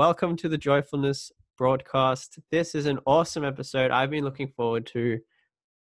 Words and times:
welcome 0.00 0.34
to 0.34 0.48
the 0.48 0.56
Joyfulness 0.56 1.30
broadcast. 1.58 2.38
This 2.50 2.74
is 2.74 2.86
an 2.86 3.00
awesome 3.04 3.44
episode 3.44 3.90
I've 3.90 4.08
been 4.08 4.24
looking 4.24 4.48
forward 4.48 4.86
to 4.94 5.20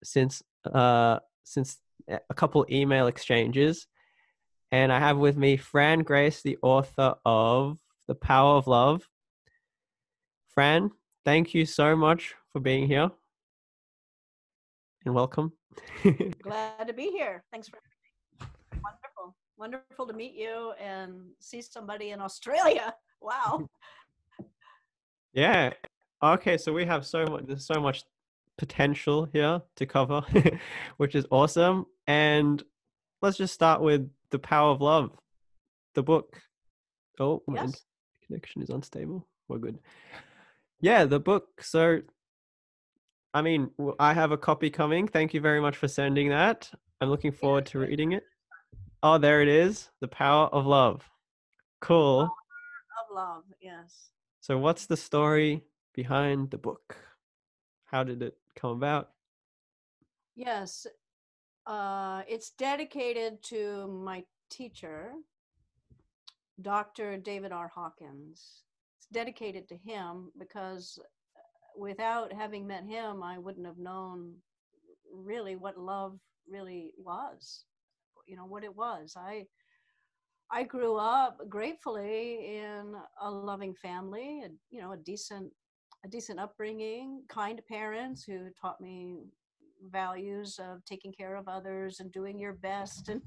since 0.02 0.42
uh 0.64 1.18
since 1.44 1.76
a 2.08 2.34
couple 2.34 2.64
email 2.70 3.06
exchanges. 3.06 3.86
And 4.72 4.90
I 4.90 4.98
have 4.98 5.18
with 5.18 5.36
me 5.36 5.58
Fran 5.58 6.04
Grace, 6.04 6.40
the 6.40 6.56
author 6.62 7.16
of 7.26 7.76
The 8.06 8.14
Power 8.14 8.56
of 8.56 8.66
Love. 8.66 9.06
Fran, 10.54 10.90
thank 11.26 11.52
you 11.52 11.66
so 11.66 11.94
much 11.94 12.34
for 12.50 12.60
being 12.60 12.86
here. 12.86 13.10
And 15.04 15.14
welcome. 15.14 15.52
Glad 16.42 16.86
to 16.86 16.94
be 16.94 17.10
here. 17.10 17.44
Thanks 17.52 17.68
for 17.68 17.78
wonderful. 18.72 19.36
Wonderful 19.58 20.06
to 20.06 20.14
meet 20.14 20.32
you 20.32 20.72
and 20.82 21.26
see 21.40 21.60
somebody 21.60 22.12
in 22.12 22.22
Australia. 22.22 22.94
Wow. 23.20 23.68
Yeah. 25.38 25.72
Okay, 26.20 26.58
so 26.58 26.72
we 26.72 26.84
have 26.84 27.06
so 27.06 27.24
much 27.26 27.44
there's 27.46 27.64
so 27.64 27.80
much 27.80 28.02
potential 28.56 29.28
here 29.32 29.62
to 29.76 29.86
cover, 29.86 30.22
which 30.96 31.14
is 31.14 31.26
awesome. 31.30 31.86
And 32.08 32.60
let's 33.22 33.36
just 33.38 33.54
start 33.54 33.80
with 33.80 34.10
The 34.30 34.40
Power 34.40 34.72
of 34.72 34.80
Love, 34.80 35.16
the 35.94 36.02
book. 36.02 36.40
Oh, 37.20 37.42
my 37.46 37.62
Yes. 37.62 37.84
connection 38.26 38.62
is 38.62 38.70
unstable. 38.70 39.28
We're 39.46 39.58
good. 39.58 39.78
Yeah, 40.80 41.04
the 41.04 41.20
book. 41.20 41.62
So, 41.62 42.00
I 43.32 43.42
mean, 43.42 43.70
I 44.00 44.14
have 44.14 44.32
a 44.32 44.36
copy 44.38 44.70
coming. 44.70 45.06
Thank 45.06 45.34
you 45.34 45.40
very 45.40 45.60
much 45.60 45.76
for 45.76 45.86
sending 45.86 46.30
that. 46.30 46.68
I'm 47.00 47.10
looking 47.10 47.30
forward 47.32 47.66
to 47.66 47.78
reading 47.78 48.10
it. 48.12 48.24
Oh, 49.04 49.18
there 49.18 49.40
it 49.40 49.48
is. 49.48 49.88
The 50.00 50.08
Power 50.08 50.48
of 50.48 50.66
Love. 50.66 51.08
Cool. 51.80 52.26
Power 52.26 53.08
Of 53.08 53.14
love, 53.14 53.44
yes. 53.60 54.10
So, 54.48 54.56
what's 54.56 54.86
the 54.86 54.96
story 54.96 55.62
behind 55.94 56.50
the 56.50 56.56
book? 56.56 56.96
How 57.84 58.02
did 58.02 58.22
it 58.22 58.38
come 58.56 58.70
about? 58.70 59.10
Yes. 60.36 60.86
Uh, 61.66 62.22
it's 62.26 62.52
dedicated 62.52 63.42
to 63.42 63.86
my 63.88 64.24
teacher, 64.48 65.12
Dr. 66.62 67.18
David 67.18 67.52
R. 67.52 67.68
Hawkins. 67.74 68.62
It's 68.96 69.06
dedicated 69.12 69.68
to 69.68 69.76
him 69.76 70.32
because 70.38 70.98
uh, 70.98 71.40
without 71.76 72.32
having 72.32 72.66
met 72.66 72.86
him, 72.86 73.22
I 73.22 73.36
wouldn't 73.36 73.66
have 73.66 73.76
known 73.76 74.32
really 75.12 75.56
what 75.56 75.76
love 75.76 76.18
really 76.50 76.92
was. 76.96 77.64
You 78.26 78.36
know 78.36 78.46
what 78.46 78.64
it 78.64 78.74
was. 78.74 79.14
I 79.14 79.44
I 80.50 80.62
grew 80.62 80.96
up 80.96 81.38
gratefully 81.48 82.56
in 82.56 82.94
a 83.20 83.30
loving 83.30 83.74
family, 83.74 84.40
and 84.44 84.54
you 84.70 84.80
know, 84.80 84.92
a 84.92 84.96
decent 84.96 85.52
a 86.04 86.08
decent 86.08 86.38
upbringing, 86.38 87.22
kind 87.28 87.60
parents 87.68 88.22
who 88.22 88.48
taught 88.60 88.80
me 88.80 89.24
values 89.90 90.58
of 90.62 90.84
taking 90.84 91.12
care 91.12 91.36
of 91.36 91.48
others 91.48 92.00
and 92.00 92.12
doing 92.12 92.38
your 92.38 92.54
best 92.54 93.08
and 93.08 93.20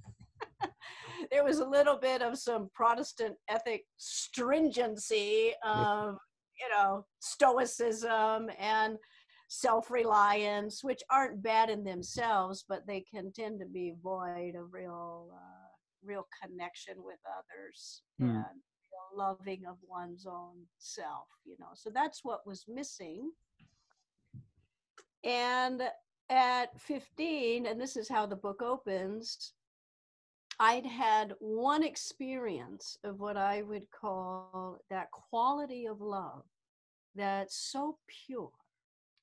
there 1.32 1.44
was 1.44 1.60
a 1.60 1.66
little 1.66 1.98
bit 1.98 2.22
of 2.22 2.38
some 2.38 2.70
protestant 2.74 3.36
ethic 3.50 3.84
stringency 3.98 5.54
of 5.66 6.18
you 6.60 6.70
know 6.76 7.06
stoicism 7.20 8.50
and 8.60 8.98
self-reliance 9.50 10.84
which 10.84 11.02
aren't 11.10 11.42
bad 11.42 11.70
in 11.70 11.84
themselves 11.84 12.66
but 12.68 12.86
they 12.88 13.02
can 13.02 13.32
tend 13.34 13.60
to 13.60 13.66
be 13.66 13.94
void 14.02 14.56
of 14.56 14.74
real 14.74 15.30
uh, 15.34 15.61
real 16.04 16.28
connection 16.42 17.04
with 17.04 17.20
others 17.38 18.04
Mm. 18.20 18.36
and 18.36 18.62
loving 19.14 19.66
of 19.66 19.78
one's 19.84 20.26
own 20.26 20.66
self 20.78 21.28
you 21.44 21.56
know 21.60 21.72
so 21.74 21.90
that's 21.90 22.24
what 22.24 22.46
was 22.48 22.66
missing 22.68 23.32
and 25.24 25.84
at 26.30 26.80
15, 26.80 27.66
and 27.66 27.80
this 27.80 27.98
is 27.98 28.08
how 28.08 28.26
the 28.26 28.36
book 28.36 28.62
opens, 28.62 29.54
I'd 30.60 30.86
had 30.86 31.34
one 31.40 31.84
experience 31.84 32.98
of 33.04 33.20
what 33.20 33.36
I 33.38 33.64
would 33.64 33.90
call 33.92 34.80
that 34.90 35.12
quality 35.12 35.88
of 35.88 36.00
love 36.02 36.44
that's 37.16 37.58
so 37.58 37.98
pure 38.08 38.52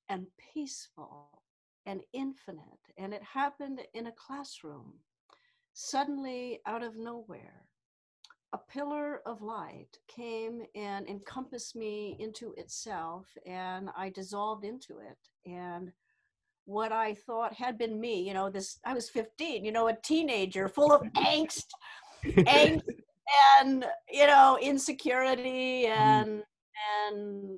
and 0.08 0.26
peaceful 0.52 1.42
and 1.86 2.02
infinite. 2.12 2.62
And 2.98 3.14
it 3.14 3.22
happened 3.22 3.80
in 3.94 4.08
a 4.08 4.12
classroom. 4.12 4.92
Suddenly, 5.80 6.58
out 6.66 6.82
of 6.82 6.96
nowhere, 6.96 7.62
a 8.52 8.58
pillar 8.58 9.20
of 9.24 9.42
light 9.42 9.96
came 10.08 10.62
and 10.74 11.08
encompassed 11.08 11.76
me 11.76 12.16
into 12.18 12.52
itself, 12.56 13.28
and 13.46 13.88
I 13.96 14.10
dissolved 14.10 14.64
into 14.64 14.98
it. 14.98 15.18
And 15.48 15.92
what 16.64 16.90
I 16.90 17.14
thought 17.14 17.54
had 17.54 17.78
been 17.78 18.00
me, 18.00 18.26
you 18.26 18.34
know, 18.34 18.50
this, 18.50 18.80
I 18.84 18.92
was 18.92 19.08
15, 19.08 19.64
you 19.64 19.70
know, 19.70 19.86
a 19.86 19.96
teenager 20.02 20.68
full 20.68 20.92
of 20.92 21.02
angst, 21.16 21.66
angst 22.24 22.82
and, 23.60 23.86
you 24.10 24.26
know, 24.26 24.58
insecurity 24.60 25.84
mm. 25.84 25.90
and, 25.90 26.42
and, 27.06 27.56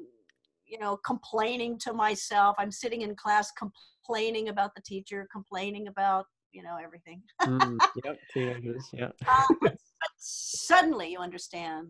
you 0.66 0.78
know, 0.78 0.98
complaining 1.06 1.78
to 1.78 1.94
myself. 1.94 2.54
I'm 2.58 2.70
sitting 2.70 3.00
in 3.00 3.16
class 3.16 3.50
complaining 3.52 4.50
about 4.50 4.74
the 4.74 4.82
teacher, 4.82 5.26
complaining 5.32 5.88
about, 5.88 6.26
you 6.52 6.62
know, 6.62 6.76
everything. 6.82 7.22
Mm, 7.42 7.78
yep, 8.04 8.18
teenagers. 8.32 8.88
Yeah. 8.92 9.10
Uh, 9.26 9.46
but 9.60 9.76
suddenly 10.16 11.12
you 11.12 11.18
understand 11.18 11.88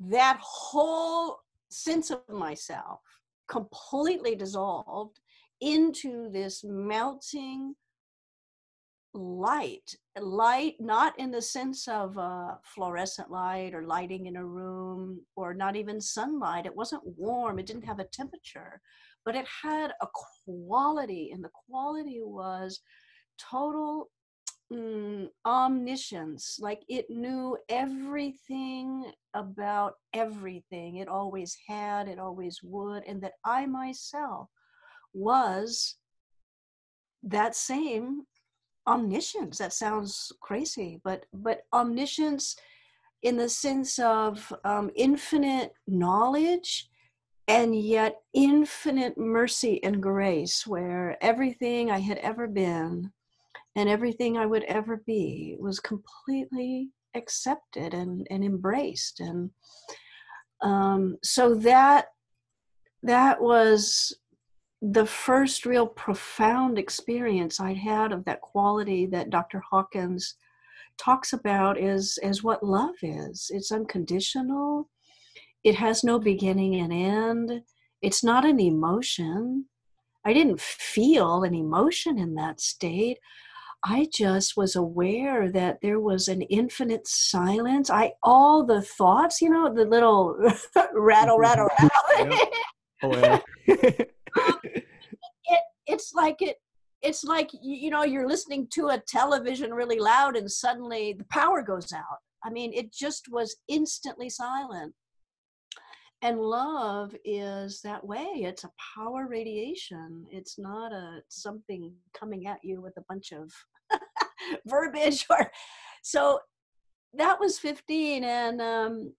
that 0.00 0.38
whole 0.40 1.38
sense 1.70 2.10
of 2.10 2.20
myself 2.28 3.00
completely 3.48 4.34
dissolved 4.34 5.20
into 5.60 6.30
this 6.30 6.64
melting 6.64 7.74
light 9.12 9.96
light 10.20 10.74
not 10.78 11.18
in 11.18 11.32
the 11.32 11.42
sense 11.42 11.88
of 11.88 12.16
uh, 12.16 12.54
fluorescent 12.62 13.28
light 13.28 13.74
or 13.74 13.82
lighting 13.82 14.26
in 14.26 14.36
a 14.36 14.44
room 14.44 15.20
or 15.34 15.52
not 15.52 15.74
even 15.74 16.00
sunlight 16.00 16.64
it 16.64 16.74
wasn't 16.74 17.02
warm 17.16 17.58
it 17.58 17.66
didn't 17.66 17.84
have 17.84 17.98
a 17.98 18.04
temperature 18.04 18.80
but 19.24 19.34
it 19.34 19.44
had 19.62 19.90
a 20.00 20.06
quality 20.44 21.30
and 21.32 21.42
the 21.42 21.50
quality 21.68 22.20
was 22.22 22.80
total 23.50 24.10
mm, 24.72 25.28
omniscience 25.46 26.58
like 26.60 26.82
it 26.88 27.10
knew 27.10 27.56
everything 27.68 29.10
about 29.34 29.94
everything. 30.14 30.96
It 30.96 31.08
always 31.08 31.56
had 31.66 32.08
it 32.08 32.18
always 32.18 32.60
would 32.62 33.04
and 33.04 33.22
that 33.22 33.34
i 33.44 33.66
myself 33.66 34.48
was 35.12 35.96
that 37.22 37.54
same 37.54 38.22
omniscience. 38.86 39.58
That 39.58 39.72
sounds 39.72 40.32
crazy 40.40 41.00
but 41.04 41.26
but 41.32 41.62
omniscience 41.72 42.56
in 43.22 43.36
the 43.36 43.48
sense 43.48 43.98
of 43.98 44.52
um, 44.64 44.90
infinite 44.96 45.74
knowledge 45.86 46.88
and 47.48 47.74
yet 47.74 48.16
infinite 48.32 49.18
mercy 49.18 49.82
and 49.82 50.02
grace 50.02 50.66
where 50.66 51.16
everything 51.20 51.90
i 51.90 51.98
had 51.98 52.18
ever 52.18 52.46
been 52.46 53.12
and 53.80 53.88
everything 53.88 54.36
i 54.36 54.46
would 54.46 54.64
ever 54.64 55.02
be 55.06 55.56
was 55.58 55.80
completely 55.80 56.90
accepted 57.16 57.92
and, 57.94 58.26
and 58.30 58.44
embraced 58.44 59.20
and 59.20 59.50
um, 60.62 61.16
so 61.24 61.54
that 61.54 62.06
that 63.02 63.40
was 63.40 64.14
the 64.82 65.06
first 65.06 65.66
real 65.66 65.86
profound 65.86 66.78
experience 66.78 67.60
I'd 67.60 67.76
had 67.76 68.12
of 68.12 68.24
that 68.24 68.40
quality 68.40 69.06
that 69.06 69.30
Dr. 69.30 69.62
Hawkins 69.70 70.36
talks 70.98 71.32
about 71.32 71.78
is 71.78 72.18
as 72.22 72.42
what 72.42 72.62
love 72.62 72.94
is. 73.02 73.50
It's 73.52 73.72
unconditional. 73.72 74.88
It 75.64 75.74
has 75.74 76.02
no 76.02 76.18
beginning 76.18 76.76
and 76.76 76.92
end. 76.92 77.62
It's 78.00 78.24
not 78.24 78.46
an 78.46 78.58
emotion. 78.58 79.66
I 80.24 80.32
didn't 80.32 80.60
feel 80.60 81.42
an 81.42 81.54
emotion 81.54 82.18
in 82.18 82.34
that 82.34 82.60
state. 82.60 83.18
I 83.84 84.08
just 84.12 84.56
was 84.56 84.76
aware 84.76 85.50
that 85.50 85.80
there 85.80 86.00
was 86.00 86.28
an 86.28 86.42
infinite 86.42 87.06
silence. 87.06 87.90
I 87.90 88.12
all 88.22 88.64
the 88.64 88.82
thoughts, 88.82 89.40
you 89.40 89.48
know, 89.48 89.72
the 89.72 89.84
little 89.84 90.36
rattle, 90.94 91.38
rattle, 91.38 91.68
rattle. 92.18 92.38
Oh, 93.02 93.08
aware. 93.08 93.42
Um, 93.66 94.58
it 94.64 95.60
it's 95.86 96.12
like 96.14 96.42
it 96.42 96.56
it's 97.02 97.24
like 97.24 97.50
you, 97.54 97.76
you 97.76 97.90
know 97.90 98.04
you're 98.04 98.28
listening 98.28 98.68
to 98.72 98.88
a 98.88 98.98
television 98.98 99.72
really 99.72 99.98
loud 99.98 100.36
and 100.36 100.50
suddenly 100.50 101.14
the 101.14 101.24
power 101.24 101.62
goes 101.62 101.92
out 101.92 102.18
i 102.44 102.50
mean 102.50 102.72
it 102.74 102.92
just 102.92 103.26
was 103.30 103.56
instantly 103.68 104.28
silent 104.28 104.92
and 106.22 106.38
love 106.38 107.14
is 107.24 107.80
that 107.82 108.06
way 108.06 108.26
it's 108.34 108.64
a 108.64 108.70
power 108.94 109.26
radiation 109.26 110.26
it's 110.30 110.58
not 110.58 110.92
a 110.92 111.20
something 111.28 111.92
coming 112.12 112.46
at 112.46 112.58
you 112.62 112.80
with 112.82 112.96
a 112.98 113.04
bunch 113.08 113.32
of 113.32 113.50
verbiage 114.66 115.26
or 115.30 115.50
so 116.02 116.40
that 117.14 117.40
was 117.40 117.58
15 117.58 118.24
and 118.24 118.60
um 118.60 119.12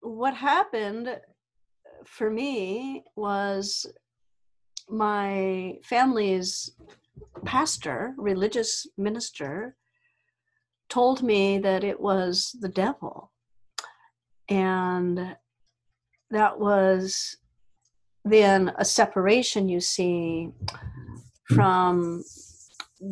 what 0.00 0.34
happened 0.34 1.18
for 2.04 2.30
me 2.30 3.04
was 3.16 3.86
my 4.88 5.78
family's 5.82 6.72
pastor, 7.44 8.14
religious 8.16 8.86
minister, 8.98 9.76
told 10.88 11.22
me 11.22 11.58
that 11.58 11.84
it 11.84 12.00
was 12.00 12.54
the 12.60 12.68
devil. 12.68 13.32
And 14.48 15.36
that 16.30 16.58
was 16.58 17.36
then 18.24 18.72
a 18.76 18.84
separation, 18.84 19.68
you 19.68 19.80
see, 19.80 20.50
from 21.48 22.22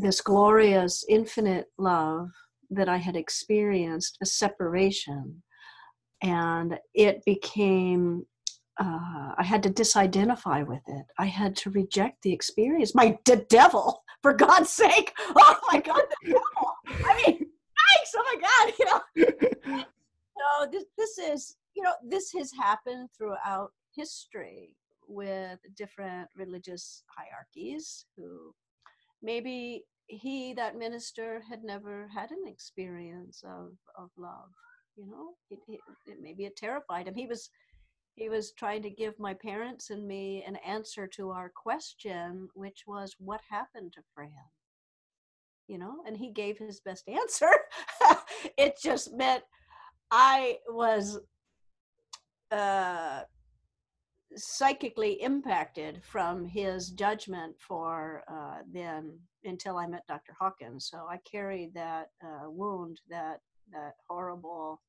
this 0.01 0.21
glorious 0.21 1.05
infinite 1.09 1.67
love 1.79 2.31
that 2.71 2.89
I 2.89 2.97
had 2.97 3.17
experienced, 3.17 4.19
a 4.23 4.27
separation. 4.27 5.43
And 6.23 6.79
it 6.95 7.25
became 7.25 8.27
uh, 8.81 9.35
I 9.37 9.45
had 9.45 9.63
to 9.65 9.71
disidentify 9.71 10.67
with 10.67 10.81
it. 10.87 11.05
I 11.19 11.27
had 11.27 11.55
to 11.57 11.71
reject 11.71 12.23
the 12.23 12.33
experience. 12.33 12.95
My 12.95 13.19
the 13.27 13.37
devil, 13.49 14.03
for 14.23 14.33
God's 14.33 14.71
sake! 14.71 15.13
Oh 15.37 15.59
my 15.71 15.81
God, 15.81 16.03
the 16.23 16.33
devil! 16.33 17.05
I 17.05 17.23
mean, 17.27 17.39
thanks. 17.39 18.15
Oh 18.17 18.25
my 18.25 18.37
God, 18.49 18.73
you 18.79 18.85
know. 18.87 19.85
no, 20.39 20.71
this 20.71 20.85
this 20.97 21.19
is 21.19 21.57
you 21.75 21.83
know 21.83 21.93
this 22.09 22.33
has 22.33 22.51
happened 22.53 23.09
throughout 23.17 23.73
history 23.95 24.75
with 25.07 25.59
different 25.77 26.29
religious 26.35 27.03
hierarchies 27.15 28.07
who 28.17 28.55
maybe 29.23 29.85
he 30.07 30.53
that 30.55 30.79
minister 30.79 31.43
had 31.49 31.63
never 31.65 32.09
had 32.15 32.31
an 32.31 32.45
experience 32.47 33.43
of 33.45 33.73
of 33.97 34.11
love 34.17 34.51
you 34.97 35.07
know 35.07 35.31
it, 35.51 35.59
it, 35.69 35.81
it 36.07 36.19
maybe 36.21 36.45
it 36.45 36.57
terrified 36.57 37.07
him 37.07 37.15
he 37.15 37.27
was 37.27 37.51
he 38.15 38.29
was 38.29 38.53
trying 38.53 38.83
to 38.83 38.91
give 38.91 39.19
my 39.19 39.35
parents 39.35 39.91
and 39.91 40.07
me 40.07 40.45
an 40.47 40.57
answer 40.57 41.07
to 41.09 41.31
our 41.31 41.51
question, 41.55 42.49
which 42.55 42.85
was, 42.87 43.15
What 43.19 43.41
happened 43.49 43.93
to 43.95 44.03
Fran? 44.15 44.31
You 45.67 45.79
know, 45.79 46.03
and 46.07 46.17
he 46.17 46.31
gave 46.31 46.59
his 46.59 46.81
best 46.81 47.09
answer. 47.09 47.51
it 48.59 48.79
just 48.83 49.15
meant 49.15 49.45
I 50.11 50.59
was 50.69 51.19
uh, 52.51 53.23
psychically 54.37 55.21
impacted 55.23 56.03
from 56.03 56.45
his 56.45 56.91
judgment 56.91 57.55
for 57.59 58.23
uh, 58.29 58.59
then 58.71 59.19
until 59.45 59.77
I 59.77 59.87
met 59.87 60.07
Dr. 60.09 60.35
Hawkins. 60.39 60.89
So 60.91 61.07
I 61.11 61.19
carried 61.31 61.75
that 61.75 62.09
uh, 62.25 62.49
wound, 62.51 63.01
that 63.11 63.41
that 63.73 63.95
horrible 64.09 64.81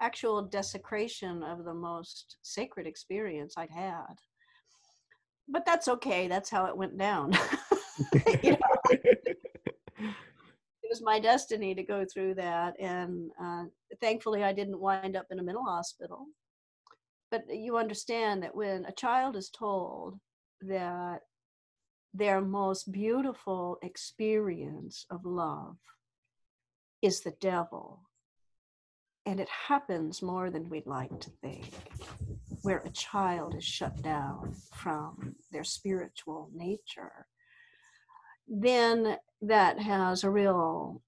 actual 0.00 0.42
desecration 0.42 1.42
of 1.42 1.64
the 1.64 1.74
most 1.74 2.36
sacred 2.42 2.86
experience 2.86 3.54
I'd 3.56 3.70
had. 3.70 4.14
But 5.48 5.64
that's 5.66 5.88
okay. 5.88 6.28
That's 6.28 6.50
how 6.50 6.66
it 6.66 6.76
went 6.76 6.98
down. 6.98 7.32
it 8.12 8.58
was 10.88 11.02
my 11.02 11.18
destiny 11.18 11.74
to 11.74 11.82
go 11.82 12.04
through 12.12 12.34
that. 12.34 12.78
And 12.80 13.30
uh, 13.42 13.64
thankfully, 14.00 14.44
I 14.44 14.52
didn't 14.52 14.80
wind 14.80 15.16
up 15.16 15.26
in 15.30 15.38
a 15.38 15.42
mental 15.42 15.64
hospital. 15.64 16.26
But 17.32 17.46
you 17.48 17.78
understand 17.78 18.42
that 18.42 18.54
when 18.54 18.84
a 18.84 18.92
child 18.92 19.36
is 19.36 19.48
told 19.48 20.20
that 20.60 21.22
their 22.14 22.42
most 22.42 22.92
beautiful 22.92 23.78
experience 23.82 25.06
of 25.10 25.24
love 25.24 25.78
is 27.00 27.22
the 27.22 27.34
devil 27.40 28.02
and 29.24 29.40
it 29.40 29.48
happens 29.48 30.20
more 30.20 30.50
than 30.50 30.68
we'd 30.68 30.86
like 30.86 31.20
to 31.20 31.30
think, 31.42 31.72
where 32.62 32.82
a 32.84 32.90
child 32.90 33.54
is 33.54 33.64
shut 33.64 34.02
down 34.02 34.54
from 34.74 35.36
their 35.52 35.64
spiritual 35.64 36.50
nature. 36.52 37.26
Then 38.48 39.16
that 39.40 39.78
has 39.78 40.24
a 40.24 40.30
real, 40.30 41.00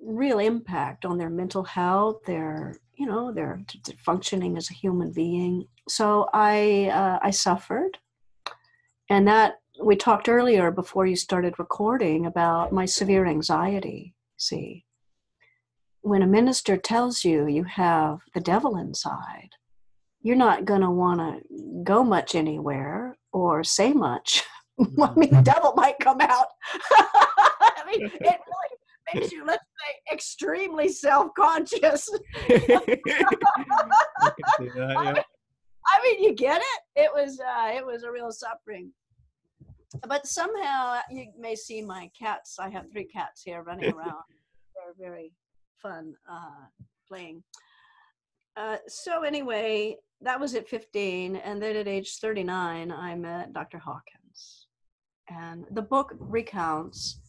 real 0.00 0.38
impact 0.38 1.04
on 1.04 1.18
their 1.18 1.30
mental 1.30 1.62
health, 1.62 2.24
their, 2.26 2.74
you 3.00 3.06
know, 3.06 3.32
they're 3.32 3.58
functioning 4.04 4.58
as 4.58 4.70
a 4.70 4.74
human 4.74 5.10
being. 5.10 5.66
So 5.88 6.28
I, 6.34 6.90
uh, 6.92 7.18
I 7.22 7.30
suffered, 7.30 7.96
and 9.08 9.26
that 9.26 9.54
we 9.82 9.96
talked 9.96 10.28
earlier 10.28 10.70
before 10.70 11.06
you 11.06 11.16
started 11.16 11.58
recording 11.58 12.26
about 12.26 12.74
my 12.74 12.84
severe 12.84 13.24
anxiety. 13.24 14.14
See, 14.36 14.84
when 16.02 16.20
a 16.20 16.26
minister 16.26 16.76
tells 16.76 17.24
you 17.24 17.48
you 17.48 17.64
have 17.64 18.18
the 18.34 18.40
devil 18.40 18.76
inside, 18.76 19.48
you're 20.20 20.36
not 20.36 20.66
going 20.66 20.82
to 20.82 20.90
want 20.90 21.20
to 21.20 21.82
go 21.82 22.04
much 22.04 22.34
anywhere 22.34 23.16
or 23.32 23.64
say 23.64 23.94
much. 23.94 24.44
I 24.78 24.84
mean, 24.84 25.30
the 25.30 25.36
mm-hmm. 25.36 25.42
devil 25.42 25.72
might 25.74 25.98
come 26.00 26.20
out. 26.20 26.48
I 26.92 27.82
mean, 27.86 28.04
it 28.04 28.20
really 28.20 28.76
makes 29.14 29.32
you, 29.32 29.44
let's 29.44 29.62
say, 29.62 30.14
extremely 30.14 30.88
self 30.88 31.28
conscious. 31.36 32.08
I 35.92 36.02
mean, 36.04 36.22
you 36.22 36.34
get 36.34 36.60
it. 36.60 36.80
It 37.02 37.10
was 37.14 37.40
uh, 37.40 37.72
it 37.74 37.84
was 37.84 38.02
a 38.04 38.10
real 38.10 38.30
suffering. 38.30 38.92
But 40.06 40.26
somehow 40.26 41.00
you 41.10 41.26
may 41.38 41.56
see 41.56 41.82
my 41.82 42.10
cats. 42.18 42.58
I 42.58 42.68
have 42.70 42.90
three 42.92 43.06
cats 43.06 43.42
here 43.42 43.62
running 43.62 43.92
around. 43.94 44.22
They're 44.74 44.94
very 44.98 45.32
fun 45.82 46.14
uh, 46.30 46.66
playing. 47.08 47.42
Uh, 48.56 48.76
so 48.88 49.22
anyway, 49.22 49.96
that 50.20 50.38
was 50.38 50.54
at 50.54 50.68
15, 50.68 51.36
and 51.36 51.62
then 51.62 51.76
at 51.76 51.88
age 51.88 52.18
39, 52.18 52.92
I 52.92 53.14
met 53.14 53.52
Dr. 53.52 53.78
Hawkins, 53.78 54.66
and 55.28 55.64
the 55.70 55.82
book 55.82 56.14
recounts 56.18 57.19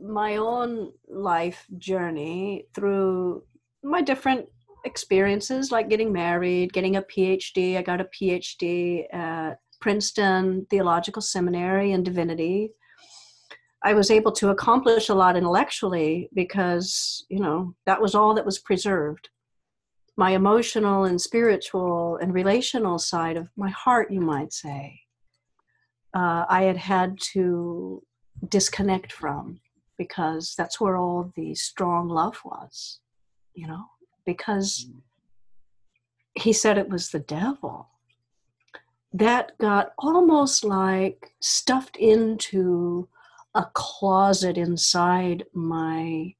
my 0.00 0.36
own 0.36 0.92
life 1.08 1.66
journey 1.78 2.66
through 2.74 3.42
my 3.82 4.02
different 4.02 4.48
experiences, 4.84 5.70
like 5.70 5.88
getting 5.88 6.12
married, 6.12 6.72
getting 6.72 6.96
a 6.96 7.02
PhD. 7.02 7.76
I 7.76 7.82
got 7.82 8.00
a 8.00 8.08
PhD 8.20 9.04
at 9.12 9.58
Princeton 9.80 10.66
Theological 10.70 11.22
Seminary 11.22 11.92
in 11.92 12.02
Divinity. 12.02 12.72
I 13.84 13.94
was 13.94 14.10
able 14.10 14.32
to 14.32 14.50
accomplish 14.50 15.08
a 15.08 15.14
lot 15.14 15.36
intellectually 15.36 16.28
because, 16.34 17.24
you 17.28 17.40
know, 17.40 17.74
that 17.86 18.00
was 18.00 18.14
all 18.14 18.34
that 18.34 18.46
was 18.46 18.60
preserved. 18.60 19.28
My 20.16 20.32
emotional 20.32 21.04
and 21.04 21.20
spiritual 21.20 22.16
and 22.18 22.32
relational 22.32 22.98
side 22.98 23.36
of 23.36 23.48
my 23.56 23.70
heart, 23.70 24.12
you 24.12 24.20
might 24.20 24.52
say, 24.52 25.00
uh, 26.14 26.44
I 26.48 26.62
had 26.64 26.76
had 26.76 27.18
to 27.32 28.02
disconnect 28.48 29.12
from 29.12 29.60
because 30.02 30.54
that's 30.56 30.80
where 30.80 30.96
all 30.96 31.32
the 31.36 31.54
strong 31.54 32.08
love 32.08 32.40
was, 32.44 32.98
you 33.54 33.68
know, 33.68 33.84
because 34.26 34.86
mm. 34.88 35.00
he 36.34 36.52
said 36.52 36.76
it 36.76 36.88
was 36.88 37.10
the 37.10 37.20
devil. 37.20 37.88
That 39.12 39.56
got 39.58 39.92
almost 39.98 40.64
like 40.64 41.30
stuffed 41.38 41.96
into 41.96 43.08
a 43.54 43.64
closet 43.74 44.58
inside 44.58 45.44
my 45.52 46.34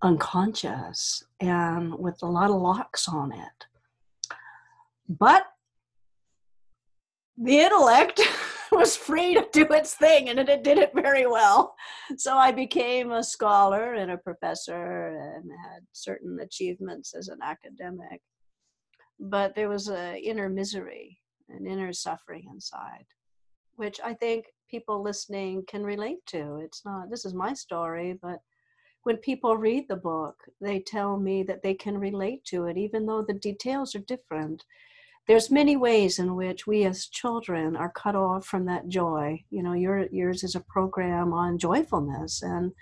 unconscious 0.00 1.24
and 1.40 1.98
with 1.98 2.22
a 2.22 2.32
lot 2.38 2.48
of 2.48 2.62
locks 2.62 3.08
on 3.08 3.32
it. 3.32 3.66
But 5.06 5.44
the 7.36 7.58
intellect 7.58 8.22
was 8.72 8.96
free 8.96 9.34
to 9.34 9.46
do 9.52 9.66
its 9.70 9.94
thing 9.94 10.28
and 10.28 10.38
it 10.38 10.62
did 10.62 10.78
it 10.78 10.92
very 10.94 11.26
well. 11.26 11.74
So 12.16 12.36
I 12.36 12.52
became 12.52 13.12
a 13.12 13.22
scholar 13.22 13.94
and 13.94 14.10
a 14.10 14.18
professor 14.18 15.08
and 15.36 15.50
had 15.64 15.82
certain 15.92 16.38
achievements 16.40 17.14
as 17.14 17.28
an 17.28 17.38
academic. 17.42 18.20
But 19.18 19.54
there 19.54 19.68
was 19.68 19.88
an 19.88 20.16
inner 20.16 20.48
misery, 20.48 21.18
an 21.48 21.66
inner 21.66 21.92
suffering 21.92 22.48
inside, 22.52 23.06
which 23.76 24.00
I 24.04 24.14
think 24.14 24.46
people 24.70 25.02
listening 25.02 25.64
can 25.66 25.82
relate 25.82 26.24
to. 26.26 26.56
It's 26.56 26.84
not, 26.84 27.10
this 27.10 27.24
is 27.24 27.34
my 27.34 27.54
story, 27.54 28.18
but 28.20 28.38
when 29.04 29.16
people 29.16 29.56
read 29.56 29.86
the 29.88 29.96
book, 29.96 30.36
they 30.60 30.80
tell 30.80 31.18
me 31.18 31.42
that 31.44 31.62
they 31.62 31.74
can 31.74 31.96
relate 31.98 32.44
to 32.46 32.66
it, 32.66 32.76
even 32.76 33.06
though 33.06 33.22
the 33.22 33.34
details 33.34 33.94
are 33.94 34.00
different. 34.00 34.64
There's 35.28 35.50
many 35.50 35.76
ways 35.76 36.18
in 36.18 36.34
which 36.34 36.66
we 36.66 36.84
as 36.84 37.06
children 37.06 37.76
are 37.76 37.92
cut 37.92 38.16
off 38.16 38.46
from 38.46 38.64
that 38.64 38.88
joy. 38.88 39.44
You 39.50 39.62
know, 39.62 39.74
your, 39.74 40.06
yours 40.10 40.42
is 40.42 40.54
a 40.54 40.60
program 40.60 41.34
on 41.34 41.58
joyfulness, 41.58 42.42
and 42.42 42.72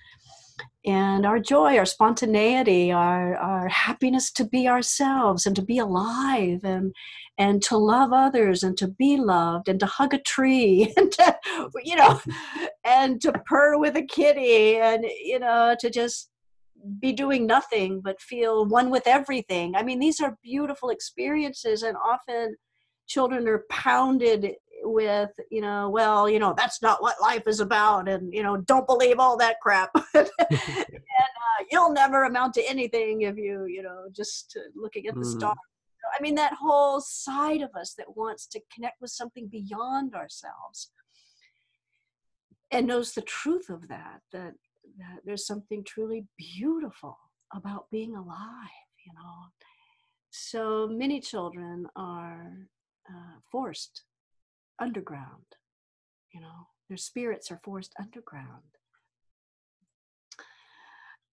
and 0.85 1.27
our 1.27 1.41
joy, 1.41 1.77
our 1.77 1.85
spontaneity, 1.85 2.93
our, 2.93 3.37
our 3.37 3.69
happiness 3.69 4.31
to 4.33 4.45
be 4.45 4.69
ourselves 4.69 5.45
and 5.45 5.57
to 5.57 5.63
be 5.63 5.79
alive 5.79 6.61
and 6.63 6.95
and 7.39 7.63
to 7.65 7.77
love 7.77 8.13
others 8.13 8.63
and 8.63 8.79
to 8.79 8.89
be 8.89 9.19
loved 9.19 9.69
and 9.69 9.79
to 9.81 9.87
hug 9.87 10.15
a 10.15 10.19
tree 10.19 10.93
and 10.97 11.13
to, 11.13 11.37
you 11.85 11.97
know 11.97 12.21
and 12.85 13.21
to 13.21 13.33
purr 13.45 13.79
with 13.79 13.97
a 13.97 14.03
kitty 14.03 14.77
and 14.77 15.05
you 15.25 15.39
know 15.39 15.75
to 15.79 15.91
just 15.91 16.31
be 16.99 17.13
doing 17.13 17.47
nothing 17.47 18.01
but 18.01 18.21
feel 18.21 18.67
one 18.67 18.91
with 18.91 19.07
everything. 19.07 19.75
I 19.77 19.83
mean, 19.83 19.99
these 19.99 20.21
are 20.21 20.39
beautiful 20.43 20.91
experiences, 20.91 21.83
and 21.83 21.97
often 21.97 22.57
children 23.07 23.47
are 23.49 23.65
pounded 23.71 24.55
with, 24.83 25.31
you 25.51 25.61
know, 25.61 25.89
well, 25.89 26.29
you 26.29 26.39
know, 26.39 26.55
that's 26.57 26.83
not 26.83 27.03
what 27.03 27.21
life 27.21 27.47
is 27.47 27.61
about, 27.61 28.09
and, 28.09 28.33
you 28.33 28.43
know, 28.43 28.57
don't 28.57 28.87
believe 28.87 29.19
all 29.19 29.37
that 29.37 29.57
crap. 29.61 29.91
and 30.15 30.27
uh, 30.27 31.65
you'll 31.71 31.93
never 31.93 32.25
amount 32.25 32.55
to 32.55 32.69
anything 32.69 33.23
if 33.23 33.37
you, 33.37 33.67
you 33.67 33.83
know, 33.83 34.07
just 34.15 34.57
looking 34.75 35.07
at 35.07 35.15
the 35.15 35.21
mm. 35.21 35.39
stars. 35.39 35.57
I 36.17 36.23
mean, 36.23 36.37
that 36.37 36.55
whole 36.55 37.01
side 37.01 37.63
of 37.63 37.71
us 37.75 37.95
that 37.99 38.17
wants 38.17 38.47
to 38.49 38.61
connect 38.73 39.01
with 39.01 39.11
something 39.11 39.49
beyond 39.49 40.15
ourselves 40.15 40.91
and 42.71 42.87
knows 42.87 43.13
the 43.13 43.23
truth 43.23 43.69
of 43.69 43.89
that, 43.89 44.21
that 44.33 44.55
that 44.99 45.21
there's 45.25 45.47
something 45.47 45.85
truly 45.85 46.27
beautiful 46.37 47.19
about 47.55 47.91
being 47.91 48.15
alive, 48.15 48.89
you 49.07 49.13
know. 49.15 49.51
So 50.31 50.89
many 50.89 51.21
children 51.21 51.87
are 51.97 52.53
uh, 53.09 53.39
forced 53.51 54.03
underground, 54.81 55.45
you 56.33 56.41
know, 56.41 56.69
their 56.89 56.97
spirits 56.97 57.51
are 57.51 57.61
forced 57.65 57.95
underground. 57.99 58.63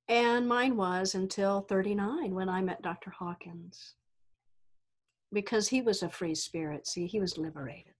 And 0.07 0.47
mine 0.47 0.75
was 0.75 1.15
until 1.15 1.61
39 1.61 2.35
when 2.35 2.49
I 2.49 2.61
met 2.61 2.81
Dr. 2.81 3.09
Hawkins. 3.11 3.95
Because 5.31 5.67
he 5.67 5.81
was 5.81 6.03
a 6.03 6.09
free 6.09 6.35
spirit, 6.35 6.85
see, 6.85 7.07
he 7.07 7.19
was 7.19 7.37
liberated. 7.37 7.93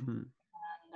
Mm-hmm 0.00 0.22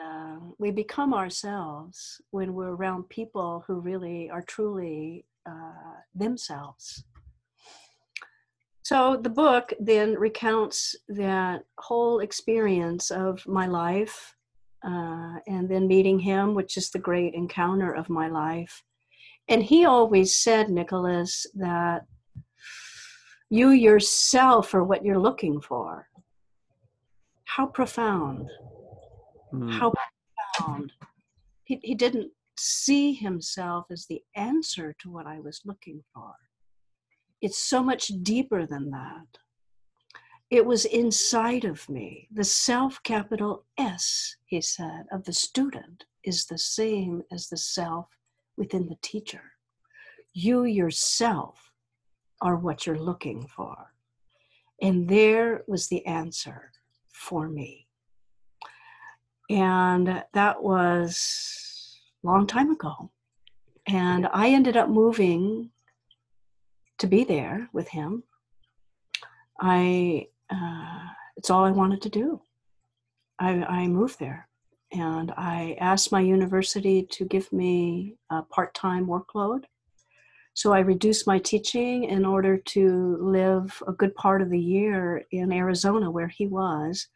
uh, 0.00 0.36
we 0.58 0.70
become 0.70 1.12
ourselves 1.12 2.20
when 2.30 2.54
we're 2.54 2.74
around 2.74 3.08
people 3.08 3.64
who 3.66 3.80
really 3.80 4.30
are 4.30 4.42
truly 4.42 5.24
uh, 5.46 5.94
themselves. 6.14 7.04
So 8.82 9.16
the 9.16 9.30
book 9.30 9.72
then 9.78 10.14
recounts 10.14 10.96
that 11.08 11.62
whole 11.78 12.20
experience 12.20 13.10
of 13.10 13.46
my 13.46 13.66
life 13.66 14.34
uh, 14.84 15.36
and 15.46 15.68
then 15.68 15.86
meeting 15.86 16.18
him, 16.18 16.54
which 16.54 16.76
is 16.76 16.90
the 16.90 16.98
great 16.98 17.34
encounter 17.34 17.92
of 17.92 18.08
my 18.08 18.28
life. 18.28 18.82
And 19.48 19.62
he 19.62 19.84
always 19.84 20.34
said, 20.34 20.70
Nicholas, 20.70 21.46
that 21.54 22.02
you 23.50 23.70
yourself 23.70 24.74
are 24.74 24.84
what 24.84 25.04
you're 25.04 25.18
looking 25.18 25.60
for. 25.60 26.08
How 27.44 27.66
profound. 27.66 28.48
Mm. 29.52 29.78
How 29.78 29.92
profound. 30.56 30.92
He, 31.64 31.80
he 31.82 31.94
didn't 31.94 32.30
see 32.58 33.12
himself 33.12 33.86
as 33.90 34.06
the 34.06 34.22
answer 34.36 34.94
to 35.00 35.10
what 35.10 35.26
I 35.26 35.40
was 35.40 35.62
looking 35.64 36.02
for. 36.12 36.34
It's 37.40 37.58
so 37.58 37.82
much 37.82 38.08
deeper 38.22 38.66
than 38.66 38.90
that. 38.90 39.38
It 40.50 40.66
was 40.66 40.84
inside 40.84 41.64
of 41.64 41.88
me. 41.88 42.28
The 42.32 42.44
self, 42.44 43.02
capital 43.02 43.64
S, 43.78 44.36
he 44.46 44.60
said, 44.60 45.04
of 45.12 45.24
the 45.24 45.32
student 45.32 46.04
is 46.24 46.44
the 46.44 46.58
same 46.58 47.22
as 47.30 47.48
the 47.48 47.56
self 47.56 48.08
within 48.56 48.88
the 48.88 48.98
teacher. 49.00 49.52
You 50.34 50.64
yourself 50.64 51.72
are 52.42 52.56
what 52.56 52.84
you're 52.84 52.98
looking 52.98 53.46
for. 53.46 53.94
And 54.82 55.08
there 55.08 55.62
was 55.66 55.88
the 55.88 56.04
answer 56.04 56.72
for 57.12 57.48
me. 57.48 57.86
And 59.50 60.22
that 60.32 60.62
was 60.62 61.98
a 62.22 62.26
long 62.26 62.46
time 62.46 62.70
ago. 62.70 63.10
And 63.88 64.28
I 64.32 64.50
ended 64.50 64.76
up 64.76 64.88
moving 64.88 65.70
to 66.98 67.08
be 67.08 67.24
there 67.24 67.68
with 67.72 67.88
him. 67.88 68.22
I, 69.60 70.28
uh, 70.50 71.00
it's 71.36 71.50
all 71.50 71.64
I 71.64 71.72
wanted 71.72 72.00
to 72.02 72.08
do. 72.08 72.40
I, 73.40 73.64
I 73.64 73.86
moved 73.88 74.20
there 74.20 74.48
and 74.92 75.32
I 75.36 75.76
asked 75.80 76.12
my 76.12 76.20
university 76.20 77.06
to 77.10 77.24
give 77.24 77.52
me 77.52 78.16
a 78.30 78.42
part 78.42 78.72
time 78.74 79.06
workload. 79.06 79.64
So 80.54 80.72
I 80.72 80.80
reduced 80.80 81.26
my 81.26 81.38
teaching 81.38 82.04
in 82.04 82.24
order 82.24 82.56
to 82.56 83.16
live 83.20 83.82
a 83.88 83.92
good 83.92 84.14
part 84.14 84.42
of 84.42 84.50
the 84.50 84.60
year 84.60 85.24
in 85.32 85.52
Arizona, 85.52 86.10
where 86.10 86.28
he 86.28 86.46
was, 86.46 87.08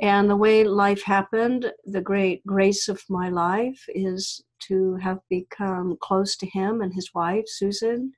and 0.00 0.28
the 0.28 0.36
way 0.36 0.64
life 0.64 1.02
happened, 1.04 1.70
the 1.84 2.00
great 2.00 2.44
grace 2.46 2.88
of 2.88 3.02
my 3.08 3.28
life 3.28 3.84
is 3.88 4.42
to 4.68 4.96
have 4.96 5.20
become 5.30 5.96
close 6.00 6.36
to 6.36 6.46
him 6.46 6.80
and 6.80 6.92
his 6.92 7.10
wife, 7.14 7.44
Susan, 7.46 8.12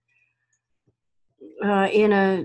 uh, 1.65 1.89
in 1.93 2.13
a 2.13 2.45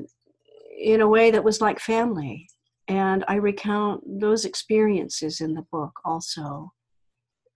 in 0.79 1.01
a 1.01 1.07
way 1.07 1.31
that 1.31 1.43
was 1.43 1.61
like 1.61 1.79
family. 1.79 2.47
And 2.87 3.23
I 3.27 3.35
recount 3.35 4.03
those 4.19 4.43
experiences 4.43 5.39
in 5.39 5.53
the 5.53 5.65
book 5.71 5.93
also, 6.03 6.73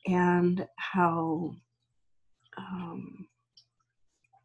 and 0.07 0.65
how, 0.77 1.55
um, 2.57 3.27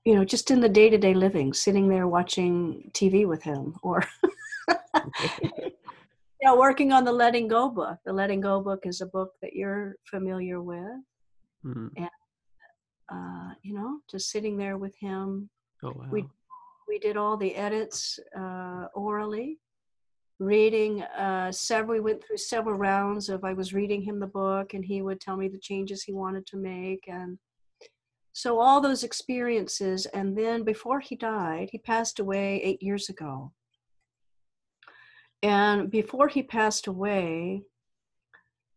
you 0.04 0.14
know, 0.14 0.24
just 0.24 0.50
in 0.50 0.60
the 0.60 0.68
day 0.68 0.90
to 0.90 0.98
day 0.98 1.14
living, 1.14 1.52
sitting 1.52 1.88
there 1.88 2.08
watching 2.08 2.90
TV 2.92 3.24
with 3.26 3.42
him, 3.42 3.76
or 3.82 4.02
know, 6.48 6.56
working 6.56 6.92
on 6.92 7.04
the 7.04 7.12
Letting 7.12 7.48
Go 7.48 7.68
book. 7.68 7.98
The 8.04 8.12
Letting 8.12 8.40
Go 8.40 8.60
book 8.60 8.80
is 8.84 9.00
a 9.00 9.06
book 9.06 9.32
that 9.42 9.52
you're 9.52 9.96
familiar 10.04 10.62
with, 10.62 11.00
mm-hmm. 11.64 11.88
and 11.96 12.10
uh, 13.12 13.54
you 13.62 13.74
know, 13.74 13.98
just 14.10 14.30
sitting 14.30 14.56
there 14.56 14.78
with 14.78 14.94
him. 14.98 15.50
Oh 15.82 15.92
wow. 15.94 16.06
We 16.10 16.24
we 16.88 16.98
did 16.98 17.16
all 17.16 17.36
the 17.36 17.54
edits 17.54 18.18
uh, 18.36 18.86
orally, 18.94 19.58
reading 20.38 21.02
uh, 21.02 21.52
several. 21.52 21.94
We 21.94 22.00
went 22.00 22.24
through 22.24 22.38
several 22.38 22.78
rounds 22.78 23.28
of 23.28 23.44
I 23.44 23.52
was 23.52 23.74
reading 23.74 24.02
him 24.02 24.18
the 24.18 24.26
book, 24.26 24.74
and 24.74 24.84
he 24.84 25.02
would 25.02 25.20
tell 25.20 25.36
me 25.36 25.48
the 25.48 25.58
changes 25.58 26.02
he 26.02 26.12
wanted 26.12 26.46
to 26.46 26.56
make, 26.56 27.04
and 27.06 27.38
so 28.32 28.58
all 28.60 28.80
those 28.80 29.04
experiences. 29.04 30.06
And 30.06 30.36
then 30.36 30.64
before 30.64 31.00
he 31.00 31.16
died, 31.16 31.68
he 31.72 31.78
passed 31.78 32.18
away 32.18 32.62
eight 32.62 32.82
years 32.82 33.08
ago 33.08 33.52
and 35.42 35.90
before 35.90 36.28
he 36.28 36.42
passed 36.42 36.86
away, 36.86 37.62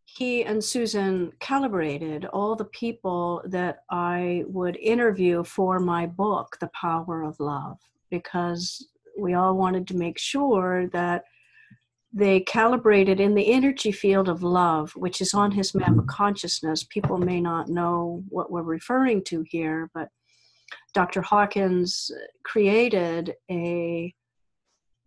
he 0.06 0.44
and 0.44 0.64
Susan 0.64 1.32
calibrated 1.40 2.26
all 2.26 2.56
the 2.56 2.66
people 2.66 3.42
that 3.46 3.80
I 3.90 4.44
would 4.48 4.78
interview 4.78 5.44
for 5.44 5.80
my 5.80 6.06
book, 6.06 6.58
The 6.60 6.70
Power 6.80 7.24
of 7.24 7.40
Love, 7.40 7.80
because 8.12 8.88
we 9.18 9.34
all 9.34 9.58
wanted 9.58 9.88
to 9.88 9.98
make 9.98 10.20
sure 10.20 10.88
that 10.88 11.24
they 12.14 12.42
calibrated 12.42 13.20
in 13.20 13.34
the 13.34 13.52
energy 13.52 13.92
field 13.92 14.30
of 14.30 14.44
love, 14.44 14.92
which 14.96 15.20
is 15.20 15.34
on 15.34 15.52
his 15.52 15.74
map 15.74 15.98
of 15.98 16.06
consciousness. 16.06 16.84
People 16.84 17.18
may 17.18 17.42
not 17.42 17.70
know 17.70 18.24
what 18.30 18.52
we're 18.52 18.62
referring 18.62 19.24
to 19.24 19.44
here, 19.50 19.90
but 19.96 20.10
Dr. 20.94 21.24
Hawkins 21.24 22.12
created 22.44 23.34
a 23.50 24.14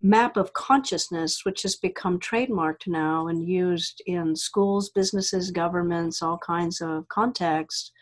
map 0.02 0.36
of 0.36 0.52
consciousness, 0.52 1.44
which 1.44 1.62
has 1.62 1.76
become 1.76 2.20
trademarked 2.20 2.86
now 2.86 3.28
and 3.28 3.48
used 3.48 4.02
in 4.06 4.36
schools, 4.36 4.90
businesses, 4.90 5.50
governments, 5.50 6.22
all 6.22 6.38
kinds 6.38 6.80
of 6.80 7.08
contexts. 7.08 7.92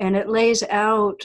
And 0.00 0.16
it 0.16 0.28
lays 0.28 0.62
out 0.64 1.22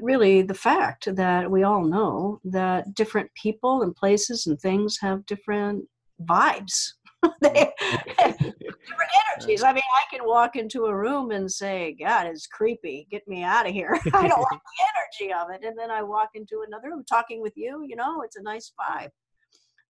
really 0.00 0.42
the 0.42 0.54
fact 0.54 1.14
that 1.14 1.50
we 1.50 1.62
all 1.62 1.84
know 1.84 2.40
that 2.44 2.94
different 2.94 3.30
people 3.34 3.82
and 3.82 3.94
places 3.94 4.46
and 4.46 4.60
things 4.60 4.98
have 5.00 5.26
different 5.26 5.84
vibes. 6.22 6.92
they, 7.40 7.72
mm-hmm. 7.80 8.30
different 8.30 9.10
energies. 9.36 9.62
I 9.62 9.72
mean, 9.72 9.82
I 9.96 10.14
can 10.14 10.26
walk 10.26 10.56
into 10.56 10.86
a 10.86 10.94
room 10.94 11.30
and 11.30 11.50
say, 11.50 11.96
God, 11.98 12.26
it's 12.26 12.46
creepy. 12.46 13.06
Get 13.10 13.26
me 13.26 13.42
out 13.42 13.66
of 13.66 13.72
here. 13.72 13.98
I 14.12 14.28
don't 14.28 14.40
like 14.40 14.60
the 14.60 15.24
energy 15.24 15.32
of 15.32 15.50
it. 15.50 15.64
And 15.64 15.78
then 15.78 15.90
I 15.90 16.02
walk 16.02 16.30
into 16.34 16.64
another 16.66 16.90
room 16.90 17.04
talking 17.08 17.40
with 17.40 17.56
you, 17.56 17.84
you 17.86 17.96
know, 17.96 18.22
it's 18.22 18.36
a 18.36 18.42
nice 18.42 18.72
vibe 18.78 19.10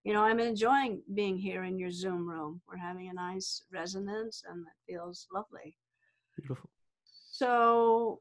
you 0.07 0.13
know, 0.13 0.23
I'm 0.23 0.39
enjoying 0.39 1.03
being 1.15 1.37
here 1.37 1.65
in 1.65 1.81
your 1.81 1.91
Zoom 1.91 2.29
room. 2.29 2.61
We're 2.69 2.77
having 2.77 3.09
a 3.09 3.13
nice 3.13 3.65
resonance 3.73 4.45
and 4.49 4.65
it 4.65 4.93
feels 4.93 5.27
lovely. 5.35 5.77
Beautiful. 6.37 6.71
So 7.33 8.21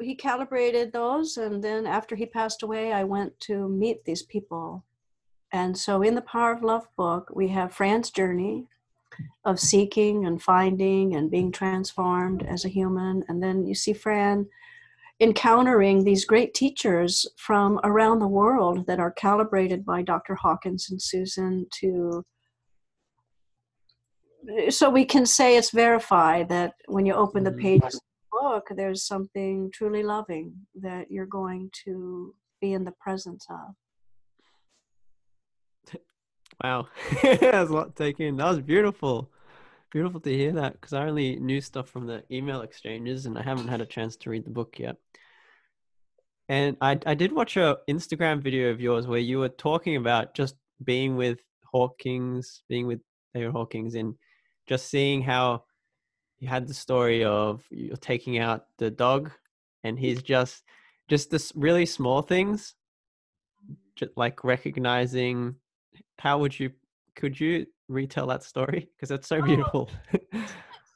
he 0.00 0.14
calibrated 0.14 0.92
those. 0.92 1.36
And 1.36 1.62
then 1.62 1.88
after 1.88 2.14
he 2.14 2.24
passed 2.24 2.62
away, 2.62 2.92
I 2.92 3.02
went 3.02 3.38
to 3.40 3.68
meet 3.68 4.04
these 4.04 4.22
people. 4.22 4.84
And 5.50 5.76
so 5.76 6.02
in 6.02 6.14
the 6.14 6.22
Power 6.22 6.52
of 6.52 6.62
Love 6.62 6.86
book, 6.96 7.32
we 7.34 7.48
have 7.48 7.74
Fran's 7.74 8.10
journey 8.10 8.68
of 9.44 9.58
seeking 9.58 10.24
and 10.24 10.40
finding 10.40 11.16
and 11.16 11.32
being 11.32 11.50
transformed 11.50 12.44
as 12.44 12.64
a 12.64 12.68
human. 12.68 13.24
And 13.26 13.42
then 13.42 13.66
you 13.66 13.74
see 13.74 13.92
Fran 13.92 14.46
encountering 15.20 16.04
these 16.04 16.24
great 16.24 16.54
teachers 16.54 17.26
from 17.36 17.80
around 17.82 18.20
the 18.20 18.28
world 18.28 18.86
that 18.86 19.00
are 19.00 19.10
calibrated 19.10 19.84
by 19.84 20.02
Dr. 20.02 20.36
Hawkins 20.36 20.88
and 20.90 21.02
Susan 21.02 21.66
to 21.80 22.24
so 24.70 24.88
we 24.88 25.04
can 25.04 25.26
say 25.26 25.56
it's 25.56 25.70
verified 25.70 26.48
that 26.48 26.74
when 26.86 27.04
you 27.04 27.14
open 27.14 27.44
the 27.44 27.50
mm-hmm. 27.50 27.60
pages 27.60 27.94
of 27.94 28.00
the 28.00 28.40
book, 28.40 28.68
there's 28.76 29.06
something 29.06 29.70
truly 29.72 30.02
loving 30.02 30.54
that 30.80 31.10
you're 31.10 31.26
going 31.26 31.70
to 31.84 32.34
be 32.60 32.72
in 32.72 32.84
the 32.84 32.94
presence 33.00 33.46
of. 33.50 33.74
Wow, 36.64 36.88
that 37.22 37.54
was 37.54 37.70
a 37.70 37.72
lot 37.72 37.94
to 37.94 38.04
take 38.04 38.18
in. 38.18 38.38
That 38.38 38.48
was 38.48 38.60
beautiful. 38.60 39.30
Beautiful 39.90 40.20
to 40.20 40.30
hear 40.30 40.52
that 40.52 40.74
because 40.74 40.92
I 40.92 41.06
only 41.06 41.36
knew 41.36 41.60
stuff 41.62 41.88
from 41.88 42.06
the 42.06 42.22
email 42.30 42.60
exchanges 42.60 43.24
and 43.24 43.38
I 43.38 43.42
haven't 43.42 43.68
had 43.68 43.80
a 43.80 43.86
chance 43.86 44.16
to 44.16 44.30
read 44.30 44.44
the 44.44 44.50
book 44.50 44.78
yet. 44.78 44.96
And 46.48 46.76
I 46.80 46.98
I 47.06 47.14
did 47.14 47.32
watch 47.32 47.56
a 47.56 47.78
Instagram 47.88 48.42
video 48.42 48.70
of 48.70 48.80
yours 48.80 49.06
where 49.06 49.18
you 49.18 49.38
were 49.38 49.48
talking 49.48 49.96
about 49.96 50.34
just 50.34 50.56
being 50.84 51.16
with 51.16 51.38
Hawkins, 51.64 52.62
being 52.68 52.86
with 52.86 53.00
David 53.34 53.52
Hawkins, 53.52 53.94
and 53.94 54.14
just 54.66 54.90
seeing 54.90 55.22
how 55.22 55.64
you 56.38 56.48
had 56.48 56.66
the 56.66 56.74
story 56.74 57.24
of 57.24 57.64
you're 57.70 57.96
taking 57.96 58.38
out 58.38 58.66
the 58.76 58.90
dog, 58.90 59.30
and 59.84 59.98
he's 59.98 60.22
just 60.22 60.64
just 61.08 61.30
this 61.30 61.52
really 61.54 61.86
small 61.86 62.20
things, 62.22 62.74
just 63.96 64.12
like 64.16 64.44
recognizing. 64.44 65.56
How 66.18 66.38
would 66.38 66.58
you 66.58 66.72
could 67.14 67.38
you 67.40 67.66
retell 67.88 68.26
that 68.28 68.42
story 68.42 68.88
because 68.96 69.10
it's 69.10 69.28
so 69.28 69.38
Oh, 69.40 69.42
beautiful? 69.42 69.90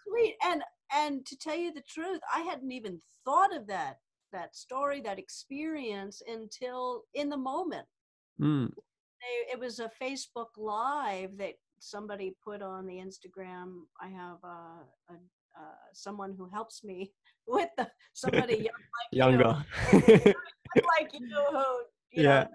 Sweet. 0.06 0.36
And 0.44 0.62
and 0.94 1.24
to 1.26 1.36
tell 1.38 1.56
you 1.56 1.72
the 1.72 1.82
truth, 1.88 2.20
I 2.34 2.40
hadn't 2.40 2.70
even 2.72 3.00
thought 3.24 3.54
of 3.56 3.66
that 3.68 3.96
that 4.32 4.54
story, 4.56 5.00
that 5.02 5.18
experience 5.18 6.22
until 6.26 7.02
in 7.14 7.28
the 7.28 7.36
moment. 7.36 7.86
mm, 8.40 8.68
They, 8.68 9.52
it 9.52 9.58
was 9.60 9.78
a 9.78 9.90
Facebook 10.02 10.48
Live 10.56 11.36
that 11.38 11.54
somebody 11.80 12.34
put 12.42 12.62
on 12.62 12.86
the 12.86 12.94
Instagram. 12.96 13.82
I 14.00 14.08
have 14.08 14.38
uh, 14.44 14.84
a, 15.10 15.14
uh, 15.58 15.74
someone 15.92 16.34
who 16.36 16.48
helps 16.48 16.82
me 16.84 17.12
with 17.46 17.68
the 17.76 17.88
somebody 18.14 18.54
young 18.68 18.82
like 18.98 19.10
younger. 19.12 19.64
you, 19.92 20.00
like 20.98 21.12
you 21.12 21.28
who 21.52 21.64
you 22.10 22.22
Yeah. 22.22 22.44
know 22.44 22.48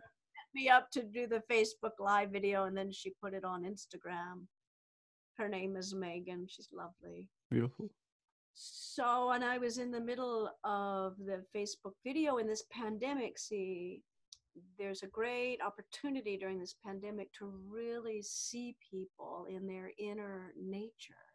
me 0.54 0.70
up 0.70 0.90
to 0.92 1.04
do 1.04 1.28
the 1.28 1.44
Facebook 1.52 2.00
Live 2.00 2.32
video, 2.32 2.66
and 2.66 2.76
then 2.76 2.92
she 2.92 3.14
put 3.22 3.34
it 3.34 3.44
on 3.44 3.64
Instagram. 3.64 4.46
Her 5.38 5.48
name 5.48 5.76
is 5.76 5.94
Megan. 5.94 6.48
She's 6.50 6.70
lovely. 6.72 7.30
beautiful. 7.52 7.90
So, 8.54 9.32
and 9.32 9.44
I 9.44 9.60
was 9.60 9.78
in 9.78 9.92
the 9.92 10.02
middle 10.02 10.50
of 10.64 11.16
the 11.18 11.44
Facebook 11.56 11.94
video 12.04 12.38
in 12.38 12.48
this 12.48 12.64
pandemic. 12.72 13.38
See, 13.38 14.02
there's 14.80 15.04
a 15.04 15.08
great 15.08 15.60
opportunity 15.62 16.38
during 16.38 16.60
this 16.60 16.76
pandemic 16.84 17.32
to 17.34 17.54
really 17.70 18.22
see 18.24 18.76
people 18.92 19.46
in 19.48 19.68
their 19.68 19.92
inner 20.00 20.54
nature. 20.60 21.27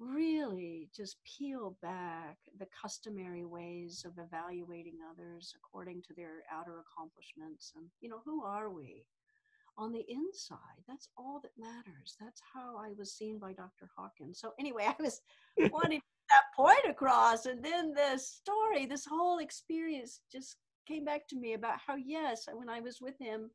Really 0.00 0.88
just 0.94 1.16
peel 1.24 1.76
back 1.80 2.38
the 2.58 2.66
customary 2.80 3.44
ways 3.44 4.04
of 4.04 4.18
evaluating 4.18 4.98
others 5.10 5.54
according 5.56 6.02
to 6.02 6.14
their 6.14 6.42
outer 6.52 6.80
accomplishments. 6.80 7.72
And, 7.76 7.86
you 8.00 8.08
know, 8.08 8.20
who 8.24 8.44
are 8.44 8.70
we? 8.70 9.06
on 9.76 9.92
the 9.92 10.04
inside. 10.08 10.82
That's 10.86 11.08
all 11.16 11.40
that 11.42 11.50
matters. 11.58 12.16
That's 12.20 12.40
how 12.52 12.76
I 12.76 12.92
was 12.96 13.12
seen 13.12 13.38
by 13.38 13.52
Dr. 13.52 13.90
Hawkins. 13.96 14.38
So 14.40 14.52
anyway, 14.58 14.86
I 14.98 15.02
was 15.02 15.20
wanting 15.70 16.00
that 16.30 16.44
point 16.56 16.84
across, 16.88 17.46
and 17.46 17.64
then 17.64 17.92
the 17.92 18.18
story, 18.18 18.86
this 18.86 19.04
whole 19.04 19.38
experience, 19.38 20.20
just 20.30 20.56
came 20.86 21.04
back 21.04 21.26
to 21.28 21.36
me 21.36 21.54
about 21.54 21.78
how 21.84 21.96
yes, 21.96 22.46
when 22.52 22.68
I 22.68 22.80
was 22.80 23.00
with 23.00 23.18
him, 23.18 23.50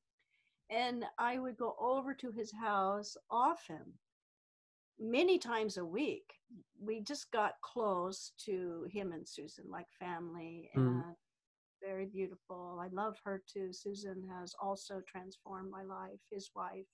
and 0.70 1.06
I 1.18 1.40
would 1.40 1.58
go 1.58 1.76
over 1.80 2.14
to 2.14 2.32
his 2.32 2.52
house 2.52 3.16
often, 3.32 3.94
many 5.00 5.38
times 5.40 5.78
a 5.78 5.86
week. 5.86 6.26
We 6.82 7.02
just 7.02 7.32
got 7.32 7.54
close 7.62 8.32
to 8.46 8.88
him 8.92 9.12
and 9.12 9.28
Susan, 9.28 9.66
like 9.70 9.88
family, 10.00 10.70
Mm. 10.76 11.16
very 11.82 12.06
beautiful. 12.06 12.78
I 12.82 12.88
love 12.90 13.18
her 13.24 13.42
too. 13.48 13.72
Susan 13.72 14.28
has 14.28 14.54
also 14.62 15.02
transformed 15.08 15.70
my 15.72 15.84
life, 15.84 16.20
his 16.30 16.52
wife. 16.54 16.86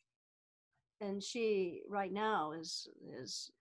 And 1.02 1.22
she 1.24 1.84
right 1.90 2.12
now 2.14 2.52
is 2.52 2.88
is 3.02 3.52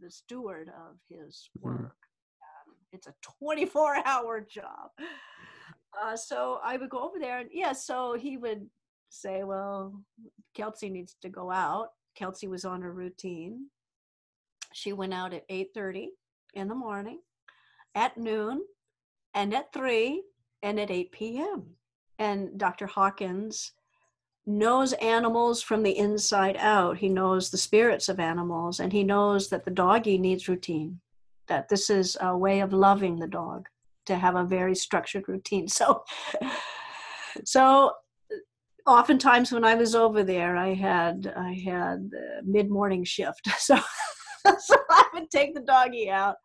the 0.00 0.10
steward 0.10 0.68
of 0.70 0.98
his 1.08 1.50
Mhm. 1.58 1.62
work. 1.62 2.08
Um, 2.42 2.76
it's 2.92 3.06
a 3.06 3.14
24 3.20 3.96
hour 4.06 4.40
job. 4.40 4.90
Uh, 6.00 6.16
so 6.16 6.54
I 6.62 6.76
would 6.76 6.90
go 6.90 7.00
over 7.00 7.18
there 7.18 7.38
and 7.38 7.50
yeah, 7.52 7.72
so 7.72 8.14
he 8.14 8.36
would 8.36 8.70
say, 9.10 9.44
Well, 9.44 10.02
Kelsey 10.54 10.90
needs 10.90 11.14
to 11.22 11.28
go 11.28 11.50
out. 11.50 11.95
Kelsey 12.16 12.48
was 12.48 12.64
on 12.64 12.82
her 12.82 12.92
routine. 12.92 13.66
She 14.72 14.92
went 14.92 15.14
out 15.14 15.32
at 15.32 15.48
8:30 15.48 16.08
in 16.54 16.68
the 16.68 16.74
morning, 16.74 17.20
at 17.94 18.16
noon, 18.16 18.62
and 19.34 19.54
at 19.54 19.72
3 19.72 20.22
and 20.62 20.80
at 20.80 20.90
8 20.90 21.12
p.m. 21.12 21.76
And 22.18 22.58
Dr. 22.58 22.86
Hawkins 22.86 23.72
knows 24.46 24.92
animals 24.94 25.62
from 25.62 25.82
the 25.82 25.96
inside 25.96 26.56
out. 26.56 26.98
He 26.98 27.08
knows 27.08 27.50
the 27.50 27.58
spirits 27.58 28.08
of 28.08 28.20
animals, 28.20 28.80
and 28.80 28.92
he 28.92 29.04
knows 29.04 29.48
that 29.50 29.64
the 29.64 29.70
doggy 29.70 30.18
needs 30.18 30.48
routine, 30.48 31.00
that 31.48 31.68
this 31.68 31.90
is 31.90 32.16
a 32.20 32.36
way 32.36 32.60
of 32.60 32.72
loving 32.72 33.18
the 33.18 33.26
dog 33.26 33.68
to 34.06 34.16
have 34.16 34.36
a 34.36 34.44
very 34.44 34.74
structured 34.74 35.28
routine. 35.28 35.68
So, 35.76 36.04
so 37.44 37.92
oftentimes 38.86 39.52
when 39.52 39.64
I 39.64 39.74
was 39.74 39.94
over 39.94 40.22
there, 40.22 40.56
I 40.56 40.74
had 40.74 41.32
I 41.36 41.60
had 41.64 42.10
the 42.10 42.42
mid 42.44 42.70
morning 42.70 43.04
shift, 43.04 43.48
so 43.58 43.76
so 44.58 44.76
I 44.90 45.04
would 45.14 45.30
take 45.30 45.54
the 45.54 45.60
doggy 45.60 46.10
out. 46.10 46.36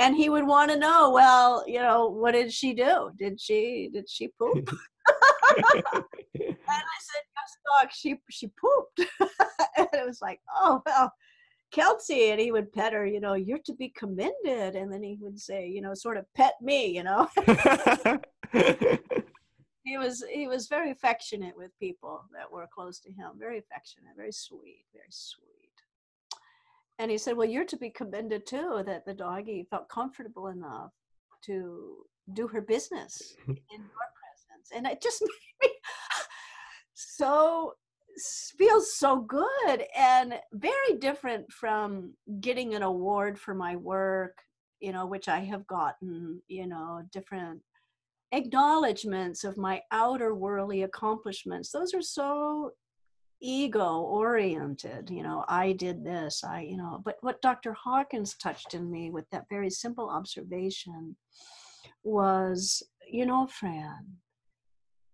And 0.00 0.14
he 0.14 0.28
would 0.28 0.46
want 0.46 0.70
to 0.70 0.78
know 0.78 1.10
well 1.10 1.64
you 1.66 1.80
know 1.80 2.08
what 2.08 2.32
did 2.32 2.52
she 2.52 2.74
do? 2.74 3.10
Did 3.18 3.40
she 3.40 3.90
did 3.92 4.08
she 4.08 4.28
poop? 4.40 4.70
And 6.40 6.76
i 6.76 6.98
said 7.00 7.22
yes 7.36 7.56
dog 7.66 7.90
she 7.92 8.16
she 8.30 8.48
pooped. 8.48 9.10
And 9.76 9.88
it 9.92 10.06
was 10.06 10.20
like 10.20 10.40
oh 10.54 10.82
well 10.86 11.12
kelsey 11.70 12.30
and 12.30 12.40
he 12.40 12.50
would 12.50 12.72
pet 12.72 12.92
her 12.92 13.06
you 13.06 13.20
know 13.20 13.34
you're 13.34 13.58
to 13.64 13.74
be 13.74 13.92
commended. 13.96 14.76
And 14.76 14.92
then 14.92 15.02
he 15.02 15.16
would 15.20 15.40
say 15.40 15.66
you 15.66 15.80
know 15.80 15.94
sort 15.94 16.16
of 16.16 16.26
pet 16.36 16.54
me 16.60 16.94
you 16.94 17.02
know 17.02 17.28
he 19.88 19.98
was 19.98 20.24
he 20.30 20.46
was 20.46 20.68
very 20.68 20.90
affectionate 20.90 21.56
with 21.56 21.78
people 21.78 22.24
that 22.32 22.50
were 22.50 22.68
close 22.72 23.00
to 23.00 23.10
him 23.10 23.32
very 23.38 23.58
affectionate 23.58 24.12
very 24.16 24.32
sweet 24.32 24.84
very 24.92 25.10
sweet. 25.10 25.46
And 26.98 27.10
he 27.10 27.18
said 27.18 27.36
well 27.36 27.48
you're 27.48 27.64
to 27.64 27.76
be 27.76 27.90
commended 27.90 28.46
too 28.46 28.82
that 28.86 29.06
the 29.06 29.14
doggy 29.14 29.66
felt 29.70 29.88
comfortable 29.88 30.48
enough 30.48 30.92
to 31.46 32.04
do 32.32 32.46
her 32.48 32.60
business 32.60 33.34
in 33.48 33.54
your 33.70 34.08
presence. 34.20 34.70
And 34.74 34.86
it 34.86 35.00
just 35.00 35.22
made 35.62 35.68
me 35.68 35.74
so 36.94 37.74
feels 38.58 38.96
so 38.96 39.20
good 39.20 39.84
and 39.96 40.34
very 40.52 40.94
different 40.98 41.50
from 41.52 42.12
getting 42.40 42.74
an 42.74 42.82
award 42.82 43.38
for 43.38 43.54
my 43.54 43.76
work 43.76 44.36
you 44.80 44.92
know 44.92 45.06
which 45.06 45.28
i 45.28 45.38
have 45.38 45.64
gotten 45.68 46.42
you 46.48 46.66
know 46.66 47.00
different 47.12 47.60
acknowledgments 48.32 49.44
of 49.44 49.56
my 49.56 49.82
outer 49.90 50.34
worldly 50.34 50.82
accomplishments. 50.82 51.70
Those 51.70 51.94
are 51.94 52.02
so 52.02 52.72
ego 53.40 54.00
oriented 54.00 55.08
you 55.10 55.22
know 55.22 55.44
i 55.46 55.70
did 55.72 56.04
this 56.04 56.42
i 56.42 56.60
you 56.60 56.76
know 56.76 57.00
but 57.04 57.16
what 57.20 57.40
dr 57.40 57.72
hawkins 57.72 58.34
touched 58.34 58.74
in 58.74 58.90
me 58.90 59.10
with 59.10 59.24
that 59.30 59.46
very 59.48 59.70
simple 59.70 60.10
observation 60.10 61.14
was 62.02 62.82
you 63.08 63.24
know 63.24 63.46
fran 63.46 64.16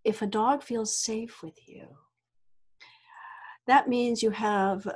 if 0.05 0.22
a 0.22 0.27
dog 0.27 0.62
feels 0.62 0.96
safe 0.96 1.42
with 1.42 1.59
you 1.68 1.87
that 3.66 3.88
means 3.88 4.22
you 4.22 4.31
have 4.31 4.88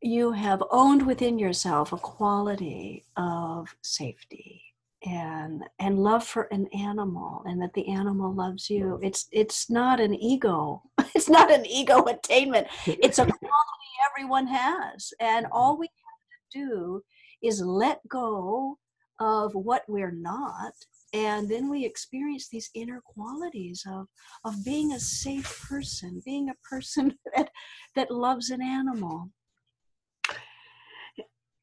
you 0.00 0.32
have 0.32 0.62
owned 0.70 1.04
within 1.04 1.38
yourself 1.38 1.92
a 1.92 1.96
quality 1.96 3.04
of 3.16 3.74
safety 3.82 4.62
and 5.04 5.64
and 5.78 5.98
love 5.98 6.24
for 6.24 6.44
an 6.52 6.66
animal 6.68 7.42
and 7.46 7.60
that 7.60 7.74
the 7.74 7.88
animal 7.88 8.32
loves 8.34 8.70
you. 8.70 8.98
It's 9.02 9.26
it's 9.32 9.70
not 9.70 10.00
an 10.00 10.14
ego. 10.14 10.82
It's 11.14 11.28
not 11.28 11.52
an 11.52 11.66
ego 11.66 12.02
attainment. 12.04 12.68
It's 12.86 13.18
a 13.18 13.26
quality 13.26 13.92
everyone 14.10 14.46
has. 14.46 15.12
And 15.20 15.44
mm-hmm. 15.44 15.52
all 15.52 15.76
we 15.76 15.86
have 15.86 16.52
to 16.52 16.58
do 16.58 17.02
is 17.42 17.60
let 17.60 18.00
go 18.08 18.78
of 19.20 19.52
what 19.54 19.82
we're 19.88 20.10
not 20.10 20.72
and 21.12 21.48
then 21.48 21.68
we 21.68 21.84
experience 21.84 22.48
these 22.48 22.70
inner 22.74 23.00
qualities 23.04 23.84
of 23.88 24.06
of 24.44 24.64
being 24.64 24.92
a 24.92 25.00
safe 25.00 25.66
person 25.68 26.22
being 26.24 26.48
a 26.48 26.68
person 26.68 27.16
that 27.36 27.50
that 27.94 28.10
loves 28.10 28.50
an 28.50 28.62
animal 28.62 29.30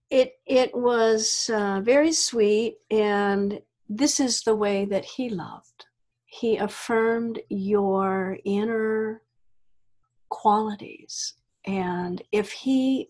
it 0.10 0.34
it 0.45 0.76
was 0.76 1.50
uh, 1.54 1.82
very 1.82 2.12
sweet 2.12 2.78
and 2.89 3.62
this 3.88 4.19
is 4.19 4.41
the 4.41 4.56
way 4.56 4.86
that 4.86 5.06
he 5.06 5.30
loved 5.30 5.86
he 6.26 6.58
affirmed 6.58 7.39
your 7.50 8.38
inner 8.45 9.22
qualities 10.30 11.34
and 11.65 12.22
if 12.32 12.52
he 12.52 13.10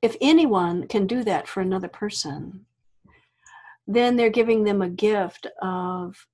if 0.00 0.16
anyone 0.20 0.86
can 0.86 1.06
do 1.06 1.24
that 1.24 1.48
for 1.48 1.60
another 1.60 1.88
person 1.88 2.64
then 3.86 4.16
they're 4.16 4.30
giving 4.30 4.64
them 4.64 4.82
a 4.82 4.88
gift 4.88 5.46
of 5.62 6.26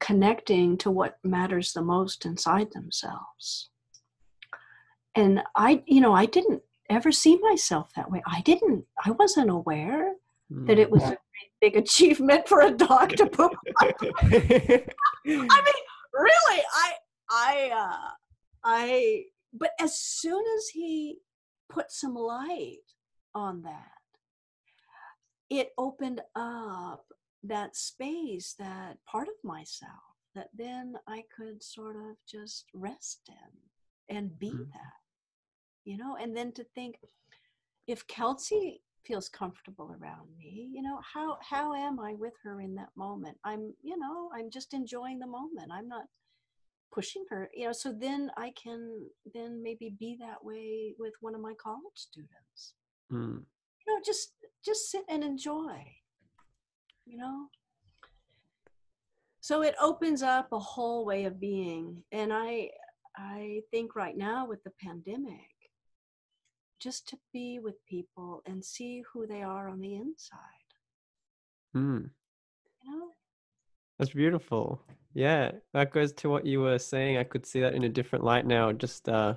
connecting 0.00 0.76
to 0.78 0.90
what 0.90 1.18
matters 1.22 1.72
the 1.72 1.82
most 1.82 2.24
inside 2.24 2.72
themselves. 2.72 3.70
And 5.14 5.42
I, 5.56 5.82
you 5.86 6.00
know, 6.00 6.12
I 6.12 6.26
didn't 6.26 6.62
ever 6.88 7.12
see 7.12 7.38
myself 7.38 7.92
that 7.94 8.10
way. 8.10 8.22
I 8.26 8.40
didn't, 8.42 8.84
I 9.04 9.10
wasn't 9.12 9.50
aware 9.50 10.14
that 10.50 10.78
it 10.78 10.90
was 10.90 11.02
a 11.02 11.18
big 11.60 11.76
achievement 11.76 12.48
for 12.48 12.62
a 12.62 12.70
dog 12.70 13.10
to 13.16 13.26
poop. 13.26 13.52
I 13.80 14.82
mean, 15.26 15.82
really, 16.14 16.62
I, 16.74 16.92
I, 17.30 17.70
uh, 17.74 18.10
I, 18.64 19.24
but 19.52 19.72
as 19.80 19.98
soon 19.98 20.42
as 20.56 20.68
he 20.68 21.18
put 21.68 21.90
some 21.90 22.14
light 22.14 22.78
on 23.34 23.62
that, 23.62 23.92
it 25.50 25.72
opened 25.78 26.20
up 26.34 27.04
that 27.42 27.76
space, 27.76 28.54
that 28.58 28.98
part 29.06 29.28
of 29.28 29.34
myself 29.44 29.92
that 30.34 30.48
then 30.54 30.94
I 31.06 31.24
could 31.36 31.62
sort 31.62 31.96
of 31.96 32.16
just 32.30 32.66
rest 32.74 33.28
in 33.28 34.16
and 34.16 34.38
be 34.38 34.50
Mm. 34.50 34.72
that, 34.72 34.92
you 35.88 35.96
know, 35.96 36.16
and 36.20 36.36
then 36.36 36.52
to 36.52 36.64
think 36.74 36.96
if 37.86 38.06
Kelsey 38.06 38.82
feels 39.06 39.28
comfortable 39.28 39.90
around 40.00 40.28
me, 40.36 40.68
you 40.74 40.82
know, 40.82 40.98
how 41.14 41.38
how 41.42 41.72
am 41.74 41.98
I 41.98 42.12
with 42.14 42.34
her 42.44 42.60
in 42.60 42.74
that 42.74 42.90
moment? 42.96 43.36
I'm, 43.44 43.74
you 43.82 43.96
know, 43.98 44.30
I'm 44.34 44.50
just 44.50 44.74
enjoying 44.74 45.18
the 45.18 45.26
moment. 45.26 45.70
I'm 45.72 45.88
not 45.88 46.06
pushing 46.92 47.24
her, 47.30 47.48
you 47.54 47.66
know, 47.66 47.72
so 47.72 47.92
then 47.92 48.30
I 48.36 48.52
can 48.62 48.80
then 49.34 49.62
maybe 49.62 49.94
be 49.98 50.16
that 50.20 50.42
way 50.42 50.94
with 50.98 51.14
one 51.20 51.34
of 51.34 51.40
my 51.40 51.54
college 51.54 51.96
students 51.96 52.74
Mm. 53.10 53.42
you 53.86 53.94
know 53.94 54.02
just 54.04 54.34
just 54.62 54.90
sit 54.90 55.02
and 55.08 55.24
enjoy 55.24 55.82
you 57.06 57.16
know 57.16 57.46
so 59.40 59.62
it 59.62 59.74
opens 59.80 60.22
up 60.22 60.48
a 60.52 60.58
whole 60.58 61.06
way 61.06 61.24
of 61.24 61.40
being 61.40 62.02
and 62.12 62.30
i 62.30 62.68
i 63.16 63.62
think 63.70 63.96
right 63.96 64.18
now 64.18 64.46
with 64.46 64.62
the 64.64 64.72
pandemic 64.78 65.48
just 66.78 67.08
to 67.08 67.18
be 67.32 67.58
with 67.58 67.84
people 67.86 68.42
and 68.46 68.64
see 68.64 69.02
who 69.12 69.26
they 69.26 69.42
are 69.42 69.68
on 69.68 69.80
the 69.80 69.94
inside 69.94 70.40
Mm. 71.76 72.10
you 72.82 72.90
know 72.90 73.08
That's 73.98 74.12
beautiful. 74.14 74.80
Yeah, 75.12 75.52
that 75.74 75.90
goes 75.92 76.12
to 76.14 76.28
what 76.30 76.46
you 76.46 76.60
were 76.60 76.78
saying. 76.78 77.16
I 77.18 77.24
could 77.24 77.44
see 77.44 77.60
that 77.60 77.74
in 77.74 77.82
a 77.84 77.88
different 77.88 78.24
light 78.24 78.46
now. 78.46 78.70
Just 78.72 79.08
uh, 79.08 79.34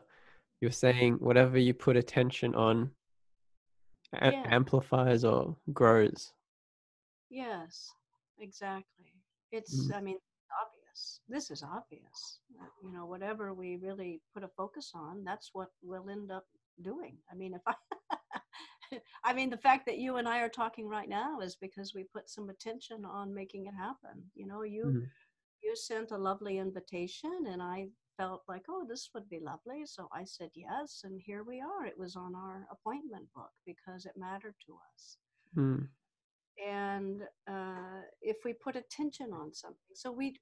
you're 0.62 0.72
saying 0.72 1.16
whatever 1.16 1.58
you 1.58 1.74
put 1.74 1.98
attention 1.98 2.54
on 2.56 2.92
a- 4.14 4.32
Yeah. 4.32 4.44
amplifies 4.46 5.24
or 5.26 5.58
grows. 5.74 6.34
yes 7.30 7.92
exactly 8.40 9.14
it's 9.52 9.90
i 9.96 10.02
mean 10.02 10.18
obvious 10.62 11.22
this 11.30 11.50
is 11.52 11.64
obvious 11.64 12.40
Uh, 12.60 12.66
you 12.84 12.92
know 12.92 13.06
whatever 13.06 13.54
we 13.54 13.78
really 13.78 14.22
put 14.34 14.44
a 14.44 14.48
focus 14.58 14.92
on 14.94 15.24
that's 15.24 15.50
what 15.54 15.70
we'll 15.82 16.10
end 16.10 16.30
up 16.32 16.46
doing. 16.82 17.18
I 17.32 17.36
mean 17.36 17.54
if 17.56 17.62
i 17.68 17.76
i 19.26 19.34
mean 19.34 19.50
the 19.50 19.58
fact 19.58 19.86
that 19.86 19.98
you 20.00 20.18
and 20.18 20.28
i 20.28 20.40
are 20.40 20.50
talking 20.50 20.88
right 20.88 21.10
now 21.10 21.40
is 21.40 21.56
because 21.56 21.94
we 21.96 22.04
put 22.06 22.30
some 22.30 22.50
attention 22.50 23.06
on 23.06 23.34
making 23.34 23.66
it 23.68 23.74
happen. 23.76 24.24
You 24.36 24.48
know 24.48 24.64
you 24.64 24.94
Mhm. 24.94 25.12
you 25.64 25.76
sent 25.76 26.12
a 26.12 26.18
lovely 26.18 26.58
invitation 26.58 27.46
and 27.48 27.62
i 27.62 27.88
felt 28.18 28.44
like 28.48 28.64
oh 28.70 28.86
this 28.88 29.10
would 29.14 29.30
be 29.30 29.40
lovely. 29.40 29.86
So 29.86 30.08
i 30.14 30.24
said 30.26 30.50
yes 30.56 31.02
and 31.04 31.20
here 31.26 31.44
we 31.44 31.62
are. 31.62 31.86
It 31.86 31.98
was 32.00 32.16
on 32.16 32.36
our 32.36 32.68
appointment 32.72 33.28
book 33.36 33.52
because 33.66 34.06
it 34.06 34.18
mattered 34.18 34.56
to 34.68 34.78
us. 34.94 35.18
Mm. 35.56 35.90
and 36.66 37.24
uh, 37.50 38.02
if 38.22 38.38
we 38.46 38.54
put 38.54 38.76
attention 38.76 39.32
on 39.34 39.54
something 39.54 39.94
so 39.94 40.12
we 40.12 40.36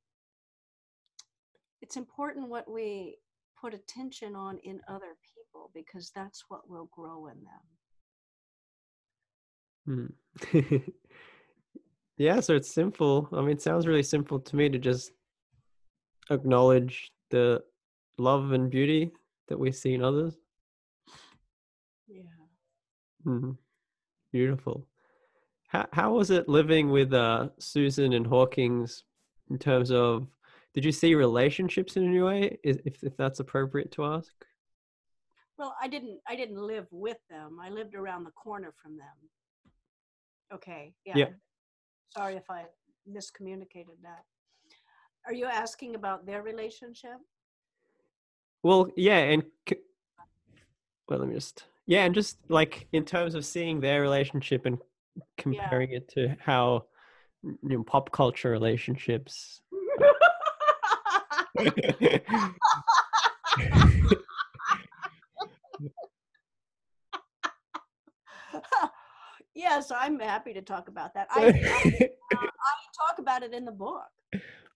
it's 1.82 1.98
important 1.98 2.50
what 2.50 2.70
we 2.70 3.18
put 3.60 3.74
attention 3.74 4.36
on 4.36 4.58
in 4.64 4.80
other 4.88 5.16
people 5.34 5.72
because 5.74 6.12
that's 6.16 6.46
what 6.50 6.70
will 6.70 6.90
grow 6.94 7.28
in 7.28 7.38
them 7.44 7.62
Mm. 9.88 10.14
yeah, 12.18 12.40
so 12.40 12.56
it's 12.56 12.72
simple. 12.72 13.28
I 13.34 13.42
mean, 13.42 13.52
it 13.52 13.62
sounds 13.62 13.88
really 13.88 14.04
simple 14.04 14.40
to 14.40 14.56
me 14.56 14.70
to 14.70 14.78
just 14.78 15.12
acknowledge 16.30 17.12
the 17.32 17.64
love 18.18 18.52
and 18.52 18.70
beauty 18.70 19.12
that 19.48 19.58
we 19.58 19.72
see 19.72 19.94
in 19.96 20.04
others. 20.04 20.38
yeah 22.08 22.24
Mhm. 23.26 23.58
Beautiful. 24.32 24.88
How 25.68 25.88
how 25.92 26.14
was 26.14 26.30
it 26.30 26.48
living 26.48 26.90
with 26.92 27.14
uh, 27.14 27.50
Susan 27.60 28.14
and 28.14 28.26
Hawkins 28.26 29.04
in 29.50 29.58
terms 29.58 29.92
of 29.92 30.28
did 30.74 30.86
you 30.86 30.92
see 30.92 31.16
relationships 31.16 31.98
in 31.98 32.08
any 32.08 32.22
way? 32.22 32.58
If 32.64 33.04
if 33.04 33.18
that's 33.18 33.40
appropriate 33.40 33.92
to 33.94 34.06
ask? 34.06 34.34
well 35.60 35.76
i 35.82 35.88
didn't 35.88 36.18
i 36.28 36.36
didn't 36.36 36.56
live 36.58 36.88
with 36.90 37.18
them 37.30 37.58
i 37.62 37.70
lived 37.70 37.94
around 37.94 38.24
the 38.24 38.32
corner 38.32 38.74
from 38.82 38.96
them 38.98 39.18
okay 40.54 40.94
yeah, 41.06 41.18
Yeah. 41.18 41.26
sorry 42.16 42.36
if 42.36 42.50
i 42.50 42.64
miscommunicated 43.12 44.00
that 44.02 44.24
are 45.28 45.34
you 45.34 45.46
asking 45.46 45.96
about 45.96 46.26
their 46.26 46.42
relationship 46.42 47.18
Well, 48.64 48.88
yeah, 48.96 49.20
and 49.20 49.44
well, 51.08 51.20
let 51.20 51.28
me 51.28 51.36
just 51.36 51.66
yeah, 51.86 52.06
and 52.06 52.14
just 52.16 52.38
like 52.50 52.88
in 52.94 53.04
terms 53.04 53.36
of 53.36 53.46
seeing 53.46 53.80
their 53.80 54.02
relationship 54.02 54.66
and 54.66 54.78
comparing 55.38 55.92
it 55.92 56.08
to 56.10 56.36
how 56.40 56.86
you 57.44 57.58
know, 57.78 57.84
pop 57.84 58.12
culture 58.12 58.52
relationships. 58.52 59.62
yes, 69.54 69.92
I'm 69.92 70.18
happy 70.20 70.54
to 70.54 70.62
talk 70.62 70.88
about 70.88 71.14
that. 71.16 71.28
I, 71.32 71.48
I 71.48 71.52
talk 73.08 73.20
about 73.20 73.44
it 73.44 73.54
in 73.54 73.66
the 73.66 73.72
book. 73.72 74.08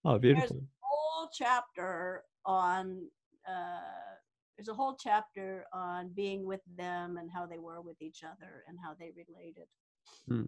oh, 0.04 0.18
beautiful. 0.18 0.48
There's 0.48 0.60
a 0.60 0.64
Whole 0.80 1.28
chapter 1.32 2.24
on 2.44 3.06
uh, 3.48 3.80
there's 4.56 4.68
a 4.68 4.74
whole 4.74 4.96
chapter 4.98 5.64
on 5.72 6.10
being 6.14 6.46
with 6.46 6.60
them 6.76 7.16
and 7.16 7.30
how 7.30 7.46
they 7.46 7.58
were 7.58 7.80
with 7.80 8.00
each 8.00 8.22
other 8.22 8.62
and 8.68 8.78
how 8.82 8.94
they 8.94 9.10
related. 9.16 9.66
Hmm. 10.28 10.44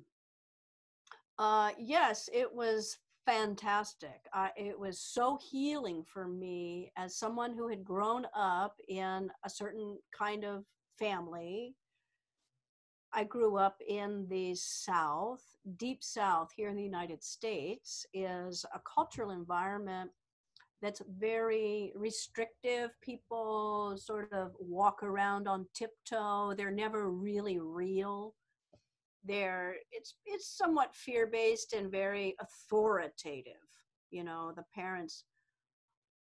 Uh, 1.38 1.70
yes, 1.78 2.28
it 2.32 2.52
was 2.52 2.98
fantastic. 3.26 4.20
It 4.56 4.78
was 4.78 4.98
so 5.00 5.38
healing 5.50 6.04
for 6.04 6.28
me 6.28 6.92
as 6.96 7.16
someone 7.16 7.52
who 7.52 7.68
had 7.68 7.84
grown 7.84 8.24
up 8.34 8.76
in 8.88 9.30
a 9.44 9.50
certain 9.50 9.98
kind 10.16 10.44
of 10.44 10.64
family. 10.98 11.74
I 13.12 13.24
grew 13.24 13.56
up 13.56 13.80
in 13.86 14.26
the 14.28 14.54
South, 14.54 15.42
deep 15.76 16.04
South 16.04 16.50
here 16.54 16.68
in 16.68 16.76
the 16.76 16.82
United 16.82 17.24
States, 17.24 18.06
is 18.14 18.64
a 18.74 18.80
cultural 18.80 19.30
environment 19.30 20.10
that's 20.82 21.02
very 21.18 21.92
restrictive. 21.96 22.90
People 23.00 23.96
sort 23.96 24.32
of 24.32 24.52
walk 24.60 25.02
around 25.02 25.48
on 25.48 25.66
tiptoe. 25.74 26.54
They're 26.54 26.70
never 26.70 27.10
really 27.10 27.58
real. 27.58 28.34
They're 29.26 29.76
it's 29.92 30.14
it's 30.24 30.56
somewhat 30.56 30.94
fear-based 30.94 31.72
and 31.72 31.90
very 31.90 32.36
authoritative. 32.40 33.54
You 34.10 34.24
know, 34.24 34.52
the 34.54 34.64
parents 34.74 35.24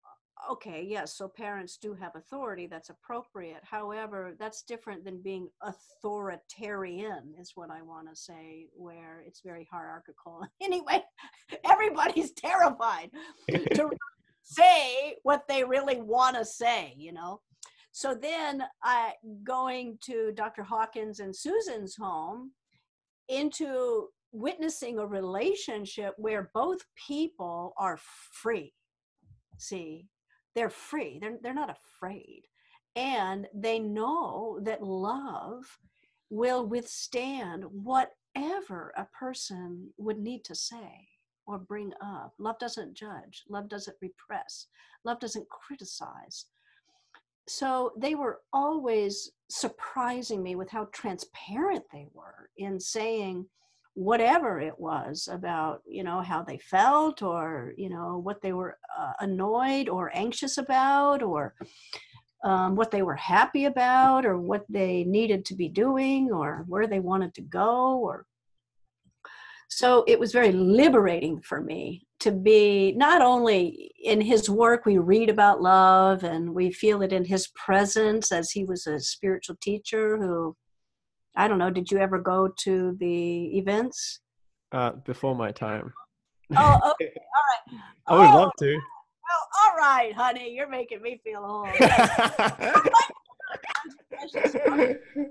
uh, 0.04 0.52
okay, 0.52 0.84
yes, 0.86 1.16
so 1.16 1.28
parents 1.28 1.78
do 1.80 1.94
have 1.94 2.14
authority 2.16 2.66
that's 2.66 2.90
appropriate. 2.90 3.62
However, 3.62 4.34
that's 4.38 4.62
different 4.62 5.04
than 5.04 5.22
being 5.22 5.48
authoritarian, 5.62 7.34
is 7.38 7.52
what 7.54 7.70
I 7.70 7.82
want 7.82 8.08
to 8.10 8.16
say, 8.16 8.68
where 8.74 9.22
it's 9.26 9.40
very 9.44 9.66
hierarchical. 9.70 10.46
Anyway, 10.62 11.02
everybody's 11.64 12.32
terrified 12.32 13.10
to 13.48 13.90
say 14.42 15.16
what 15.22 15.42
they 15.48 15.64
really 15.64 16.00
want 16.00 16.36
to 16.36 16.44
say, 16.44 16.94
you 16.96 17.12
know. 17.12 17.40
So 17.92 18.14
then 18.14 18.62
I 18.82 19.12
going 19.42 19.98
to 20.04 20.30
Dr. 20.34 20.62
Hawkins 20.62 21.20
and 21.20 21.34
Susan's 21.34 21.96
home 21.96 22.52
into 23.28 24.08
witnessing 24.32 24.98
a 24.98 25.06
relationship 25.06 26.14
where 26.18 26.50
both 26.54 26.80
people 27.08 27.74
are 27.78 27.98
free. 28.32 28.72
See, 29.58 30.06
they're 30.54 30.70
free. 30.70 31.18
They're 31.20 31.38
they're 31.42 31.54
not 31.54 31.76
afraid. 31.76 32.42
And 32.94 33.46
they 33.54 33.78
know 33.78 34.58
that 34.62 34.82
love 34.82 35.78
will 36.30 36.66
withstand 36.66 37.64
whatever 37.70 38.92
a 38.96 39.06
person 39.18 39.90
would 39.98 40.18
need 40.18 40.44
to 40.44 40.54
say 40.54 41.08
or 41.46 41.58
bring 41.58 41.92
up. 42.02 42.34
Love 42.38 42.58
doesn't 42.58 42.94
judge, 42.94 43.44
love 43.48 43.68
doesn't 43.68 43.96
repress, 44.00 44.66
love 45.04 45.20
doesn't 45.20 45.48
criticize. 45.48 46.46
So 47.48 47.92
they 47.96 48.14
were 48.14 48.40
always 48.52 49.30
surprising 49.48 50.42
me 50.42 50.56
with 50.56 50.70
how 50.70 50.88
transparent 50.92 51.84
they 51.92 52.08
were 52.12 52.50
in 52.56 52.80
saying 52.80 53.46
whatever 53.94 54.60
it 54.60 54.78
was 54.78 55.26
about 55.32 55.80
you 55.88 56.04
know 56.04 56.20
how 56.20 56.42
they 56.42 56.58
felt 56.58 57.22
or 57.22 57.72
you 57.78 57.88
know 57.88 58.18
what 58.18 58.42
they 58.42 58.52
were 58.52 58.76
uh, 58.98 59.12
annoyed 59.20 59.88
or 59.88 60.14
anxious 60.14 60.58
about 60.58 61.22
or 61.22 61.54
um, 62.44 62.76
what 62.76 62.90
they 62.90 63.00
were 63.00 63.16
happy 63.16 63.64
about 63.64 64.26
or 64.26 64.36
what 64.38 64.66
they 64.68 65.02
needed 65.04 65.46
to 65.46 65.54
be 65.54 65.68
doing 65.68 66.30
or 66.30 66.66
where 66.68 66.86
they 66.86 67.00
wanted 67.00 67.32
to 67.32 67.40
go 67.40 67.96
or 67.96 68.26
so 69.70 70.04
it 70.06 70.20
was 70.20 70.30
very 70.30 70.52
liberating 70.52 71.40
for 71.40 71.62
me 71.62 72.05
to 72.20 72.32
be 72.32 72.92
not 72.92 73.20
only 73.20 73.92
in 74.02 74.20
his 74.20 74.48
work 74.48 74.86
we 74.86 74.98
read 74.98 75.28
about 75.28 75.60
love 75.60 76.24
and 76.24 76.54
we 76.54 76.72
feel 76.72 77.02
it 77.02 77.12
in 77.12 77.24
his 77.24 77.48
presence 77.48 78.32
as 78.32 78.50
he 78.50 78.64
was 78.64 78.86
a 78.86 78.98
spiritual 79.00 79.56
teacher 79.60 80.16
who 80.16 80.56
I 81.36 81.48
don't 81.48 81.58
know. 81.58 81.70
Did 81.70 81.90
you 81.90 81.98
ever 81.98 82.18
go 82.18 82.48
to 82.60 82.96
the 82.98 83.58
events? 83.58 84.20
Uh, 84.72 84.92
before 85.04 85.36
my 85.36 85.52
time. 85.52 85.92
Oh, 86.56 86.92
okay. 86.92 87.12
All 87.36 87.42
right. 87.50 87.60
I 88.06 88.16
would 88.16 88.30
oh, 88.30 88.36
love 88.42 88.52
to. 88.60 88.72
Well, 88.72 89.48
all 89.66 89.74
right, 89.76 90.14
honey. 90.14 90.54
You're 90.54 90.68
making 90.68 91.02
me 91.02 91.20
feel 91.24 91.44
old. 91.44 91.68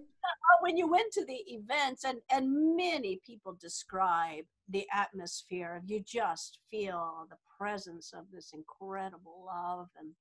when 0.62 0.78
you 0.78 0.90
went 0.90 1.12
to 1.14 1.26
the 1.26 1.42
events, 1.48 2.04
and 2.04 2.20
and 2.32 2.76
many 2.76 3.20
people 3.26 3.58
describe 3.60 4.46
the 4.70 4.86
atmosphere, 4.94 5.82
you 5.86 6.02
just 6.06 6.60
feel 6.72 7.28
the 7.30 7.38
presence 7.58 8.14
of 8.14 8.26
this 8.32 8.52
incredible 8.54 9.46
love 9.46 9.88
and 9.98 10.12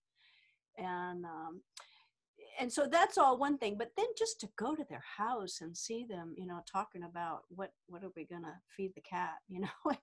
and 0.76 1.24
um, 1.24 1.60
and 2.60 2.72
so 2.72 2.86
that's 2.90 3.18
all 3.18 3.36
one 3.36 3.58
thing 3.58 3.76
but 3.76 3.90
then 3.96 4.06
just 4.16 4.40
to 4.40 4.48
go 4.56 4.74
to 4.74 4.84
their 4.88 5.02
house 5.16 5.60
and 5.60 5.76
see 5.76 6.04
them 6.08 6.34
you 6.36 6.46
know 6.46 6.60
talking 6.70 7.02
about 7.04 7.42
what 7.48 7.72
what 7.88 8.04
are 8.04 8.12
we 8.16 8.24
gonna 8.24 8.54
feed 8.76 8.92
the 8.94 9.00
cat 9.00 9.34
you 9.48 9.60
know? 9.60 9.92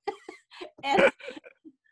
And 0.83 1.11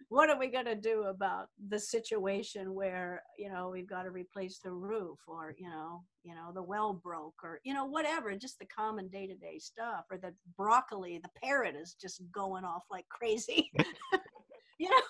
what 0.10 0.30
are 0.30 0.38
we 0.38 0.48
gonna 0.48 0.76
do 0.76 1.04
about 1.04 1.48
the 1.70 1.80
situation 1.80 2.74
where 2.74 3.24
you 3.38 3.50
know 3.50 3.70
we've 3.70 3.90
got 3.90 4.04
to 4.04 4.10
replace 4.10 4.60
the 4.60 4.72
roof 4.72 5.20
or 5.28 5.56
you 5.58 5.70
know 5.70 6.04
you 6.24 6.36
know 6.36 6.52
the 6.54 6.62
well 6.62 6.94
broke 6.94 7.44
or 7.44 7.60
you 7.64 7.74
know 7.74 7.86
whatever 7.86 8.36
just 8.36 8.60
the 8.60 8.66
common 8.66 9.08
day-to-day 9.08 9.58
stuff 9.60 10.06
or 10.12 10.18
the 10.18 10.34
broccoli 10.58 11.20
the 11.22 11.30
parrot 11.42 11.76
is 11.76 11.96
just 12.02 12.22
going 12.32 12.66
off 12.66 12.84
like 12.92 13.08
crazy. 13.10 13.72
You 14.80 14.90
know? 14.90 15.02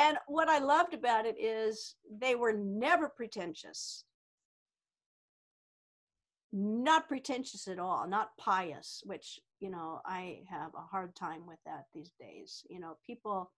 And 0.00 0.16
what 0.26 0.48
I 0.48 0.58
loved 0.58 0.94
about 0.94 1.26
it 1.26 1.36
is 1.38 1.94
they 2.10 2.34
were 2.34 2.52
never 2.52 3.08
pretentious. 3.08 4.04
Not 6.52 7.08
pretentious 7.08 7.68
at 7.68 7.78
all, 7.78 8.08
not 8.08 8.36
pious, 8.38 9.02
which, 9.04 9.38
you 9.60 9.70
know, 9.70 10.00
I 10.06 10.40
have 10.48 10.70
a 10.74 10.80
hard 10.80 11.14
time 11.14 11.46
with 11.46 11.58
that 11.66 11.84
these 11.92 12.12
days. 12.18 12.64
You 12.70 12.80
know, 12.80 12.96
people 13.06 13.50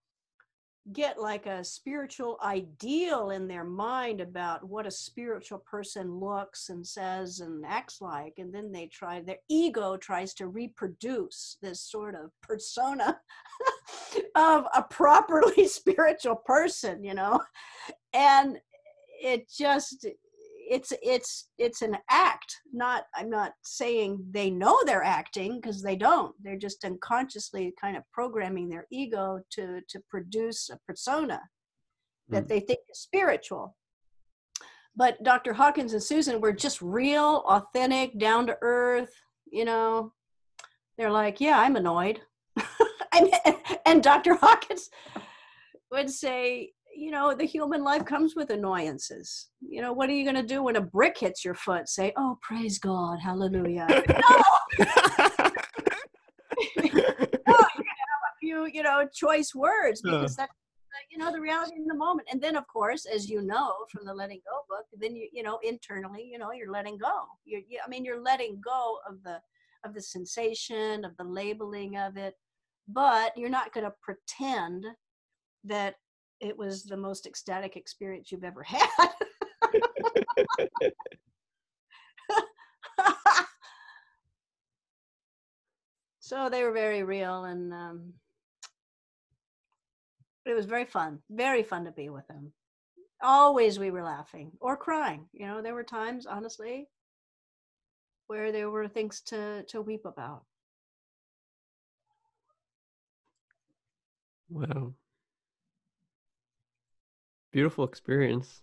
get 0.93 1.21
like 1.21 1.47
a 1.47 1.63
spiritual 1.63 2.39
ideal 2.43 3.31
in 3.31 3.47
their 3.47 3.65
mind 3.65 4.21
about 4.21 4.65
what 4.65 4.87
a 4.87 4.91
spiritual 4.91 5.59
person 5.59 6.19
looks 6.19 6.71
and 6.71 6.85
says 6.87 7.41
and 7.41 7.65
acts 7.67 8.01
like 8.01 8.35
and 8.39 8.53
then 8.53 8.73
they 8.73 8.87
try 8.87 9.21
their 9.21 9.37
ego 9.49 9.97
tries 9.97 10.33
to 10.35 10.49
reproduce 10.49 11.59
this 11.63 11.83
sort 11.83 12.15
of 12.15 12.31
persona 12.43 13.21
of 14.35 14.65
a 14.75 14.83
properly 14.83 15.67
spiritual 15.69 16.37
person 16.37 17.05
you 17.05 17.15
know? 17.15 17.41
And 18.13 18.59
it 19.23 19.51
just 19.51 20.07
it's 20.71 20.93
it's 21.03 21.49
it's 21.59 21.83
an 21.83 21.97
act 22.11 22.57
not 22.73 23.03
i'm 23.17 23.29
not 23.29 23.53
saying 23.65 24.25
they 24.31 24.49
know 24.51 24.79
they're 24.87 25.03
acting 25.03 25.57
because 25.61 25.83
they 25.83 25.97
don't. 25.97 26.33
They're 26.43 26.57
just 26.57 26.85
unconsciously 26.85 27.75
kind 27.79 27.97
of 27.97 28.05
programming 28.13 28.69
their 28.69 28.87
ego 28.91 29.41
to 29.51 29.81
to 29.89 30.01
produce 30.09 30.71
a 30.71 30.79
persona 30.87 31.41
that 32.29 32.45
mm. 32.45 32.49
they 32.49 32.61
think 32.61 32.79
is 32.89 33.01
spiritual. 33.01 33.77
But 34.95 35.23
dr 35.25 35.53
hawkins 35.53 35.93
and 35.93 36.03
susan 36.03 36.41
were 36.41 36.53
just 36.53 36.81
real 36.81 37.43
authentic 37.49 38.19
down 38.19 38.47
to 38.47 38.57
earth 38.63 39.13
you 39.51 39.65
know. 39.65 40.13
They're 40.97 41.11
like 41.11 41.41
yeah 41.41 41.59
i'm 41.59 41.77
annoyed. 41.77 42.21
And 43.87 44.05
dr 44.05 44.35
hawkins 44.37 44.89
would 45.91 46.09
say 46.09 46.73
you 47.01 47.11
know 47.11 47.35
the 47.35 47.45
human 47.45 47.83
life 47.83 48.05
comes 48.05 48.37
with 48.37 48.51
annoyances. 48.51 49.49
You 49.61 49.81
know 49.81 49.93
what 49.93 50.11
are 50.11 50.13
you 50.13 50.23
going 50.23 50.37
to 50.37 50.43
do 50.43 50.63
when 50.63 50.77
a 50.77 50.81
brick 50.83 51.17
hits 51.19 51.45
your 51.45 51.55
foot? 51.55 51.89
Say 51.89 52.13
oh 52.17 52.39
praise 52.43 52.79
god 52.79 53.19
hallelujah. 53.19 53.87
No! 54.79 54.87
no, 56.85 56.93
you 56.93 57.03
have 57.03 58.23
a 58.29 58.35
few 58.39 58.67
you 58.67 58.83
know 58.83 59.09
choice 59.13 59.55
words 59.55 60.03
because 60.03 60.39
uh. 60.39 60.43
that's 60.43 60.53
you 61.11 61.19
know 61.19 61.33
the 61.33 61.41
reality 61.41 61.77
in 61.77 61.87
the 61.87 61.95
moment. 61.95 62.29
And 62.31 62.41
then 62.41 62.55
of 62.55 62.65
course 62.69 63.07
as 63.07 63.29
you 63.29 63.41
know 63.41 63.73
from 63.91 64.05
the 64.05 64.13
letting 64.15 64.41
go 64.47 64.61
book 64.69 64.85
then 64.93 65.17
you 65.17 65.29
you 65.33 65.43
know 65.43 65.59
internally 65.63 66.29
you 66.31 66.39
know 66.39 66.53
you're 66.53 66.71
letting 66.71 66.99
go. 66.99 67.25
You 67.45 67.63
i 67.85 67.89
mean 67.89 68.05
you're 68.05 68.23
letting 68.23 68.61
go 68.63 68.99
of 69.09 69.23
the 69.23 69.41
of 69.85 69.95
the 69.95 70.03
sensation 70.03 71.05
of 71.07 71.17
the 71.17 71.25
labeling 71.25 71.97
of 71.97 72.19
it 72.19 72.35
but 72.87 73.33
you're 73.37 73.49
not 73.49 73.73
going 73.73 73.87
to 73.87 73.95
pretend 74.03 74.85
that 75.65 75.95
it 76.41 76.57
was 76.57 76.85
the 76.85 76.97
most 76.97 77.27
ecstatic 77.27 77.77
experience 77.77 78.33
you've 78.33 78.45
ever 78.45 78.63
had. 78.63 78.89
so 86.21 86.49
they 86.49 86.63
were 86.63 86.73
very 86.73 87.03
real 87.03 87.45
and 87.45 87.73
um, 87.73 88.13
it 90.47 90.55
was 90.55 90.67
very 90.67 90.85
fun 90.85 91.19
very 91.31 91.63
fun 91.63 91.85
to 91.85 91.91
be 91.91 92.09
with 92.09 92.27
them 92.29 92.53
always 93.23 93.79
we 93.79 93.91
were 93.91 94.03
laughing 94.03 94.53
or 94.61 94.77
crying 94.77 95.27
you 95.33 95.47
know 95.47 95.61
there 95.61 95.75
were 95.75 95.83
times 95.83 96.27
honestly 96.27 96.89
where 98.29 98.53
there 98.53 98.71
were 98.71 98.89
things 98.89 99.21
to 99.21 99.63
to 99.65 99.83
weep 99.83 100.05
about 100.05 100.45
wow 104.49 104.95
beautiful 107.53 107.85
experience. 107.85 108.63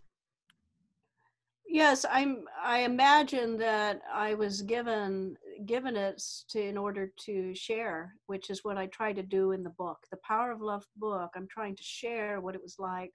Yes 1.69 2.06
i'm 2.10 2.45
i 2.63 2.80
imagine 2.80 3.58
that 3.58 4.02
i 4.12 4.34
was 4.34 4.62
given 4.62 5.36
given 5.65 5.95
it 5.97 6.23
to 6.50 6.62
in 6.62 6.78
order 6.78 7.12
to 7.26 7.54
share 7.54 8.15
which 8.28 8.50
is 8.50 8.63
what 8.63 8.78
i 8.78 8.88
try 8.88 9.12
to 9.12 9.21
do 9.21 9.52
in 9.52 9.63
the 9.63 9.69
book 9.71 10.00
the 10.10 10.17
power 10.17 10.52
of 10.52 10.62
love 10.62 10.86
book. 10.95 11.30
I'm 11.36 11.47
trying 11.47 11.76
to 11.76 11.84
share 11.84 12.39
what 12.39 12.56
it 12.56 12.63
was 12.63 12.78
like 12.80 13.13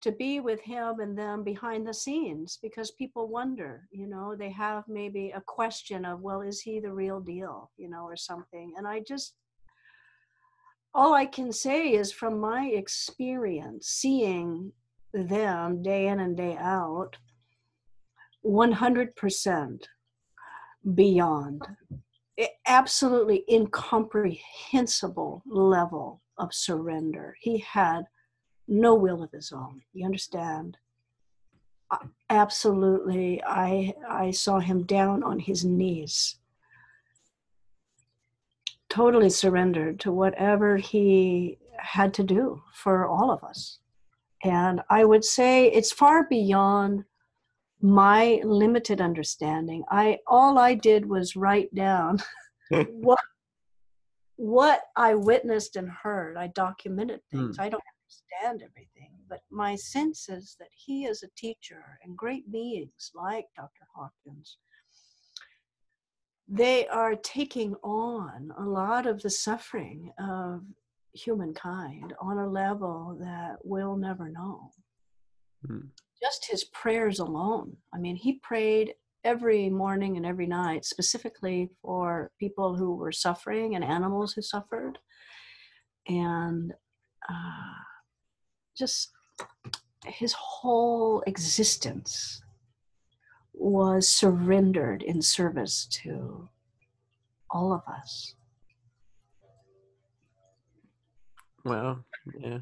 to 0.00 0.10
be 0.10 0.40
with 0.40 0.60
him 0.60 0.98
and 0.98 1.16
them 1.16 1.44
behind 1.44 1.86
the 1.86 1.94
scenes 1.94 2.58
because 2.60 2.90
people 2.90 3.28
wonder 3.28 3.88
you 3.92 4.08
know 4.08 4.34
they 4.34 4.50
have 4.50 4.82
maybe 4.88 5.30
a 5.30 5.40
question 5.46 6.04
of 6.04 6.20
well 6.20 6.40
is 6.42 6.60
he 6.60 6.80
the 6.80 6.92
real 6.92 7.20
deal? 7.20 7.70
you 7.76 7.88
know 7.88 8.02
or 8.02 8.16
something. 8.16 8.74
And 8.76 8.88
i 8.88 9.00
just 9.00 9.34
all 10.94 11.14
I 11.14 11.26
can 11.26 11.52
say 11.52 11.92
is 11.92 12.12
from 12.12 12.38
my 12.38 12.66
experience, 12.66 13.88
seeing 13.88 14.72
them 15.14 15.82
day 15.82 16.08
in 16.08 16.20
and 16.20 16.36
day 16.36 16.56
out, 16.58 17.16
100% 18.44 19.84
beyond, 20.94 21.62
absolutely 22.66 23.44
incomprehensible 23.48 25.42
level 25.46 26.20
of 26.38 26.52
surrender. 26.52 27.36
He 27.40 27.58
had 27.58 28.02
no 28.68 28.94
will 28.94 29.22
of 29.22 29.30
his 29.32 29.52
own. 29.52 29.82
You 29.92 30.06
understand? 30.06 30.76
Absolutely, 32.30 33.42
I 33.44 33.92
I 34.08 34.30
saw 34.30 34.60
him 34.60 34.84
down 34.84 35.22
on 35.22 35.38
his 35.38 35.62
knees 35.62 36.38
totally 38.92 39.30
surrendered 39.30 39.98
to 39.98 40.12
whatever 40.12 40.76
he 40.76 41.56
had 41.78 42.12
to 42.12 42.22
do 42.22 42.62
for 42.74 43.06
all 43.06 43.30
of 43.30 43.42
us. 43.42 43.78
And 44.44 44.82
I 44.90 45.06
would 45.06 45.24
say 45.24 45.72
it's 45.72 45.90
far 45.90 46.28
beyond 46.28 47.04
my 47.80 48.42
limited 48.44 49.00
understanding. 49.00 49.82
I 49.90 50.18
all 50.26 50.58
I 50.58 50.74
did 50.74 51.08
was 51.08 51.36
write 51.36 51.74
down 51.74 52.18
what 52.90 53.18
what 54.36 54.82
I 54.94 55.14
witnessed 55.14 55.76
and 55.76 55.88
heard. 55.88 56.36
I 56.36 56.48
documented 56.48 57.20
things. 57.30 57.56
Mm. 57.56 57.62
I 57.62 57.68
don't 57.70 57.82
understand 58.04 58.62
everything, 58.62 59.12
but 59.26 59.40
my 59.50 59.74
sense 59.74 60.28
is 60.28 60.54
that 60.60 60.68
he 60.74 61.06
is 61.06 61.22
a 61.22 61.34
teacher 61.34 61.98
and 62.04 62.14
great 62.14 62.50
beings 62.52 63.10
like 63.14 63.46
Dr. 63.56 63.86
Hawkins 63.94 64.58
they 66.52 66.86
are 66.88 67.14
taking 67.16 67.74
on 67.82 68.52
a 68.58 68.62
lot 68.62 69.06
of 69.06 69.22
the 69.22 69.30
suffering 69.30 70.12
of 70.18 70.60
humankind 71.14 72.12
on 72.20 72.36
a 72.36 72.46
level 72.46 73.16
that 73.18 73.56
we'll 73.64 73.96
never 73.96 74.28
know. 74.28 74.70
Mm. 75.66 75.88
Just 76.22 76.46
his 76.50 76.64
prayers 76.64 77.20
alone. 77.20 77.78
I 77.94 77.98
mean, 77.98 78.16
he 78.16 78.34
prayed 78.34 78.92
every 79.24 79.70
morning 79.70 80.18
and 80.18 80.26
every 80.26 80.46
night, 80.46 80.84
specifically 80.84 81.70
for 81.80 82.30
people 82.38 82.76
who 82.76 82.96
were 82.96 83.12
suffering 83.12 83.74
and 83.74 83.82
animals 83.82 84.34
who 84.34 84.42
suffered. 84.42 84.98
And 86.06 86.74
uh, 87.30 87.82
just 88.76 89.10
his 90.04 90.34
whole 90.34 91.22
existence 91.26 92.41
was 93.62 94.08
surrendered 94.08 95.02
in 95.02 95.22
service 95.22 95.86
to 96.02 96.48
all 97.50 97.72
of 97.72 97.82
us. 97.86 98.34
Wow. 101.64 102.00
Yeah. 102.38 102.58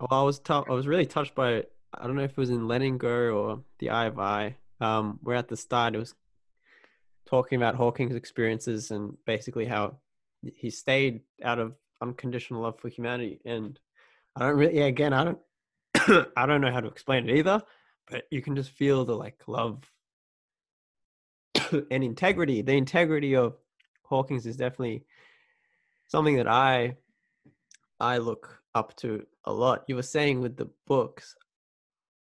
Well, 0.00 0.20
I 0.20 0.22
was 0.22 0.38
t- 0.38 0.52
I 0.52 0.72
was 0.72 0.86
really 0.86 1.06
touched 1.06 1.34
by 1.34 1.64
I 1.94 2.06
don't 2.06 2.16
know 2.16 2.22
if 2.22 2.32
it 2.32 2.38
was 2.38 2.50
in 2.50 2.66
Letting 2.66 2.98
Go 2.98 3.36
or 3.36 3.62
The 3.78 3.90
Eye 3.90 4.06
of 4.06 4.18
I. 4.18 4.56
Um, 4.80 5.20
where 5.22 5.36
at 5.36 5.46
the 5.46 5.56
start 5.56 5.94
it 5.94 5.98
was 5.98 6.14
talking 7.26 7.56
about 7.56 7.76
Hawkins' 7.76 8.16
experiences 8.16 8.90
and 8.90 9.16
basically 9.26 9.64
how 9.64 9.98
he 10.42 10.70
stayed 10.70 11.20
out 11.44 11.60
of 11.60 11.74
unconditional 12.00 12.62
love 12.62 12.80
for 12.80 12.88
humanity. 12.88 13.40
And 13.44 13.78
I 14.34 14.46
don't 14.46 14.56
really, 14.56 14.78
yeah, 14.78 14.86
again, 14.86 15.12
I 15.12 15.24
don't, 15.24 15.38
I 16.36 16.46
don't 16.46 16.60
know 16.60 16.72
how 16.72 16.80
to 16.80 16.88
explain 16.88 17.28
it 17.28 17.36
either, 17.36 17.62
but 18.10 18.24
you 18.30 18.42
can 18.42 18.56
just 18.56 18.70
feel 18.70 19.04
the 19.04 19.14
like 19.14 19.36
love 19.46 19.90
and 21.90 22.04
integrity. 22.04 22.62
The 22.62 22.72
integrity 22.76 23.34
of 23.36 23.54
Hawkins 24.04 24.46
is 24.46 24.56
definitely 24.56 25.04
something 26.08 26.36
that 26.36 26.48
I, 26.48 26.96
I 28.00 28.18
look 28.18 28.60
up 28.74 28.94
to 28.96 29.26
a 29.44 29.52
lot. 29.52 29.84
You 29.88 29.96
were 29.96 30.02
saying 30.02 30.40
with 30.40 30.56
the 30.56 30.68
books, 30.86 31.34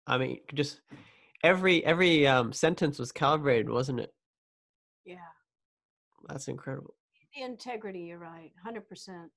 I 0.08 0.18
mean, 0.18 0.40
just 0.54 0.82
every 1.44 1.86
every 1.86 2.26
um, 2.26 2.54
sentence 2.54 2.98
was 2.98 3.12
calibrated, 3.12 3.70
wasn't 3.70 4.00
it? 4.00 4.14
Yeah. 5.06 5.18
That's 6.28 6.48
incredible. 6.48 6.96
The 7.36 7.44
integrity, 7.44 8.00
you're 8.00 8.18
right, 8.18 8.52
hundred 8.64 8.88
percent, 8.90 9.30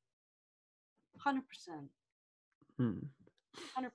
hundred 1.18 1.42
percent, 1.48 1.88
Hmm. 2.78 2.98
hundred. 3.74 3.92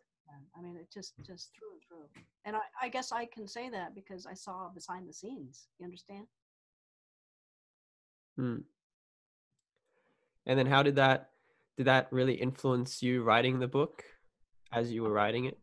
I 0.57 0.61
mean, 0.61 0.75
it 0.77 0.91
just 0.91 1.13
just 1.25 1.51
through 1.57 1.71
and 1.73 1.81
through. 1.87 2.23
And 2.45 2.55
I, 2.55 2.61
I 2.81 2.89
guess 2.89 3.11
I 3.11 3.25
can 3.25 3.47
say 3.47 3.69
that 3.69 3.95
because 3.95 4.25
I 4.25 4.33
saw 4.33 4.69
behind 4.69 5.07
the 5.07 5.13
scenes. 5.13 5.67
You 5.79 5.85
understand? 5.85 6.25
Hmm. 8.37 8.57
And 10.45 10.59
then 10.59 10.67
how 10.67 10.83
did 10.83 10.95
that 10.95 11.29
did 11.77 11.87
that 11.87 12.07
really 12.11 12.33
influence 12.33 13.01
you 13.01 13.23
writing 13.23 13.59
the 13.59 13.67
book 13.67 14.03
as 14.71 14.91
you 14.91 15.03
were 15.03 15.11
writing 15.11 15.45
it? 15.45 15.57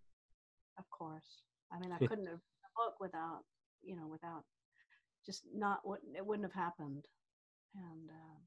Of 0.78 0.88
course. 0.90 1.42
I 1.72 1.78
mean, 1.78 1.92
I 1.92 1.98
couldn't 2.06 2.26
have 2.26 2.40
written 2.40 2.64
a 2.64 2.80
book 2.80 2.94
without, 3.00 3.44
you 3.82 3.96
know, 3.96 4.06
without 4.06 4.44
just 5.24 5.42
not 5.54 5.80
what 5.84 6.00
it 6.16 6.24
wouldn't 6.24 6.50
have 6.50 6.60
happened. 6.60 7.04
And 7.74 8.10
uh, 8.10 8.38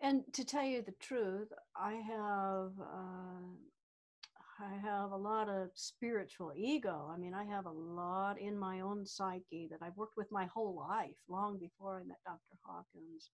and 0.00 0.22
to 0.32 0.44
tell 0.44 0.64
you 0.64 0.82
the 0.82 0.94
truth, 1.00 1.48
I 1.76 1.92
have 1.94 2.72
uh, 2.80 3.50
I 4.62 4.76
have 4.82 5.12
a 5.12 5.16
lot 5.16 5.48
of 5.48 5.70
spiritual 5.74 6.52
ego. 6.54 7.10
I 7.12 7.16
mean, 7.16 7.34
I 7.34 7.44
have 7.44 7.66
a 7.66 7.70
lot 7.70 8.38
in 8.38 8.58
my 8.58 8.80
own 8.80 9.06
psyche 9.06 9.68
that 9.70 9.80
I've 9.82 9.96
worked 9.96 10.16
with 10.16 10.30
my 10.30 10.46
whole 10.46 10.74
life, 10.76 11.16
long 11.28 11.58
before 11.58 12.00
I 12.00 12.06
met 12.06 12.18
Dr. 12.24 12.58
Hawkins. 12.64 13.30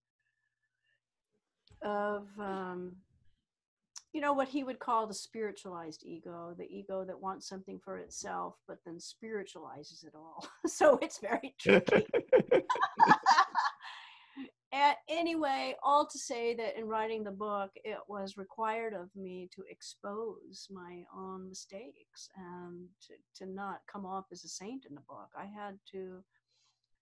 Of 1.81 2.27
um, 2.39 2.95
you 4.13 4.21
know 4.21 4.33
what 4.33 4.47
he 4.47 4.63
would 4.63 4.79
call 4.79 5.05
the 5.05 5.13
spiritualized 5.13 6.03
ego 6.03 6.55
the 6.57 6.65
ego 6.65 7.05
that 7.05 7.21
wants 7.21 7.47
something 7.47 7.79
for 7.83 7.97
itself 7.97 8.55
but 8.67 8.77
then 8.83 8.99
spiritualizes 8.99 10.03
it 10.03 10.13
all 10.15 10.47
so 10.65 10.97
it's 11.03 11.19
very 11.19 11.53
tricky 11.59 12.05
and 14.77 14.95
anyway 15.09 15.75
all 15.83 16.05
to 16.05 16.19
say 16.19 16.55
that 16.55 16.77
in 16.77 16.85
writing 16.85 17.23
the 17.23 17.31
book 17.31 17.71
it 17.83 17.97
was 18.07 18.37
required 18.37 18.93
of 18.93 19.09
me 19.15 19.49
to 19.55 19.63
expose 19.69 20.67
my 20.71 21.03
own 21.15 21.49
mistakes 21.49 22.29
and 22.37 22.87
to, 23.01 23.13
to 23.35 23.51
not 23.51 23.81
come 23.91 24.05
off 24.05 24.25
as 24.31 24.43
a 24.43 24.47
saint 24.47 24.85
in 24.87 24.95
the 24.95 25.01
book 25.01 25.29
i 25.37 25.45
had 25.45 25.77
to 25.91 26.23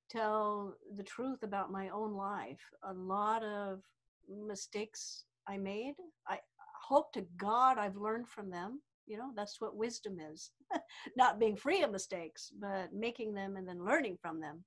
tell 0.09 0.75
the 0.97 1.03
truth 1.03 1.43
about 1.43 1.71
my 1.71 1.89
own 1.89 2.13
life 2.13 2.61
a 2.83 2.93
lot 2.93 3.43
of 3.43 3.81
mistakes 4.29 5.25
i 5.47 5.57
made 5.57 5.95
i 6.27 6.39
hope 6.87 7.11
to 7.13 7.25
God 7.37 7.77
I've 7.77 7.97
learned 7.97 8.27
from 8.27 8.49
them. 8.49 8.81
You 9.07 9.17
know, 9.17 9.31
that's 9.35 9.61
what 9.61 9.75
wisdom 9.75 10.17
is 10.19 10.51
not 11.17 11.39
being 11.39 11.55
free 11.55 11.83
of 11.83 11.91
mistakes, 11.91 12.51
but 12.59 12.93
making 12.93 13.33
them 13.33 13.55
and 13.55 13.67
then 13.67 13.83
learning 13.83 14.17
from 14.21 14.39
them. 14.39 14.63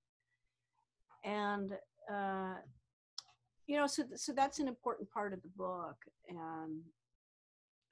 And, 1.24 1.72
uh, 2.12 2.54
you 3.68 3.76
know, 3.76 3.86
so, 3.86 4.02
so 4.16 4.32
that's 4.32 4.58
an 4.58 4.66
important 4.66 5.08
part 5.10 5.32
of 5.32 5.42
the 5.42 5.50
book. 5.56 5.96
And 6.28 6.80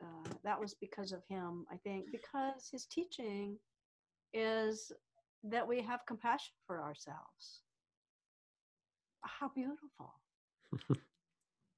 uh, 0.02 0.34
that 0.42 0.58
was 0.58 0.74
because 0.74 1.12
of 1.12 1.22
him, 1.28 1.66
I 1.70 1.76
think, 1.76 2.06
because 2.10 2.68
his 2.70 2.86
teaching 2.86 3.56
is 4.34 4.90
that 5.44 5.68
we 5.68 5.80
have 5.82 6.06
compassion 6.06 6.54
for 6.66 6.82
ourselves. 6.82 7.62
How 9.22 9.50
beautiful 9.54 10.14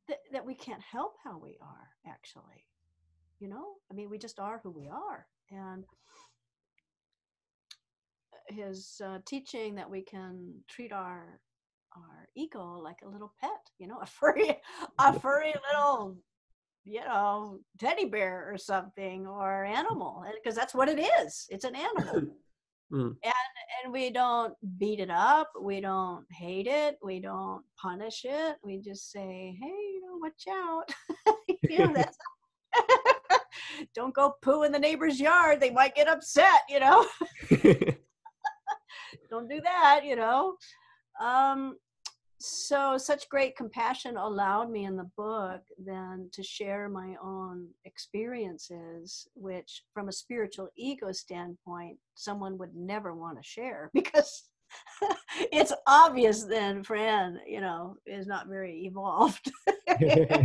that, 0.09 0.19
that 0.33 0.47
we 0.47 0.55
can't 0.55 0.83
help 0.83 1.15
how 1.23 1.39
we 1.39 1.59
are 1.61 1.89
actually 2.07 2.65
you 3.41 3.49
know 3.49 3.75
i 3.91 3.95
mean 3.95 4.11
we 4.11 4.19
just 4.19 4.39
are 4.41 4.61
who 4.63 4.71
we 4.71 4.89
are 4.89 5.27
and 5.51 5.85
his 8.49 9.01
uh, 9.05 9.19
teaching 9.27 9.75
that 9.75 9.89
we 9.89 10.03
can 10.03 10.53
treat 10.69 10.93
our 10.93 11.41
our 11.97 12.29
ego 12.37 12.81
like 12.83 12.99
a 13.05 13.09
little 13.09 13.33
pet 13.41 13.51
you 13.79 13.87
know 13.87 13.99
a 14.03 14.07
furry 14.07 14.57
a 14.99 15.19
furry 15.19 15.55
little 15.71 16.17
you 16.85 17.01
know 17.01 17.59
teddy 17.79 18.07
bear 18.07 18.51
or 18.51 18.57
something 18.57 19.27
or 19.27 19.65
animal 19.65 20.25
because 20.35 20.57
that's 20.57 20.75
what 20.75 20.89
it 20.89 20.99
is 20.99 21.47
it's 21.51 21.65
an 21.65 21.75
animal 21.75 22.23
Mm. 22.93 23.17
And 23.23 23.35
and 23.85 23.93
we 23.93 24.11
don't 24.11 24.55
beat 24.79 24.99
it 24.99 25.11
up, 25.11 25.51
we 25.61 25.81
don't 25.81 26.25
hate 26.31 26.67
it, 26.67 26.99
we 27.03 27.21
don't 27.21 27.63
punish 27.77 28.25
it. 28.25 28.57
We 28.63 28.79
just 28.79 29.11
say, 29.11 29.59
"Hey, 29.61 29.67
you 29.67 30.01
know, 30.01 30.17
watch 30.17 30.47
out." 30.51 30.91
you 31.69 31.79
know, 31.81 31.93
that's 31.93 32.17
don't 33.95 34.15
go 34.15 34.37
poo 34.41 34.63
in 34.63 34.73
the 34.73 34.79
neighbor's 34.79 35.21
yard. 35.21 35.61
They 35.61 35.71
might 35.71 35.95
get 35.95 36.09
upset, 36.09 36.63
you 36.69 36.81
know. 36.81 37.07
don't 39.31 39.49
do 39.51 39.61
that, 39.61 40.01
you 40.05 40.17
know. 40.17 40.57
Um, 41.21 41.77
so 42.41 42.97
such 42.97 43.29
great 43.29 43.57
compassion 43.57 44.17
allowed 44.17 44.71
me 44.71 44.85
in 44.85 44.97
the 44.97 45.11
book 45.17 45.61
then 45.77 46.29
to 46.33 46.43
share 46.43 46.89
my 46.89 47.17
own 47.23 47.67
experiences 47.85 49.27
which 49.35 49.83
from 49.93 50.09
a 50.09 50.13
spiritual 50.13 50.69
ego 50.77 51.11
standpoint 51.11 51.99
someone 52.15 52.57
would 52.57 52.75
never 52.77 53.13
want 53.15 53.37
to 53.37 53.43
share 53.43 53.91
because 53.95 54.45
it's 55.53 55.73
obvious 55.87 56.45
then 56.45 56.85
fran 56.85 57.41
you 57.47 57.61
know 57.61 57.97
is 58.07 58.27
not 58.27 58.49
very 58.49 58.85
evolved 58.85 59.51
you 60.01 60.27
know, 60.29 60.45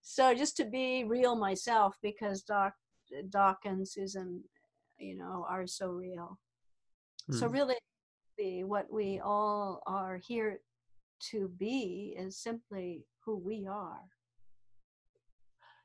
so 0.00 0.34
just 0.34 0.56
to 0.56 0.64
be 0.64 1.04
real 1.04 1.36
myself 1.36 1.94
because 2.02 2.42
doc 2.42 2.72
doc 3.28 3.58
and 3.64 3.86
susan 3.86 4.42
you 4.98 5.16
know 5.16 5.46
are 5.48 5.66
so 5.66 5.88
real 5.88 6.38
so 7.30 7.46
hmm. 7.46 7.52
really 7.52 7.76
be 8.36 8.64
what 8.64 8.92
we 8.92 9.20
all 9.24 9.82
are 9.86 10.16
here 10.16 10.60
to 11.30 11.48
be 11.58 12.14
is 12.18 12.36
simply 12.36 13.04
who 13.24 13.36
we 13.36 13.66
are. 13.66 14.02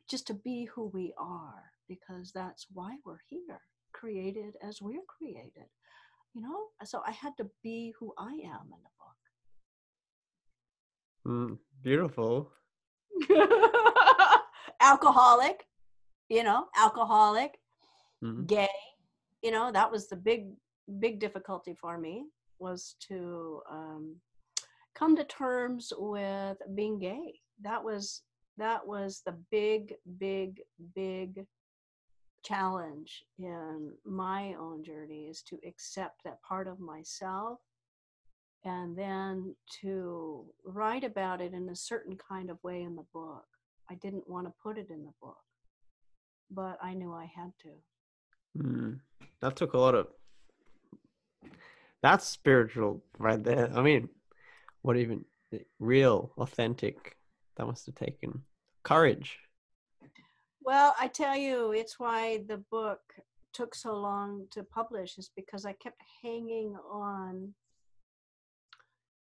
Just 0.10 0.28
to 0.28 0.34
be 0.34 0.66
who 0.66 0.88
we 0.93 1.14
are, 1.18 1.72
because 1.88 2.32
that's 2.34 2.68
why 2.74 2.97
we're 3.06 3.22
here, 3.30 3.62
created 3.93 4.56
as 4.62 4.82
we're 4.82 5.06
created. 5.08 5.70
You 6.34 6.41
know, 6.41 6.68
so 6.84 7.02
I 7.06 7.12
had 7.12 7.36
to 7.38 7.49
be 7.64 7.93
who 7.99 8.14
I 8.18 8.32
am 8.32 8.68
in 8.74 8.82
the 8.84 8.89
book. 8.99 9.18
Mm, 11.28 11.58
beautiful. 11.82 12.52
alcoholic, 14.82 15.66
you 16.30 16.43
know, 16.43 16.66
alcoholic, 16.78 17.60
mm-hmm. 18.24 18.45
gay, 18.45 18.68
you 19.41 19.52
know, 19.52 19.72
that 19.72 19.91
was 19.91 20.08
the 20.08 20.16
big, 20.16 20.52
big 20.99 21.20
difficulty 21.20 21.76
for 21.80 21.97
me 21.97 22.26
was 22.62 22.95
to 23.07 23.62
um, 23.70 24.16
come 24.95 25.16
to 25.16 25.24
terms 25.24 25.91
with 25.97 26.57
being 26.76 26.99
gay. 26.99 27.39
That 27.62 27.84
was 27.84 28.22
that 28.57 28.86
was 28.86 29.22
the 29.26 29.36
big, 29.49 29.95
big, 30.20 30.62
big 30.93 31.45
challenge 32.43 33.24
in 33.39 33.91
my 34.05 34.53
own 34.59 34.84
journey 34.84 35.28
is 35.30 35.41
to 35.43 35.57
accept 35.66 36.24
that 36.24 36.41
part 36.41 36.68
of 36.68 36.80
myself 36.80 37.59
and 38.64 38.95
then 38.97 39.55
to 39.82 40.45
write 40.66 41.03
about 41.03 41.41
it 41.41 41.53
in 41.53 41.70
a 41.70 41.76
certain 41.76 42.18
kind 42.18 42.49
of 42.49 42.64
way 42.64 42.84
in 42.84 42.95
the 42.95 43.05
book. 43.14 43.45
I 43.89 43.95
didn't 43.95 44.30
want 44.30 44.47
to 44.47 44.53
put 44.62 44.78
it 44.78 44.89
in 44.89 45.03
the 45.03 45.14
book, 45.22 45.43
but 46.49 46.78
I 46.82 46.93
knew 46.93 47.14
I 47.14 47.26
had 47.36 47.51
to. 47.64 48.62
Mm, 48.62 48.99
that 49.41 49.55
took 49.55 49.74
a 49.74 49.78
lot 49.78 49.95
of. 49.95 50.07
That's 52.02 52.26
spiritual 52.26 53.04
right 53.18 53.43
there. 53.43 53.72
I 53.76 53.82
mean, 53.82 54.10
what 54.82 54.97
even 54.97 55.26
eh, 55.54 55.60
real, 55.80 56.32
authentic? 56.38 57.18
That 57.58 57.68
must 57.68 57.86
have 57.86 57.95
taken 57.95 58.41
courage. 58.84 59.38
Well, 60.64 60.95
I 60.99 61.08
tell 61.08 61.36
you, 61.36 61.72
it's 61.72 61.99
why 61.99 62.43
the 62.47 62.58
book 62.58 63.02
took 63.54 63.76
so 63.76 63.95
long 63.95 64.47
to 64.52 64.64
publish, 64.64 65.18
is 65.18 65.30
because 65.36 65.66
I 65.66 65.74
kept 65.74 66.02
hanging 66.24 66.76
on 66.89 67.54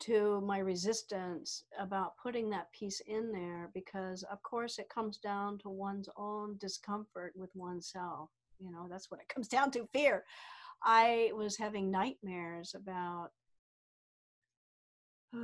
to 0.00 0.40
my 0.42 0.58
resistance 0.58 1.64
about 1.78 2.16
putting 2.22 2.48
that 2.50 2.72
piece 2.72 3.00
in 3.06 3.32
there 3.32 3.70
because 3.74 4.22
of 4.24 4.42
course 4.42 4.78
it 4.78 4.88
comes 4.88 5.18
down 5.18 5.58
to 5.58 5.68
one's 5.68 6.08
own 6.16 6.56
discomfort 6.58 7.32
with 7.34 7.50
oneself 7.56 8.28
you 8.60 8.70
know 8.70 8.86
that's 8.88 9.10
what 9.10 9.20
it 9.20 9.28
comes 9.28 9.48
down 9.56 9.70
to 9.70 9.88
fear 9.92 10.24
i 10.82 11.30
was 11.34 11.56
having 11.56 11.90
nightmares 11.90 12.74
about 12.74 13.30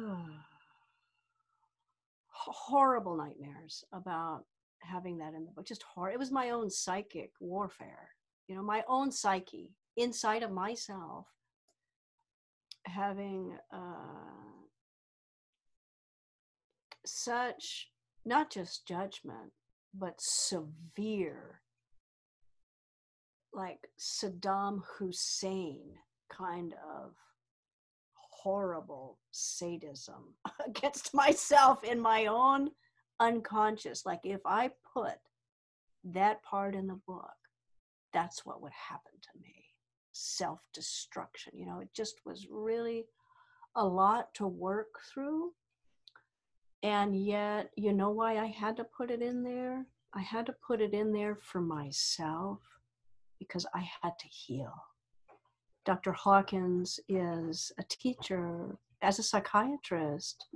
horrible 2.29 3.17
nightmares 3.17 3.85
about 3.93 4.45
having 4.81 5.19
that 5.19 5.35
in 5.35 5.45
the 5.45 5.51
book 5.53 5.67
just 5.67 5.83
horror 5.83 6.11
it 6.11 6.19
was 6.19 6.31
my 6.31 6.51
own 6.51 6.71
psychic 6.71 7.31
warfare 7.41 8.11
you 8.49 8.55
know 8.55 8.63
my 8.63 8.83
own 8.89 9.11
psyche 9.11 9.73
inside 9.97 10.43
of 10.43 10.51
myself 10.51 11.27
having 12.87 13.57
uh, 13.73 13.79
such 17.07 17.91
not 18.25 18.51
just 18.51 18.87
judgment 18.87 19.53
but 19.95 20.15
severe 20.19 21.61
like 23.55 23.89
Saddam 23.99 24.83
Hussein 24.99 25.81
kind 26.29 26.75
of 26.75 27.15
horrible 28.15 29.19
sadism 29.31 30.35
against 30.67 31.15
myself 31.15 31.85
in 31.85 32.01
my 32.01 32.27
own 32.27 32.71
unconscious. 33.21 34.05
Like 34.05 34.21
if 34.25 34.41
I 34.45 34.71
put 34.93 35.15
that 36.05 36.43
part 36.43 36.75
in 36.75 36.87
the 36.87 37.01
book, 37.07 37.31
that's 38.13 38.45
what 38.45 38.63
would 38.63 38.73
happen 38.73 39.13
to 39.21 39.41
me 39.41 39.65
self 40.13 40.61
destruction. 40.73 41.53
You 41.57 41.67
know, 41.67 41.81
it 41.81 41.89
just 41.95 42.17
was 42.25 42.47
really 42.51 43.07
a 43.77 43.85
lot 43.85 44.33
to 44.35 44.47
work 44.47 44.95
through. 45.13 45.53
And 46.83 47.17
yet, 47.17 47.71
you 47.77 47.93
know 47.93 48.11
why 48.11 48.39
I 48.39 48.47
had 48.47 48.77
to 48.77 48.85
put 48.85 49.11
it 49.11 49.23
in 49.23 49.43
there? 49.43 49.87
I 50.13 50.21
had 50.21 50.47
to 50.47 50.55
put 50.67 50.81
it 50.81 50.93
in 50.93 51.13
there 51.13 51.35
for 51.35 51.61
myself 51.61 52.61
because 53.39 53.67
I 53.75 53.89
had 54.03 54.13
to 54.19 54.29
heal. 54.29 54.73
Dr. 55.85 56.13
Hawkins 56.13 56.99
is 57.09 57.73
a 57.79 57.85
teacher 57.89 58.77
as 59.03 59.19
a 59.19 59.23
psychiatrist 59.23 60.47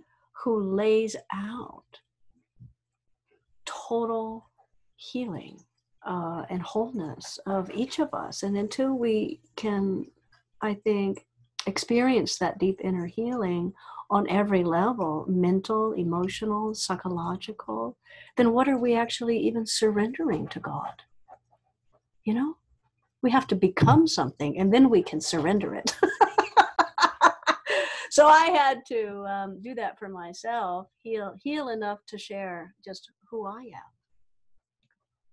who 0.43 0.75
lays 0.75 1.17
out 1.33 2.01
total 3.67 4.49
healing 4.97 5.59
uh, 6.07 6.45
and 6.49 6.63
wholeness 6.63 7.39
of 7.47 7.71
each 7.75 7.99
of 7.99 8.15
us. 8.15 8.43
And 8.43 8.57
until 8.57 8.95
we 8.95 9.41
can, 9.57 10.07
I 10.63 10.75
think, 10.75 11.27
experience 11.67 12.39
that 12.39 12.59
deep 12.59 12.81
inner 12.83 13.07
healing 13.07 13.75
on 14.11 14.27
every 14.31 14.65
level 14.65 15.27
mental, 15.29 15.93
emotional, 15.93 16.75
psychological 16.75 17.99
then 18.39 18.53
what 18.53 18.69
are 18.69 18.79
we 18.79 18.95
actually 18.95 19.37
even 19.37 19.67
surrendering 19.67 20.47
to 20.49 20.61
God? 20.61 21.03
You 22.25 22.35
know? 22.35 22.57
We 23.23 23.31
have 23.31 23.47
to 23.49 23.57
become 23.57 24.07
something 24.07 24.59
and 24.59 24.73
then 24.73 24.91
we 24.91 25.03
can 25.03 25.21
surrender 25.21 25.75
it. 25.75 25.97
so 28.11 28.27
I 28.27 28.47
had 28.47 28.81
to 28.89 29.25
um, 29.25 29.61
do 29.61 29.75
that 29.75 29.99
for 29.99 30.09
myself, 30.09 30.89
heal, 31.03 31.35
heal 31.43 31.69
enough 31.69 31.99
to 32.09 32.19
share 32.19 32.75
just 32.85 33.11
who 33.31 33.47
I 33.47 33.61
am 33.61 33.93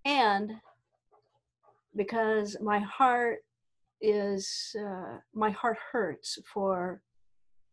and 0.05 0.51
because 1.95 2.55
my 2.61 2.79
heart 2.79 3.39
is 4.01 4.75
uh, 4.79 5.17
my 5.33 5.49
heart 5.49 5.77
hurts 5.91 6.37
for 6.53 7.01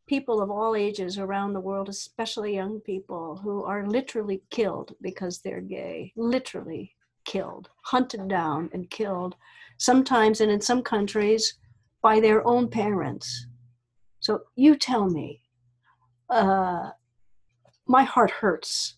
people 0.09 0.41
of 0.41 0.51
all 0.51 0.75
ages 0.75 1.19
around 1.19 1.53
the 1.53 1.61
world 1.61 1.89
especially 1.89 2.55
young 2.55 2.81
people 2.81 3.39
who 3.43 3.65
are 3.65 3.87
literally 3.87 4.43
killed 4.51 4.95
because 5.03 5.41
they're 5.41 5.61
gay 5.61 6.13
literally 6.17 6.93
killed 7.25 7.69
hunted 7.85 8.29
down 8.29 8.69
and 8.73 8.91
killed 8.91 9.35
sometimes 9.79 10.41
and 10.41 10.51
in 10.51 10.61
some 10.61 10.83
countries 10.83 11.55
by 12.03 12.21
their 12.21 12.47
own 12.47 12.69
parents 12.69 13.47
so 14.21 14.41
you 14.57 14.77
tell 14.77 15.09
me 15.09 15.41
uh, 16.31 16.91
my 17.87 18.05
heart 18.05 18.31
hurts 18.31 18.97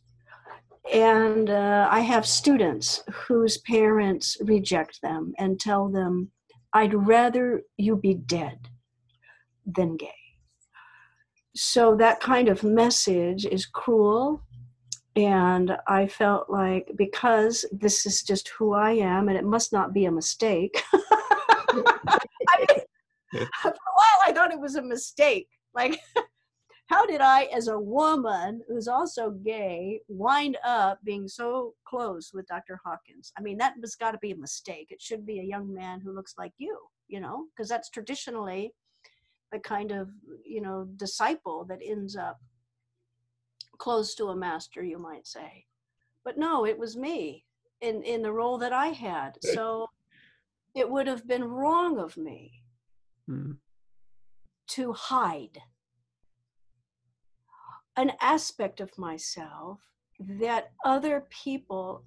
and 0.93 1.49
uh, 1.49 1.89
I 1.91 2.01
have 2.01 2.27
students 2.27 3.03
whose 3.11 3.59
parents 3.59 4.37
reject 4.43 5.01
them 5.01 5.33
and 5.39 5.59
tell 5.59 5.89
them, 5.89 6.31
I'd 6.73 6.95
rather 6.95 7.63
you 7.79 7.97
be 7.97 8.15
dead 8.15 8.69
than 9.65 9.97
gay. 9.97 10.13
So 11.57 11.97
that 11.97 12.21
kind 12.21 12.49
of 12.49 12.65
message 12.65 13.47
is 13.47 13.65
cruel. 13.65 14.43
And 15.17 15.77
I 15.87 16.09
felt 16.09 16.51
like 16.51 16.91
because 16.97 17.65
this 17.71 18.05
is 18.05 18.23
just 18.23 18.49
who 18.49 18.73
I 18.75 18.93
am 18.93 19.29
and 19.29 19.39
it 19.39 19.45
must 19.45 19.73
not 19.73 19.93
be 19.93 20.07
a 20.07 20.13
mistake. 20.13 20.83
I 20.93 22.59
mean, 22.59 23.47
for 23.63 23.69
a 23.69 23.95
while 23.95 24.21
I 24.27 24.33
thought 24.33 24.53
it 24.53 24.61
was 24.61 24.75
a 24.75 24.83
mistake. 24.83 25.49
Like, 25.73 25.99
how 26.87 27.07
did 27.07 27.21
I, 27.21 27.45
as 27.45 27.69
a 27.69 27.79
woman 27.79 28.61
who's 28.69 28.89
also 28.89 29.31
gay, 29.31 30.01
wind 30.09 30.59
up 30.65 30.99
being 31.05 31.29
so 31.29 31.75
close 31.87 32.33
with 32.35 32.47
Dr. 32.47 32.81
Hawkins? 32.85 33.33
I 33.39 33.43
mean, 33.43 33.57
that 33.59 33.75
has 33.81 33.95
got 33.95 34.13
to 34.13 34.19
be 34.19 34.33
a 34.33 34.37
mistake. 34.37 34.89
It 34.91 35.01
should 35.01 35.25
be 35.25 35.41
a 35.41 35.45
young 35.45 35.73
man 35.73 36.01
who 36.01 36.15
looks 36.15 36.35
like 36.37 36.53
you, 36.59 36.79
you 37.09 37.21
know, 37.21 37.47
because 37.51 37.69
that's 37.69 37.91
traditionally 37.91 38.73
the 39.53 39.61
kind 39.61 39.93
of, 39.93 40.11
you 40.45 40.61
know, 40.61 40.89
disciple 40.97 41.65
that 41.69 41.81
ends 41.85 42.17
up 42.17 42.39
close 43.79 44.15
to 44.17 44.27
a 44.27 44.37
master, 44.37 44.83
you 44.83 44.99
might 44.99 45.27
say. 45.27 45.67
But 46.25 46.39
no, 46.39 46.65
it 46.67 46.79
was 46.79 46.97
me 46.97 47.45
in, 47.81 48.03
in 48.03 48.23
the 48.23 48.33
role 48.33 48.59
that 48.59 48.73
I 48.73 48.89
had. 48.89 49.39
So 49.41 49.89
it 50.75 50.89
would 50.89 51.07
have 51.07 51.27
been 51.27 51.45
wrong 51.45 51.99
of 51.99 52.17
me 52.17 52.63
hmm. 53.27 53.53
to 54.69 54.93
hide 54.93 55.59
an 57.97 58.13
aspect 58.21 58.81
of 58.81 58.97
myself 58.99 59.81
that 60.19 60.73
other 60.85 61.27
people, 61.31 62.05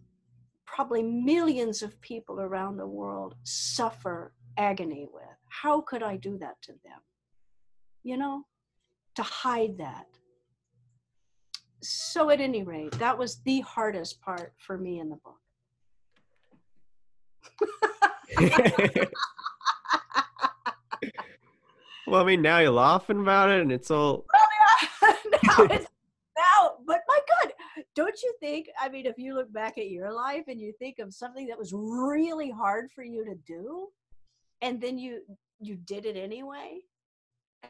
probably 0.66 1.04
millions 1.04 1.82
of 1.82 2.00
people 2.02 2.42
around 2.42 2.78
the 2.78 2.88
world, 2.88 3.36
suffer 3.44 4.34
agony 4.58 5.08
with. 5.14 5.24
How 5.50 5.82
could 5.82 6.04
I 6.04 6.18
do 6.18 6.38
that 6.40 6.62
to 6.64 6.72
them? 6.84 7.00
You 8.04 8.18
know, 8.18 8.44
to 9.16 9.24
hide 9.24 9.78
that. 9.78 10.08
So, 11.82 12.30
at 12.30 12.42
any 12.42 12.64
rate, 12.64 12.92
that 12.94 13.18
was 13.18 13.38
the 13.42 13.62
hardest 13.62 14.22
part 14.22 14.54
for 14.58 14.78
me 14.78 15.00
in 15.00 15.10
the 15.10 15.18
book. 15.18 15.38
well, 22.08 22.22
I 22.22 22.26
mean, 22.26 22.42
now 22.42 22.60
you're 22.60 22.72
laughing 22.72 23.22
about 23.22 23.50
it, 23.52 23.62
and 23.62 23.72
it's 23.72 23.92
all 23.92 24.26
now 25.04 25.64
it's 25.66 25.88
now, 26.38 26.74
but 26.86 27.02
my 27.08 27.20
God, 27.44 27.54
don't 27.96 28.22
you 28.22 28.34
think? 28.40 28.68
I 28.80 28.90
mean, 28.90 29.06
if 29.06 29.18
you 29.18 29.36
look 29.36 29.52
back 29.54 29.78
at 29.78 29.90
your 29.90 30.12
life 30.12 30.46
and 30.48 30.60
you 30.60 30.74
think 30.80 31.00
of 31.00 31.14
something 31.14 31.48
that 31.48 31.58
was 31.58 31.74
really 31.74 32.50
hard 32.50 32.92
for 32.92 33.04
you 33.04 33.24
to 33.26 33.36
do, 33.46 33.88
and 34.62 34.82
then 34.82 34.98
you 34.98 35.22
you 35.60 35.76
did 35.76 36.06
it 36.06 36.18
anyway, 36.18 36.80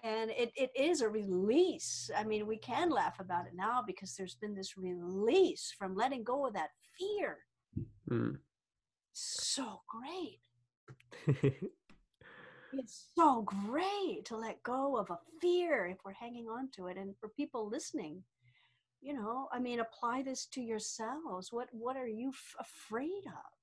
and 0.04 0.32
it, 0.32 0.52
it 0.56 0.72
is 0.76 1.02
a 1.02 1.10
release. 1.10 2.10
I 2.16 2.24
mean, 2.24 2.46
we 2.48 2.58
can 2.58 2.90
laugh 2.90 3.20
about 3.20 3.46
it 3.48 3.54
now 3.56 3.84
because 3.86 4.16
there's 4.16 4.36
been 4.36 4.56
this 4.56 4.78
release 4.78 5.74
from 5.78 5.96
letting 5.96 6.24
go 6.24 6.46
of 6.46 6.54
that 6.54 6.72
fear. 6.98 7.38
Mm. 8.10 8.38
So 9.14 9.82
great. 9.88 10.40
it's 12.74 13.08
so 13.18 13.42
great 13.42 14.26
to 14.26 14.38
let 14.38 14.62
go 14.64 14.98
of 14.98 15.10
a 15.10 15.20
fear 15.42 15.88
if 15.88 15.98
we're 16.04 16.14
hanging 16.14 16.48
on 16.48 16.70
to 16.76 16.88
it 16.88 16.98
and 16.98 17.16
for 17.20 17.30
people 17.30 17.70
listening 17.70 18.22
you 19.02 19.14
know 19.14 19.48
i 19.52 19.60
mean 19.60 19.80
apply 19.80 20.22
this 20.22 20.46
to 20.46 20.62
yourselves 20.62 21.52
what 21.52 21.68
what 21.72 21.96
are 21.96 22.08
you 22.08 22.30
f- 22.30 22.56
afraid 22.60 23.24
of 23.26 23.57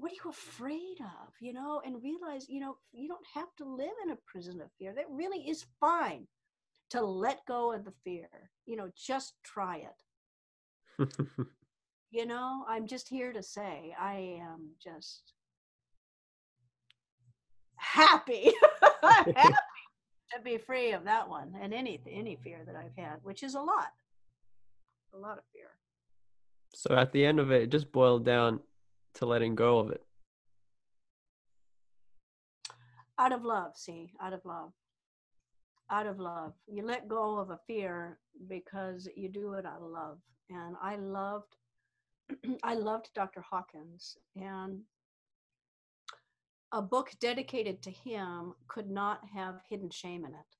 what 0.00 0.12
are 0.12 0.14
you 0.24 0.30
afraid 0.30 0.96
of 1.00 1.32
you 1.40 1.52
know 1.52 1.80
and 1.84 2.02
realize 2.02 2.48
you 2.48 2.60
know 2.60 2.76
you 2.92 3.08
don't 3.08 3.26
have 3.34 3.54
to 3.56 3.64
live 3.64 3.90
in 4.04 4.10
a 4.10 4.18
prison 4.26 4.60
of 4.60 4.68
fear 4.78 4.92
that 4.94 5.04
really 5.10 5.48
is 5.48 5.66
fine 5.78 6.26
to 6.88 7.02
let 7.02 7.44
go 7.46 7.72
of 7.72 7.84
the 7.84 7.92
fear 8.04 8.28
you 8.66 8.76
know 8.76 8.90
just 8.96 9.34
try 9.44 9.82
it 10.98 11.08
you 12.10 12.26
know 12.26 12.64
i'm 12.68 12.86
just 12.86 13.08
here 13.08 13.32
to 13.32 13.42
say 13.42 13.94
i 13.98 14.38
am 14.40 14.70
just 14.82 15.34
happy, 17.80 18.52
happy 19.02 19.54
to 20.32 20.40
be 20.44 20.58
free 20.58 20.92
of 20.92 21.04
that 21.04 21.28
one 21.28 21.54
and 21.60 21.74
any 21.74 22.00
any 22.08 22.36
fear 22.36 22.60
that 22.66 22.76
I've 22.76 22.96
had, 22.96 23.16
which 23.22 23.42
is 23.42 23.54
a 23.54 23.60
lot, 23.60 23.92
a 25.14 25.18
lot 25.18 25.38
of 25.38 25.44
fear. 25.52 25.66
So 26.74 26.94
at 26.94 27.12
the 27.12 27.24
end 27.24 27.40
of 27.40 27.50
it, 27.50 27.62
it 27.62 27.70
just 27.70 27.90
boiled 27.90 28.24
down 28.24 28.60
to 29.14 29.26
letting 29.26 29.54
go 29.54 29.78
of 29.78 29.90
it. 29.90 30.02
Out 33.18 33.32
of 33.32 33.44
love, 33.44 33.76
see, 33.76 34.12
out 34.20 34.32
of 34.32 34.44
love. 34.44 34.72
Out 35.90 36.06
of 36.06 36.18
love. 36.18 36.54
You 36.66 36.84
let 36.84 37.08
go 37.08 37.38
of 37.38 37.50
a 37.50 37.58
fear 37.66 38.18
because 38.48 39.08
you 39.16 39.28
do 39.28 39.54
it 39.54 39.66
out 39.66 39.82
of 39.82 39.90
love. 39.90 40.18
And 40.48 40.76
I 40.80 40.96
loved 40.96 41.56
I 42.62 42.74
loved 42.74 43.10
Dr. 43.14 43.40
Hawkins 43.40 44.16
and 44.36 44.80
a 46.72 46.80
book 46.80 47.10
dedicated 47.20 47.82
to 47.82 47.90
him 47.90 48.54
could 48.68 48.88
not 48.88 49.20
have 49.34 49.60
hidden 49.68 49.90
shame 49.90 50.24
in 50.24 50.30
it. 50.32 50.56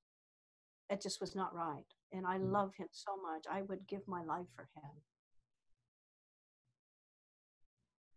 It 0.93 1.01
just 1.01 1.21
was 1.21 1.35
not 1.35 1.55
right. 1.55 1.85
And 2.11 2.27
I 2.27 2.37
Mm. 2.37 2.51
love 2.51 2.73
him 2.75 2.89
so 2.91 3.15
much. 3.15 3.45
I 3.49 3.61
would 3.61 3.87
give 3.87 4.05
my 4.07 4.21
life 4.23 4.47
for 4.55 4.67
him. 4.75 4.91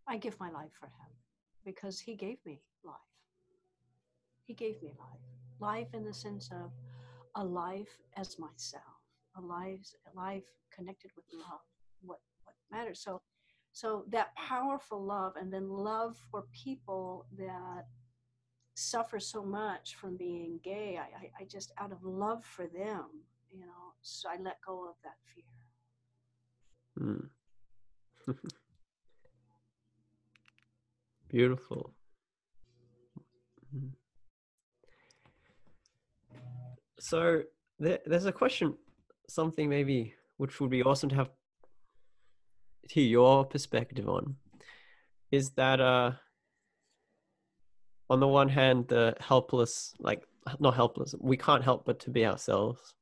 I 0.07 0.17
give 0.19 0.39
my 0.39 0.51
life 0.51 0.73
for 0.79 0.87
him 0.87 1.11
because 1.65 1.99
he 1.99 2.15
gave 2.15 2.39
me 2.45 2.61
life. 2.85 2.95
He 4.45 4.55
gave 4.55 4.83
me 4.83 4.93
life. 4.99 5.21
Life 5.61 5.89
in 5.95 6.05
the 6.05 6.13
sense 6.13 6.51
of 6.53 6.73
a 7.37 7.45
life 7.45 7.99
as 8.17 8.39
myself, 8.39 8.83
a 9.37 9.41
life, 9.41 9.81
a 10.13 10.17
life 10.17 10.45
connected 10.75 11.11
with 11.17 11.25
love, 11.33 11.61
what, 12.03 12.19
what 12.45 12.55
matters. 12.71 13.01
So, 13.01 13.23
so 13.73 14.05
that 14.11 14.35
powerful 14.37 15.03
love 15.03 15.35
and 15.41 15.53
then 15.53 15.69
love 15.69 16.17
for 16.31 16.45
people 16.53 17.27
that 17.39 17.87
suffer 18.75 19.19
so 19.19 19.43
much 19.43 19.97
from 19.97 20.17
being 20.17 20.61
gay. 20.63 20.99
I, 20.99 21.05
I, 21.25 21.31
I 21.41 21.45
just, 21.45 21.73
out 21.79 21.93
of 21.93 22.05
love 22.05 22.45
for 22.45 22.67
them, 22.67 23.07
you 23.51 23.61
know, 23.61 23.95
so 24.03 24.29
I 24.29 24.37
let 24.41 24.59
go 24.67 24.89
of 24.89 24.97
that 25.03 25.17
fear. 25.35 25.45
Mm. 28.29 28.45
Beautiful. 31.35 31.93
Mm. 33.75 33.91
So 37.01 37.43
there, 37.81 37.99
there's 38.07 38.27
a 38.27 38.31
question, 38.31 38.77
something 39.29 39.69
maybe 39.69 40.15
which 40.37 40.61
would 40.61 40.71
be 40.71 40.85
awesome 40.85 41.09
to 41.09 41.17
have 41.17 41.31
to 42.91 43.01
your 43.01 43.45
perspective 43.47 44.09
on, 44.09 44.37
is 45.33 45.51
that 45.57 45.81
uh, 45.81 46.13
on 48.09 48.21
the 48.21 48.29
one 48.29 48.49
hand, 48.49 48.87
the 48.87 49.17
helpless, 49.19 49.93
like 49.99 50.23
not 50.61 50.77
helpless, 50.77 51.17
we 51.19 51.37
can't 51.37 51.65
help 51.65 51.85
but 51.85 51.99
to 51.99 52.11
be 52.11 52.25
ourselves, 52.25 52.95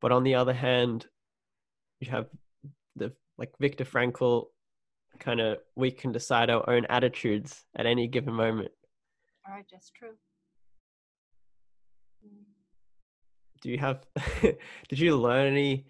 but 0.00 0.10
on 0.10 0.24
the 0.24 0.34
other 0.34 0.52
hand, 0.52 1.06
you 2.00 2.10
have 2.10 2.26
the 2.96 3.12
like 3.38 3.52
Viktor 3.60 3.84
Frankl 3.84 4.46
kind 5.16 5.40
of 5.40 5.58
we 5.74 5.90
can 5.90 6.12
decide 6.12 6.50
our 6.50 6.68
own 6.68 6.86
attitudes 6.88 7.64
at 7.76 7.86
any 7.86 8.08
given 8.08 8.34
moment. 8.34 8.70
All 9.46 9.54
right, 9.54 9.64
that's 9.70 9.90
true. 9.90 10.14
Mm. 12.24 12.44
Do 13.62 13.70
you 13.70 13.78
have 13.78 14.06
did 14.88 14.98
you 14.98 15.16
learn 15.16 15.46
any 15.46 15.86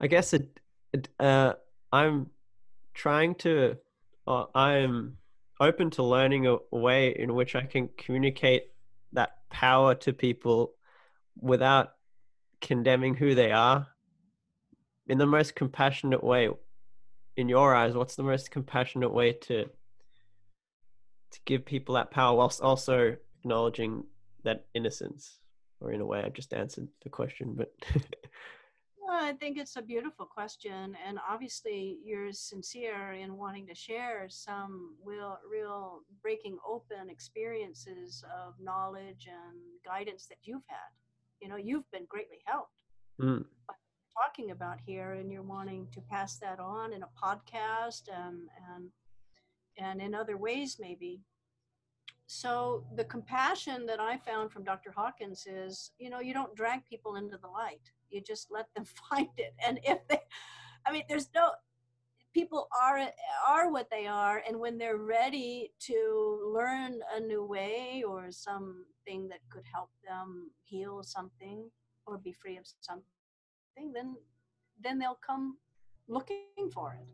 I 0.00 0.06
guess 0.06 0.32
it, 0.32 0.60
it 0.92 1.08
uh 1.18 1.54
I'm 1.92 2.30
trying 2.94 3.34
to 3.36 3.76
uh, 4.26 4.44
I'm 4.54 5.18
open 5.60 5.90
to 5.90 6.02
learning 6.02 6.46
a, 6.46 6.56
a 6.72 6.78
way 6.78 7.10
in 7.10 7.34
which 7.34 7.54
I 7.54 7.62
can 7.62 7.88
communicate 7.96 8.64
that 9.12 9.30
power 9.50 9.94
to 9.96 10.12
people 10.12 10.72
without 11.40 11.92
condemning 12.60 13.14
who 13.14 13.34
they 13.34 13.52
are 13.52 13.86
in 15.06 15.18
the 15.18 15.26
most 15.26 15.54
compassionate 15.54 16.22
way 16.22 16.48
in 17.36 17.48
your 17.48 17.74
eyes 17.74 17.94
what's 17.94 18.16
the 18.16 18.22
most 18.22 18.50
compassionate 18.50 19.12
way 19.12 19.32
to 19.32 19.64
to 21.30 21.40
give 21.44 21.64
people 21.64 21.94
that 21.94 22.10
power 22.10 22.36
whilst 22.36 22.60
also 22.60 23.16
acknowledging 23.40 24.04
that 24.44 24.66
innocence 24.74 25.38
or 25.80 25.92
in 25.92 26.00
a 26.00 26.06
way 26.06 26.22
i 26.22 26.28
just 26.28 26.52
answered 26.52 26.88
the 27.02 27.08
question 27.08 27.54
but 27.56 27.72
Well, 29.12 29.22
I 29.22 29.32
think 29.32 29.58
it's 29.58 29.76
a 29.76 29.82
beautiful 29.82 30.24
question, 30.24 30.96
and 31.06 31.18
obviously 31.28 31.98
you're 32.04 32.32
sincere 32.32 33.12
in 33.12 33.36
wanting 33.36 33.66
to 33.66 33.74
share 33.74 34.26
some 34.30 34.94
real, 35.04 35.38
real 35.50 36.00
breaking 36.22 36.56
open 36.66 37.10
experiences 37.10 38.24
of 38.42 38.54
knowledge 38.58 39.28
and 39.28 39.58
guidance 39.84 40.26
that 40.28 40.38
you've 40.44 40.62
had. 40.68 40.88
You 41.42 41.48
know, 41.48 41.56
you've 41.56 41.90
been 41.90 42.06
greatly 42.08 42.38
helped 42.46 42.72
mm, 43.20 43.44
talking 44.16 44.50
about 44.50 44.78
here, 44.84 45.12
and 45.12 45.30
you're 45.30 45.42
wanting 45.42 45.86
to 45.92 46.00
pass 46.00 46.36
that 46.38 46.60
on 46.60 46.92
in 46.92 47.02
a 47.02 47.08
podcast 47.22 48.02
and 48.12 48.48
and 48.74 48.90
and 49.78 50.00
in 50.00 50.14
other 50.14 50.36
ways 50.36 50.76
maybe. 50.80 51.20
So 52.26 52.84
the 52.96 53.04
compassion 53.04 53.84
that 53.86 54.00
I 54.00 54.16
found 54.16 54.52
from 54.52 54.64
Dr. 54.64 54.90
Hawkins 54.90 55.46
is, 55.46 55.90
you 55.98 56.08
know, 56.08 56.20
you 56.20 56.32
don't 56.32 56.54
drag 56.54 56.84
people 56.86 57.16
into 57.16 57.36
the 57.36 57.48
light. 57.48 57.90
You 58.10 58.22
just 58.22 58.50
let 58.50 58.72
them 58.74 58.86
find 59.10 59.28
it. 59.36 59.54
And 59.66 59.78
if 59.84 59.98
they, 60.08 60.20
I 60.86 60.92
mean, 60.92 61.02
there's 61.08 61.28
no, 61.34 61.50
people 62.32 62.68
are 62.82 63.00
are 63.46 63.70
what 63.70 63.90
they 63.90 64.06
are, 64.06 64.42
and 64.48 64.58
when 64.58 64.78
they're 64.78 64.96
ready 64.96 65.72
to 65.80 66.52
learn 66.54 67.00
a 67.14 67.20
new 67.20 67.44
way 67.44 68.02
or 68.06 68.30
something 68.30 69.28
that 69.28 69.40
could 69.50 69.64
help 69.72 69.90
them 70.06 70.50
heal 70.64 71.02
something 71.02 71.70
or 72.06 72.18
be 72.18 72.32
free 72.32 72.56
of 72.56 72.64
something, 72.80 73.04
then 73.76 74.16
then 74.82 74.98
they'll 74.98 75.18
come 75.26 75.56
looking 76.08 76.70
for 76.72 76.94
it. 77.00 77.06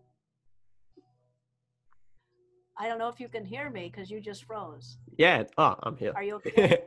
I 2.81 2.89
don't 2.89 2.99
know 2.99 3.09
if 3.09 3.19
you 3.19 3.29
can 3.29 3.45
hear 3.45 3.71
me 3.71 3.91
because 3.91 4.11
you 4.11 4.21
just 4.21 4.45
froze. 4.45 4.99
yeah 5.17 5.45
oh 5.57 5.75
i'm 5.83 5.97
here. 5.97 6.13
Are 6.15 6.23
you 6.23 6.35
okay? 6.47 6.85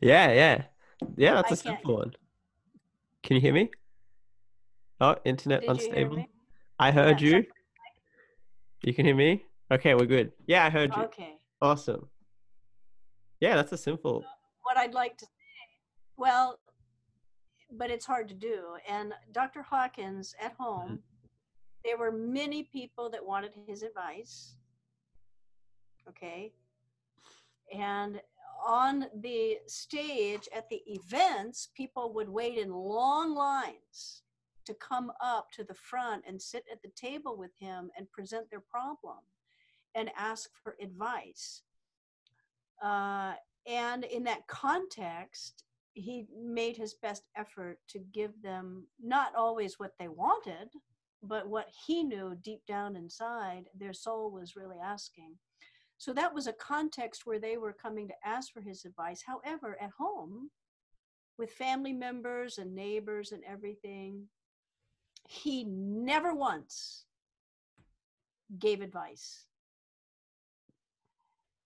yeah 0.00 0.32
yeah. 0.32 0.62
Yeah 1.16 1.34
that's 1.34 1.52
I 1.52 1.54
a 1.54 1.56
simple 1.56 1.96
one. 1.96 2.12
Can 3.22 3.34
you 3.36 3.40
hear 3.42 3.52
me? 3.52 3.70
Oh 5.00 5.16
internet 5.24 5.60
Did 5.60 5.80
hear 5.80 5.90
unstable. 5.90 6.16
me? 6.16 6.28
i 6.78 6.90
heard 6.90 7.20
Yeah, 7.20 7.28
you. 7.28 7.44
you 8.82 8.94
can 8.94 9.04
hear 9.04 9.16
me? 9.16 9.44
Okay 9.70 9.94
we're 9.94 10.06
good. 10.06 10.32
Yeah 10.46 10.64
i 10.64 10.70
heard 10.70 10.96
you. 10.96 11.02
Okay. 11.02 11.34
awesome. 11.60 12.08
Yeah 13.40 13.56
that's 13.56 13.72
a 13.72 13.78
simple 13.78 14.24
What 14.62 14.78
I'd 14.78 14.94
like 14.94 15.18
to 15.18 15.26
say, 15.26 15.30
well, 16.16 16.58
but 17.76 17.90
it's 17.90 18.06
hard 18.06 18.28
to 18.28 18.34
do. 18.34 18.76
And 18.88 19.12
Dr. 19.32 19.62
Hawkins 19.62 20.34
at 20.40 20.52
home, 20.52 21.00
there 21.84 21.98
were 21.98 22.12
many 22.12 22.64
people 22.64 23.08
that 23.10 23.24
wanted 23.24 23.52
his 23.66 23.82
advice. 23.82 24.56
Okay. 26.08 26.52
And 27.72 28.20
on 28.64 29.06
the 29.20 29.58
stage 29.66 30.48
at 30.54 30.68
the 30.68 30.82
events, 30.86 31.68
people 31.76 32.12
would 32.14 32.28
wait 32.28 32.58
in 32.58 32.72
long 32.72 33.34
lines 33.34 34.22
to 34.64 34.74
come 34.74 35.12
up 35.20 35.50
to 35.52 35.64
the 35.64 35.74
front 35.74 36.24
and 36.26 36.40
sit 36.40 36.64
at 36.70 36.82
the 36.82 36.90
table 36.96 37.36
with 37.36 37.52
him 37.58 37.90
and 37.96 38.10
present 38.10 38.50
their 38.50 38.60
problem 38.60 39.18
and 39.94 40.10
ask 40.16 40.50
for 40.62 40.76
advice. 40.82 41.62
Uh, 42.82 43.34
and 43.66 44.04
in 44.04 44.24
that 44.24 44.46
context, 44.46 45.64
he 45.96 46.26
made 46.38 46.76
his 46.76 46.94
best 46.94 47.24
effort 47.36 47.78
to 47.88 47.98
give 48.12 48.42
them 48.42 48.86
not 49.02 49.34
always 49.34 49.78
what 49.78 49.94
they 49.98 50.08
wanted, 50.08 50.68
but 51.22 51.48
what 51.48 51.68
he 51.86 52.02
knew 52.02 52.36
deep 52.42 52.60
down 52.66 52.96
inside 52.96 53.70
their 53.74 53.94
soul 53.94 54.30
was 54.30 54.56
really 54.56 54.76
asking. 54.82 55.34
So 55.96 56.12
that 56.12 56.34
was 56.34 56.46
a 56.46 56.52
context 56.52 57.24
where 57.24 57.38
they 57.38 57.56
were 57.56 57.72
coming 57.72 58.08
to 58.08 58.14
ask 58.22 58.52
for 58.52 58.60
his 58.60 58.84
advice. 58.84 59.22
However, 59.26 59.78
at 59.80 59.90
home, 59.98 60.50
with 61.38 61.50
family 61.50 61.94
members 61.94 62.58
and 62.58 62.74
neighbors 62.74 63.32
and 63.32 63.42
everything, 63.48 64.24
he 65.26 65.64
never 65.64 66.34
once 66.34 67.06
gave 68.58 68.82
advice. 68.82 69.46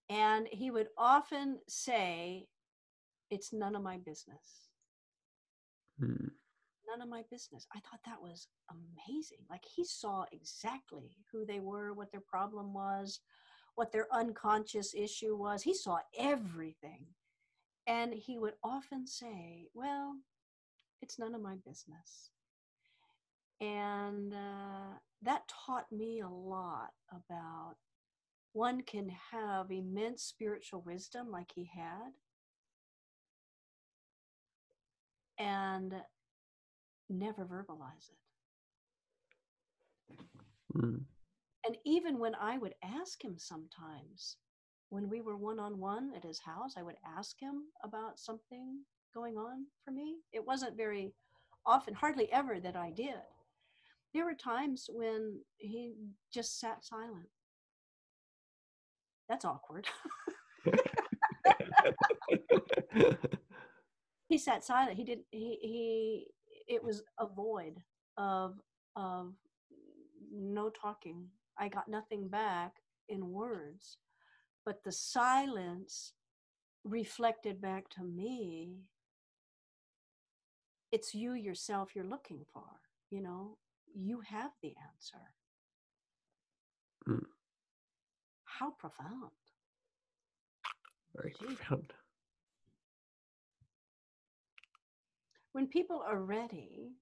And 0.08 0.48
he 0.50 0.70
would 0.70 0.88
often 0.96 1.58
say, 1.68 2.46
It's 3.30 3.52
none 3.52 3.76
of 3.76 3.82
my 3.82 3.98
business. 3.98 4.70
Mm, 6.02 6.30
None 6.88 7.02
of 7.02 7.08
my 7.08 7.22
business. 7.30 7.66
I 7.74 7.80
thought 7.80 8.00
that 8.06 8.22
was 8.22 8.48
amazing. 8.70 9.38
Like 9.50 9.64
he 9.64 9.84
saw 9.84 10.24
exactly 10.32 11.16
who 11.32 11.46
they 11.46 11.60
were, 11.60 11.92
what 11.94 12.10
their 12.12 12.22
problem 12.22 12.74
was, 12.74 13.20
what 13.76 13.92
their 13.92 14.08
unconscious 14.12 14.94
issue 14.94 15.36
was. 15.36 15.62
He 15.62 15.74
saw 15.74 15.98
everything. 16.18 17.06
And 17.86 18.14
he 18.14 18.38
would 18.38 18.54
often 18.64 19.06
say, 19.06 19.68
Well, 19.74 20.16
it's 21.02 21.18
none 21.18 21.34
of 21.34 21.42
my 21.42 21.56
business. 21.66 22.30
And 23.60 24.32
uh, 24.34 24.98
that 25.22 25.42
taught 25.66 25.90
me 25.92 26.20
a 26.20 26.28
lot 26.28 26.90
about 27.10 27.76
one 28.52 28.82
can 28.82 29.10
have 29.32 29.70
immense 29.70 30.22
spiritual 30.22 30.82
wisdom 30.82 31.30
like 31.30 31.52
he 31.54 31.70
had 31.74 32.12
and 35.40 35.94
never 37.08 37.44
verbalize 37.44 38.10
it. 38.10 38.18
Mm. 40.76 41.00
And 41.66 41.76
even 41.84 42.18
when 42.18 42.34
I 42.34 42.58
would 42.58 42.74
ask 42.82 43.24
him 43.24 43.36
sometimes, 43.38 44.36
when 44.90 45.08
we 45.08 45.20
were 45.20 45.36
one 45.36 45.58
on 45.58 45.78
one 45.78 46.12
at 46.14 46.24
his 46.24 46.38
house, 46.38 46.74
I 46.76 46.82
would 46.82 46.96
ask 47.16 47.40
him 47.40 47.64
about 47.82 48.18
something 48.18 48.80
going 49.14 49.36
on 49.36 49.66
for 49.84 49.90
me. 49.90 50.16
It 50.32 50.46
wasn't 50.46 50.76
very 50.76 51.12
often, 51.64 51.94
hardly 51.94 52.30
ever 52.32 52.60
that 52.60 52.76
I 52.76 52.90
did. 52.90 53.14
There 54.12 54.24
were 54.24 54.34
times 54.34 54.88
when 54.92 55.40
he 55.56 55.94
just 56.32 56.60
sat 56.60 56.84
silent. 56.84 57.28
That's 59.28 59.44
awkward. 59.44 59.86
he 64.30 64.38
sat 64.38 64.64
silent. 64.64 64.98
He 64.98 65.04
did 65.04 65.20
he 65.32 65.58
he 65.62 66.28
it 66.68 66.84
was 66.84 67.04
a 67.20 67.26
void 67.28 67.82
of 68.18 68.60
of 68.96 69.34
no 70.32 70.70
talking. 70.70 71.28
I 71.58 71.68
got 71.68 71.88
nothing 71.88 72.28
back 72.28 72.74
in 73.10 73.32
words. 73.32 73.98
But 74.66 74.84
the 74.84 74.92
silence 74.92 76.14
reflected 76.84 77.60
back 77.60 77.88
to 77.90 78.02
me 78.04 78.80
it's 80.92 81.14
you 81.14 81.34
yourself 81.34 81.90
you're 81.94 82.04
looking 82.06 82.40
for 82.52 82.64
you 83.10 83.20
know 83.22 83.58
you 83.94 84.20
have 84.20 84.52
the 84.62 84.74
answer 84.92 85.18
Mm. 87.08 87.26
how 88.44 88.70
profound 88.72 89.32
Very 91.16 91.34
Gee. 91.38 91.56
profound. 91.56 91.92
When 95.52 95.66
people 95.66 96.02
are 96.06 96.18
ready 96.18 96.92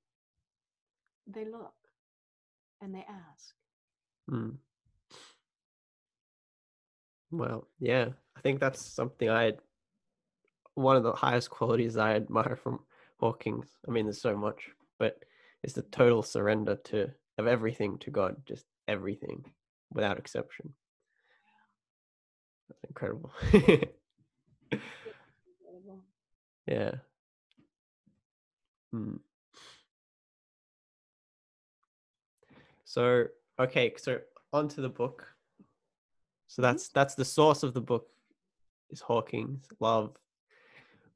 they 1.26 1.44
look 1.44 1.74
and 2.80 2.94
they 2.94 3.04
ask 3.08 3.54
Mm. 4.30 4.56
Well, 7.30 7.68
yeah, 7.78 8.08
I 8.36 8.40
think 8.40 8.60
that's 8.60 8.80
something 8.80 9.28
I 9.28 9.52
one 10.74 10.96
of 10.96 11.02
the 11.02 11.12
highest 11.12 11.50
qualities 11.50 11.96
I 11.96 12.14
admire 12.14 12.56
from 12.62 12.80
Hawkins. 13.18 13.66
I 13.86 13.90
mean, 13.90 14.06
there's 14.06 14.20
so 14.20 14.36
much, 14.36 14.70
but 14.98 15.24
it's 15.62 15.72
the 15.72 15.82
total 15.82 16.22
surrender 16.22 16.76
to 16.84 17.10
of 17.36 17.46
everything 17.46 17.98
to 17.98 18.10
God, 18.10 18.36
just 18.46 18.64
everything, 18.86 19.44
without 19.92 20.18
exception. 20.18 20.74
That's 22.68 22.84
incredible. 22.84 23.32
Incredible. 23.52 23.88
yeah. 26.66 26.92
Hmm. 28.92 29.16
So 32.84 33.26
okay, 33.58 33.94
so 33.96 34.20
onto 34.52 34.80
the 34.80 34.88
book. 34.88 35.26
So 36.46 36.62
Mhm. 36.62 36.64
that's 36.64 36.88
that's 36.88 37.14
the 37.14 37.24
source 37.24 37.62
of 37.62 37.74
the 37.74 37.80
book 37.80 38.08
is 38.90 39.00
Hawkins' 39.00 39.68
love. 39.80 40.16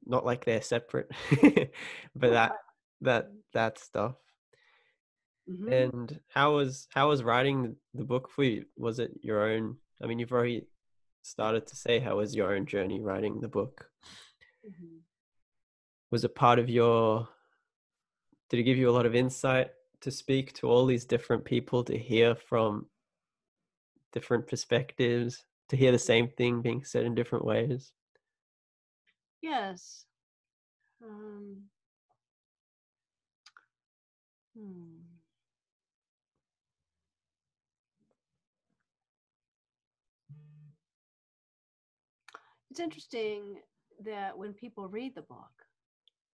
Not 0.05 0.25
like 0.25 0.45
they're 0.45 0.61
separate, 0.61 1.09
but 2.15 2.31
that 2.31 2.51
that 3.01 3.31
that 3.53 3.79
stuff. 3.79 4.15
Mhm. 5.49 5.71
And 5.71 6.19
how 6.27 6.55
was 6.55 6.87
how 6.91 7.09
was 7.09 7.23
writing 7.23 7.75
the 7.93 8.03
book 8.05 8.29
for 8.29 8.43
you? 8.43 8.65
Was 8.77 8.99
it 8.99 9.11
your 9.21 9.41
own? 9.49 9.77
I 10.01 10.07
mean, 10.07 10.19
you've 10.19 10.31
already 10.31 10.67
started 11.23 11.65
to 11.67 11.75
say 11.75 11.99
how 11.99 12.17
was 12.17 12.35
your 12.35 12.53
own 12.53 12.65
journey 12.65 12.99
writing 13.01 13.39
the 13.39 13.47
book. 13.47 13.89
Mhm. 14.65 15.01
Was 16.11 16.23
it 16.23 16.35
part 16.35 16.59
of 16.59 16.69
your? 16.69 17.27
Did 18.53 18.59
it 18.59 18.63
give 18.65 18.77
you 18.77 18.87
a 18.87 18.91
lot 18.91 19.07
of 19.07 19.15
insight 19.15 19.71
to 20.01 20.11
speak 20.11 20.53
to 20.53 20.67
all 20.67 20.85
these 20.85 21.05
different 21.05 21.43
people 21.43 21.83
to 21.85 21.97
hear 21.97 22.35
from 22.35 22.85
different 24.11 24.45
perspectives, 24.45 25.43
to 25.69 25.75
hear 25.75 25.91
the 25.91 25.97
same 25.97 26.27
thing 26.27 26.61
being 26.61 26.83
said 26.83 27.03
in 27.03 27.15
different 27.15 27.45
ways? 27.45 27.93
Yes. 29.41 30.05
Um, 31.03 31.63
hmm. 34.55 34.99
It's 42.69 42.79
interesting 42.79 43.55
that 44.05 44.37
when 44.37 44.53
people 44.53 44.87
read 44.89 45.15
the 45.15 45.23
book, 45.23 45.62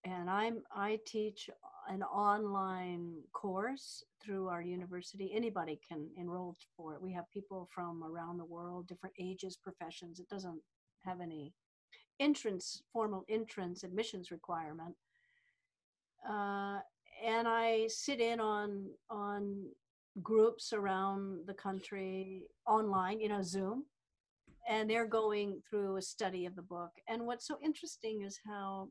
and 0.04 0.30
I'm 0.30 0.62
I 0.74 0.98
teach 1.06 1.50
an 1.88 2.02
online 2.02 3.14
course 3.32 4.04
through 4.22 4.48
our 4.48 4.62
university. 4.62 5.32
Anybody 5.34 5.80
can 5.86 6.08
enroll 6.16 6.56
for 6.76 6.94
it. 6.94 7.02
We 7.02 7.12
have 7.12 7.30
people 7.30 7.68
from 7.74 8.04
around 8.04 8.38
the 8.38 8.44
world, 8.44 8.86
different 8.86 9.14
ages, 9.18 9.56
professions. 9.56 10.20
It 10.20 10.28
doesn't 10.28 10.60
have 11.04 11.20
any 11.20 11.52
entrance, 12.18 12.82
formal 12.92 13.24
entrance 13.28 13.82
admissions 13.82 14.30
requirement. 14.30 14.94
Uh, 16.28 16.78
and 17.24 17.48
I 17.48 17.86
sit 17.88 18.20
in 18.20 18.40
on 18.40 18.86
on 19.08 19.66
groups 20.22 20.72
around 20.72 21.46
the 21.46 21.54
country 21.54 22.42
online, 22.66 23.20
you 23.20 23.28
know, 23.28 23.42
Zoom, 23.42 23.84
and 24.68 24.88
they're 24.88 25.06
going 25.06 25.60
through 25.68 25.96
a 25.96 26.02
study 26.02 26.46
of 26.46 26.56
the 26.56 26.62
book. 26.62 26.90
And 27.08 27.26
what's 27.26 27.46
so 27.46 27.58
interesting 27.62 28.22
is 28.22 28.38
how 28.46 28.88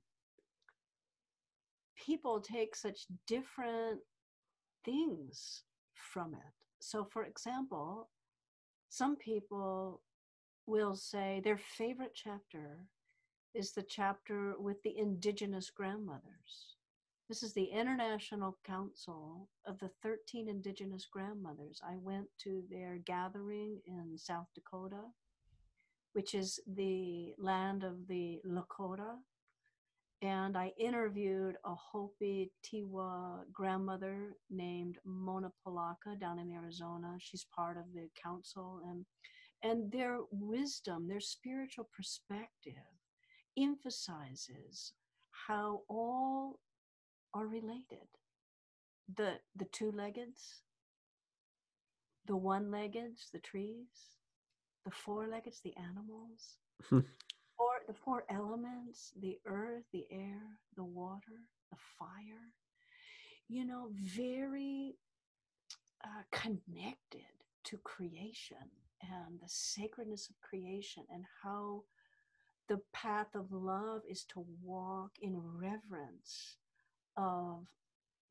people 2.05 2.39
take 2.39 2.75
such 2.75 3.05
different 3.27 3.99
things 4.85 5.63
from 5.93 6.33
it. 6.33 6.53
So, 6.79 7.05
for 7.11 7.23
example, 7.23 8.09
some 8.89 9.15
people 9.15 10.01
will 10.65 10.95
say 10.95 11.41
their 11.43 11.57
favorite 11.57 12.13
chapter 12.15 12.85
is 13.53 13.71
the 13.73 13.83
chapter 13.83 14.53
with 14.57 14.81
the 14.83 14.97
indigenous 14.97 15.69
grandmothers. 15.69 16.75
This 17.29 17.43
is 17.43 17.53
the 17.53 17.65
International 17.65 18.57
Council 18.65 19.49
of 19.67 19.77
the 19.77 19.91
13 20.01 20.49
Indigenous 20.49 21.05
Grandmothers. 21.05 21.79
I 21.87 21.95
went 21.97 22.25
to 22.39 22.63
their 22.71 22.97
gathering 23.05 23.79
in 23.85 24.17
South 24.17 24.47
Dakota, 24.55 25.03
which 26.13 26.33
is 26.33 26.59
the 26.65 27.35
land 27.37 27.83
of 27.83 28.07
the 28.07 28.41
Lakota. 28.47 29.17
And 30.21 30.57
I 30.57 30.73
interviewed 30.77 31.55
a 31.63 31.73
Hopi 31.73 32.51
Tewa 32.63 33.45
grandmother 33.53 34.35
named 34.49 34.97
Mona 35.05 35.51
Polacca 35.65 36.19
down 36.19 36.39
in 36.39 36.51
Arizona. 36.51 37.15
She's 37.19 37.45
part 37.55 37.77
of 37.77 37.85
the 37.93 38.09
council 38.21 38.81
and 38.89 39.05
and 39.61 39.91
their 39.91 40.19
wisdom, 40.31 41.07
their 41.07 41.19
spiritual 41.19 41.89
perspective 41.95 42.73
emphasizes 43.57 44.93
how 45.31 45.81
all 45.89 46.59
are 47.33 47.47
related. 47.47 48.07
The 49.15 49.39
the 49.55 49.65
two-leggeds, 49.65 50.61
the 52.25 52.35
one-leggeds, 52.35 53.29
the 53.31 53.39
trees, 53.39 53.87
the 54.85 54.91
four-leggeds, 54.91 55.61
the 55.61 55.75
animals, 55.77 56.57
four, 57.59 57.73
the 57.87 57.93
four 57.93 58.23
elements, 58.29 59.11
the 59.21 59.37
earth, 59.45 59.83
the 59.91 60.07
air, 60.09 60.41
the 60.77 60.83
water, 60.85 61.43
the 61.69 61.77
fire. 61.99 62.53
You 63.49 63.65
know, 63.65 63.89
very 63.93 64.95
uh, 66.03 66.23
connected 66.31 67.27
to 67.65 67.77
creation 67.79 68.57
and 69.01 69.39
the 69.41 69.47
sacredness 69.49 70.29
of 70.29 70.39
creation 70.41 71.03
and 71.13 71.25
how 71.43 71.83
the 72.69 72.79
path 72.93 73.35
of 73.35 73.51
love 73.51 74.01
is 74.09 74.23
to 74.25 74.45
walk 74.63 75.11
in 75.21 75.35
reverence 75.37 76.57
of 77.17 77.65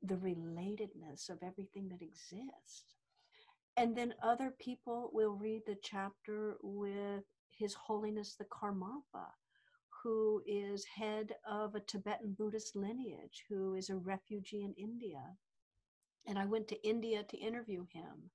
the 0.03 0.15
relatedness 0.15 1.29
of 1.29 1.39
everything 1.43 1.89
that 1.91 2.03
exists. 2.03 2.95
And 3.77 3.97
then 3.97 4.15
other 4.23 4.55
people 4.59 5.11
will 5.13 5.33
read 5.33 5.63
the 5.67 5.77
chapter 5.83 6.57
with 6.63 7.25
His 7.59 7.75
Holiness 7.75 8.37
the 8.39 8.45
Karmapa, 8.45 9.27
who 10.03 10.43
is 10.47 10.85
head 10.85 11.35
of 11.49 11.75
a 11.75 11.81
Tibetan 11.81 12.35
Buddhist 12.39 12.77
lineage, 12.77 13.45
who 13.49 13.75
is 13.75 13.91
a 13.91 13.97
refugee 13.97 14.65
in 14.65 14.75
India. 14.75 15.23
And 16.27 16.39
I 16.39 16.47
went 16.47 16.69
to 16.69 16.89
India 16.89 17.25
to 17.25 17.37
interview 17.37 17.85
him. 17.93 18.31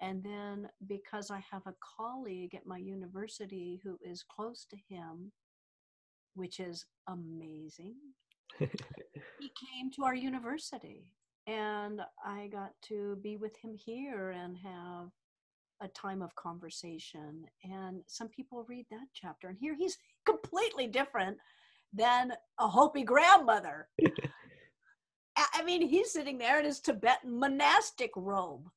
And 0.00 0.22
then, 0.22 0.68
because 0.86 1.30
I 1.30 1.42
have 1.50 1.66
a 1.66 1.74
colleague 1.96 2.54
at 2.54 2.66
my 2.66 2.76
university 2.76 3.80
who 3.82 3.98
is 4.02 4.22
close 4.22 4.66
to 4.66 4.76
him, 4.88 5.32
which 6.34 6.60
is 6.60 6.84
amazing, 7.08 7.94
he 8.58 8.68
came 9.40 9.90
to 9.92 10.04
our 10.04 10.14
university. 10.14 11.06
And 11.46 12.02
I 12.24 12.48
got 12.48 12.72
to 12.88 13.16
be 13.22 13.36
with 13.36 13.56
him 13.56 13.74
here 13.74 14.30
and 14.30 14.56
have 14.58 15.10
a 15.80 15.88
time 15.88 16.22
of 16.22 16.34
conversation. 16.34 17.44
And 17.64 18.02
some 18.06 18.28
people 18.28 18.64
read 18.68 18.86
that 18.90 19.06
chapter, 19.14 19.48
and 19.48 19.58
here 19.58 19.74
he's 19.74 19.98
completely 20.26 20.86
different 20.86 21.36
than 21.92 22.32
a 22.58 22.68
Hopi 22.68 23.02
grandmother. 23.02 23.88
I 25.36 25.62
mean, 25.64 25.86
he's 25.86 26.12
sitting 26.12 26.38
there 26.38 26.58
in 26.58 26.64
his 26.64 26.80
Tibetan 26.80 27.38
monastic 27.38 28.10
robe, 28.16 28.68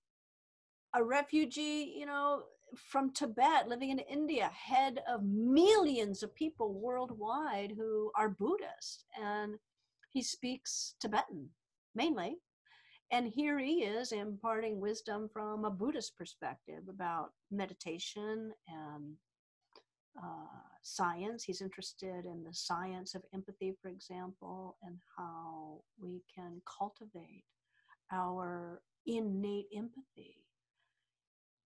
a 0.94 1.04
refugee, 1.04 1.96
you 1.98 2.06
know, 2.06 2.44
from 2.76 3.12
Tibet, 3.14 3.68
living 3.68 3.90
in 3.92 4.00
India, 4.00 4.52
head 4.54 5.00
of 5.08 5.24
millions 5.24 6.22
of 6.22 6.36
people 6.36 6.74
worldwide 6.74 7.74
who 7.78 8.12
are 8.16 8.30
Buddhist. 8.30 9.06
And 9.22 9.56
he 10.10 10.22
speaks 10.22 10.96
Tibetan 11.00 11.50
mainly. 11.96 12.38
And 13.12 13.28
here 13.28 13.58
he 13.58 13.84
is 13.84 14.12
imparting 14.12 14.80
wisdom 14.80 15.30
from 15.34 15.66
a 15.66 15.72
Buddhist 15.72 16.16
perspective 16.16 16.84
about 16.88 17.32
meditation 17.50 18.52
and 18.68 19.16
uh, 20.22 20.46
science. 20.84 21.44
He's 21.44 21.62
interested 21.62 22.26
in 22.26 22.44
the 22.44 22.54
science 22.54 23.16
of 23.16 23.24
empathy, 23.34 23.76
for 23.82 23.90
example, 23.90 24.78
and 24.84 24.98
how 25.18 25.82
we 26.00 26.22
can 26.34 26.62
cultivate 26.66 27.46
our 28.12 28.82
innate 29.08 29.68
empathy. 29.76 30.36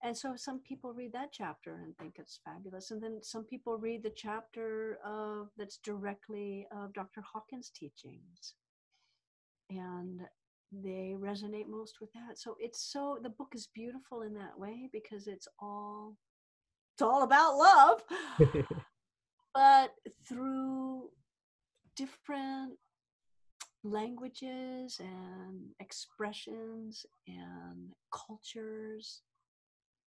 And 0.02 0.18
so 0.18 0.36
some 0.36 0.60
people 0.60 0.94
read 0.94 1.14
that 1.14 1.32
chapter 1.32 1.82
and 1.84 1.98
think 1.98 2.16
it's 2.18 2.40
fabulous. 2.44 2.92
And 2.92 3.02
then 3.02 3.20
some 3.22 3.46
people 3.46 3.78
read 3.78 4.04
the 4.04 4.14
chapter 4.16 4.98
of 5.06 5.48
that's 5.58 5.78
directly 5.78 6.68
of 6.76 6.94
Dr. 6.94 7.22
Hawkins' 7.22 7.72
teachings. 7.74 8.56
And 9.70 10.22
they 10.84 11.16
resonate 11.20 11.68
most 11.68 12.00
with 12.02 12.12
that. 12.14 12.38
So 12.38 12.56
it's 12.60 12.82
so 12.82 13.20
the 13.22 13.30
book 13.30 13.54
is 13.54 13.68
beautiful 13.74 14.22
in 14.22 14.34
that 14.36 14.58
way 14.58 14.90
because 14.92 15.28
it's 15.28 15.48
all 15.60 16.18
it's 16.96 17.02
all 17.02 17.24
about 17.24 17.58
love. 17.58 18.04
but 19.54 19.94
through 20.28 21.10
different 21.96 22.74
languages 23.84 25.00
and 25.00 25.60
expressions 25.80 27.06
and 27.28 27.94
cultures. 28.12 29.22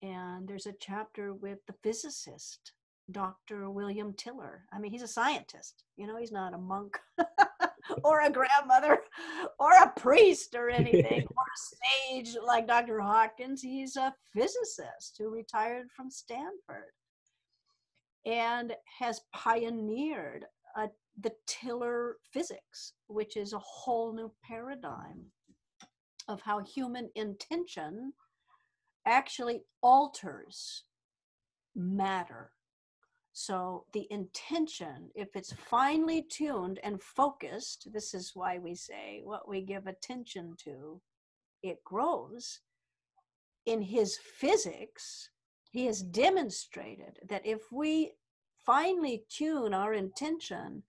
And 0.02 0.46
there's 0.46 0.66
a 0.66 0.74
chapter 0.80 1.34
with 1.34 1.58
the 1.66 1.74
physicist, 1.82 2.72
Dr. 3.10 3.70
William 3.70 4.12
Tiller. 4.14 4.64
I 4.72 4.78
mean, 4.78 4.92
he's 4.92 5.02
a 5.02 5.08
scientist, 5.08 5.84
you 5.96 6.06
know, 6.06 6.16
he's 6.16 6.32
not 6.32 6.54
a 6.54 6.58
monk. 6.58 6.98
or 8.04 8.20
a 8.20 8.30
grandmother 8.30 8.98
or 9.58 9.72
a 9.72 9.92
priest 9.96 10.54
or 10.54 10.70
anything 10.70 11.26
or 11.36 11.44
a 11.44 12.12
sage 12.22 12.36
like 12.44 12.66
Dr. 12.66 13.00
Hawkins. 13.00 13.62
He's 13.62 13.96
a 13.96 14.14
physicist 14.32 15.16
who 15.18 15.30
retired 15.30 15.86
from 15.94 16.10
Stanford 16.10 16.92
and 18.26 18.74
has 18.98 19.20
pioneered 19.34 20.46
a, 20.76 20.88
the 21.20 21.32
Tiller 21.46 22.16
physics, 22.32 22.94
which 23.06 23.36
is 23.36 23.52
a 23.52 23.58
whole 23.58 24.14
new 24.14 24.32
paradigm 24.42 25.26
of 26.28 26.40
how 26.40 26.60
human 26.60 27.10
intention 27.14 28.12
actually 29.06 29.62
alters 29.82 30.84
matter 31.76 32.50
so 33.34 33.84
the 33.92 34.06
intention, 34.10 35.10
if 35.16 35.34
it's 35.34 35.52
finely 35.52 36.22
tuned 36.22 36.78
and 36.84 37.02
focused, 37.02 37.92
this 37.92 38.14
is 38.14 38.30
why 38.34 38.58
we 38.58 38.76
say 38.76 39.22
what 39.24 39.48
we 39.48 39.60
give 39.60 39.88
attention 39.88 40.54
to, 40.64 41.00
it 41.64 41.82
grows. 41.82 42.60
In 43.66 43.82
his 43.82 44.16
physics, 44.18 45.30
he 45.72 45.86
has 45.86 46.00
demonstrated 46.00 47.18
that 47.28 47.44
if 47.44 47.72
we 47.72 48.12
finely 48.64 49.24
tune 49.28 49.74
our 49.74 49.94
intention 49.94 50.84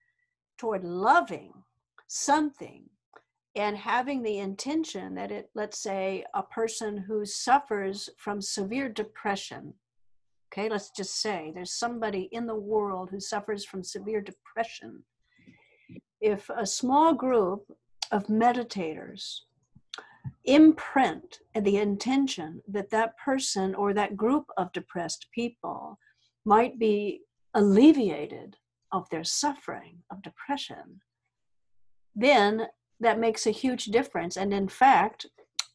toward 0.60 0.84
loving 0.84 1.52
something 2.08 2.84
and 3.56 3.76
having 3.76 4.22
the 4.22 4.38
intention 4.38 5.16
that 5.16 5.32
it, 5.32 5.50
let's 5.56 5.80
say, 5.80 6.24
a 6.36 6.44
person 6.44 6.96
who 6.96 7.26
suffers 7.26 8.08
from 8.18 8.40
severe 8.40 8.88
depression 8.88 9.74
Okay, 10.52 10.70
let's 10.70 10.90
just 10.90 11.22
say 11.22 11.52
there's 11.54 11.74
somebody 11.74 12.30
in 12.32 12.46
the 12.46 12.56
world 12.56 13.10
who 13.10 13.20
suffers 13.20 13.66
from 13.66 13.84
severe 13.84 14.22
depression. 14.22 15.04
If 16.22 16.50
a 16.50 16.66
small 16.66 17.14
group 17.14 17.66
of 18.12 18.28
meditators 18.28 19.42
imprint 20.46 21.40
the 21.60 21.78
intention 21.78 22.62
that 22.68 22.90
that 22.92 23.18
person 23.18 23.76
or 23.76 23.94
that 23.94 24.16
group 24.16 24.46
of 24.58 24.72
depressed 24.72 25.28
people 25.34 26.00
might 26.46 26.80
be 26.80 27.22
alleviated 27.54 28.56
of 28.92 29.10
their 29.10 29.24
suffering 29.24 29.98
of 30.12 30.22
depression, 30.22 31.02
then 32.16 32.68
that 33.00 33.20
makes 33.20 33.46
a 33.46 33.52
huge 33.52 33.86
difference. 33.86 34.38
And 34.38 34.54
in 34.54 34.70
fact, 34.70 35.26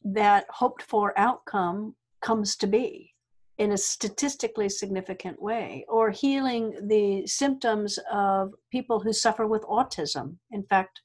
that 0.04 0.46
hoped 0.48 0.82
for 0.82 1.18
outcome 1.18 1.94
comes 2.22 2.56
to 2.56 2.66
be 2.66 3.14
in 3.60 3.72
a 3.72 3.76
statistically 3.76 4.70
significant 4.70 5.40
way, 5.40 5.84
or 5.86 6.10
healing 6.10 6.74
the 6.88 7.26
symptoms 7.26 7.98
of 8.10 8.54
people 8.72 9.00
who 9.00 9.12
suffer 9.12 9.46
with 9.46 9.62
autism. 9.64 10.36
In 10.50 10.62
fact, 10.62 11.02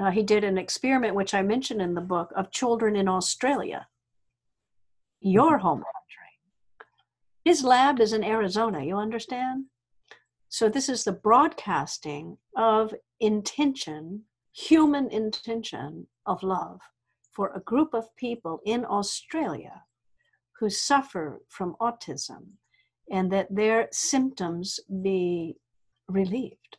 uh, 0.00 0.10
he 0.10 0.24
did 0.24 0.42
an 0.42 0.58
experiment, 0.58 1.14
which 1.14 1.34
I 1.34 1.42
mentioned 1.42 1.80
in 1.80 1.94
the 1.94 2.00
book, 2.00 2.32
of 2.34 2.50
children 2.50 2.96
in 2.96 3.06
Australia, 3.06 3.86
your 5.20 5.52
mm-hmm. 5.52 5.66
home 5.66 5.84
country. 5.94 6.32
His 7.44 7.62
lab 7.62 8.00
is 8.00 8.12
in 8.12 8.24
Arizona, 8.24 8.84
you 8.84 8.96
understand? 8.96 9.66
So, 10.48 10.68
this 10.68 10.88
is 10.88 11.04
the 11.04 11.12
broadcasting 11.12 12.38
of 12.56 12.92
intention, 13.20 14.24
human 14.52 15.08
intention 15.10 16.08
of 16.26 16.42
love 16.42 16.80
for 17.30 17.52
a 17.54 17.60
group 17.60 17.94
of 17.94 18.16
people 18.16 18.60
in 18.64 18.84
Australia 18.84 19.82
who 20.58 20.70
suffer 20.70 21.42
from 21.48 21.76
autism 21.80 22.52
and 23.10 23.30
that 23.30 23.54
their 23.54 23.88
symptoms 23.92 24.80
be 25.02 25.56
relieved. 26.08 26.78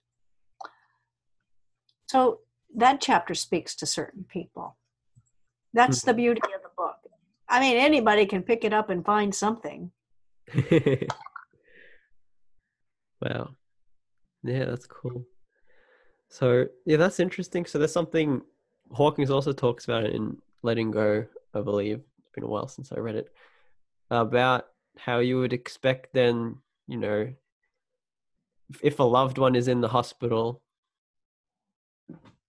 So 2.08 2.40
that 2.76 3.00
chapter 3.02 3.34
speaks 3.34 3.76
to 3.78 3.86
certain 3.86 4.26
people. 4.28 4.78
That's 5.74 6.02
the 6.02 6.12
mm-hmm. 6.12 6.18
beauty 6.18 6.42
of 6.56 6.62
the 6.64 6.70
book. 6.78 6.96
I 7.50 7.60
mean, 7.60 7.78
anybody 7.78 8.26
can 8.26 8.44
pick 8.44 8.64
it 8.66 8.74
up 8.74 8.90
and 8.90 9.06
find 9.06 9.34
something. 9.34 9.92
wow. 13.22 13.50
Yeah, 14.44 14.66
that's 14.66 14.86
cool. 14.86 15.26
So, 16.30 16.66
yeah, 16.86 16.98
that's 16.98 17.20
interesting. 17.20 17.66
So, 17.66 17.80
there's 17.80 17.94
something 17.94 18.42
Hawkins 18.92 19.30
also 19.30 19.54
talks 19.54 19.86
about 19.86 20.06
in 20.06 20.38
Letting 20.62 20.92
Go, 20.92 21.26
I 21.54 21.62
believe. 21.62 22.02
It's 22.20 22.30
been 22.34 22.44
a 22.44 22.48
while 22.48 22.68
since 22.68 22.92
I 22.92 23.00
read 23.00 23.16
it 23.16 23.30
about 24.10 24.66
how 24.98 25.20
you 25.20 25.40
would 25.40 25.54
expect 25.54 26.14
then, 26.14 26.58
you 26.88 26.98
know, 26.98 27.34
if 28.82 29.00
a 29.00 29.04
loved 29.04 29.38
one 29.38 29.56
is 29.56 29.68
in 29.68 29.82
the 29.82 29.88
hospital, 29.88 30.62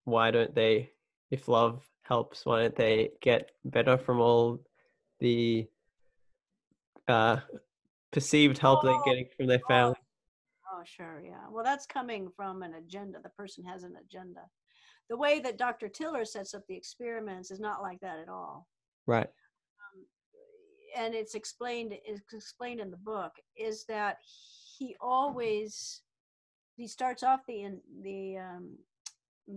why 0.05 0.31
don't 0.31 0.55
they, 0.55 0.91
if 1.31 1.49
love 1.49 1.83
helps, 2.03 2.45
why 2.47 2.63
don't 2.63 2.77
they 2.77 3.11
get 3.21 3.51
better 3.65 3.99
from 3.99 4.21
all 4.21 4.61
the 5.21 5.67
uh, 7.07 7.39
perceived 8.13 8.59
help 8.59 8.83
they're 8.83 9.03
getting 9.05 9.27
from 9.37 9.47
their 9.47 9.61
family? 9.69 9.97
Oh, 10.73 10.83
sure, 10.85 11.23
yeah. 11.25 11.47
Well, 11.51 11.65
that's 11.65 11.87
coming 11.87 12.29
from 12.37 12.63
an 12.63 12.75
agenda. 12.75 13.19
The 13.23 13.31
person 13.31 13.65
has 13.65 13.85
an 13.85 13.95
agenda. 14.05 14.43
The 15.09 15.17
way 15.17 15.41
that 15.41 15.57
Dr. 15.57 15.89
Tiller 15.89 16.25
sets 16.25 16.55
up 16.55 16.63
the 16.69 16.77
experiments 16.77 17.51
is 17.51 17.61
not 17.61 17.83
like 17.83 18.01
that 18.01 18.19
at 18.19 18.29
all. 18.29 18.67
Right 19.07 19.29
and 20.97 21.15
it's 21.15 21.35
explained 21.35 21.95
it's 22.05 22.33
explained 22.33 22.81
in 22.81 22.91
the 22.91 22.97
book 22.97 23.33
is 23.57 23.85
that 23.85 24.19
he 24.79 24.97
always 25.01 26.03
he 26.77 26.87
starts 26.87 27.23
off 27.23 27.41
the 27.47 27.63
in 27.63 27.81
the 28.03 28.37
um 28.39 28.77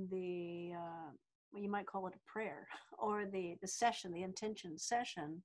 the 0.10 0.72
uh 0.76 1.12
well, 1.52 1.62
you 1.62 1.70
might 1.70 1.86
call 1.86 2.08
it 2.08 2.14
a 2.16 2.32
prayer 2.32 2.68
or 2.98 3.26
the 3.26 3.56
the 3.62 3.68
session 3.68 4.12
the 4.12 4.24
intention 4.24 4.78
session 4.78 5.42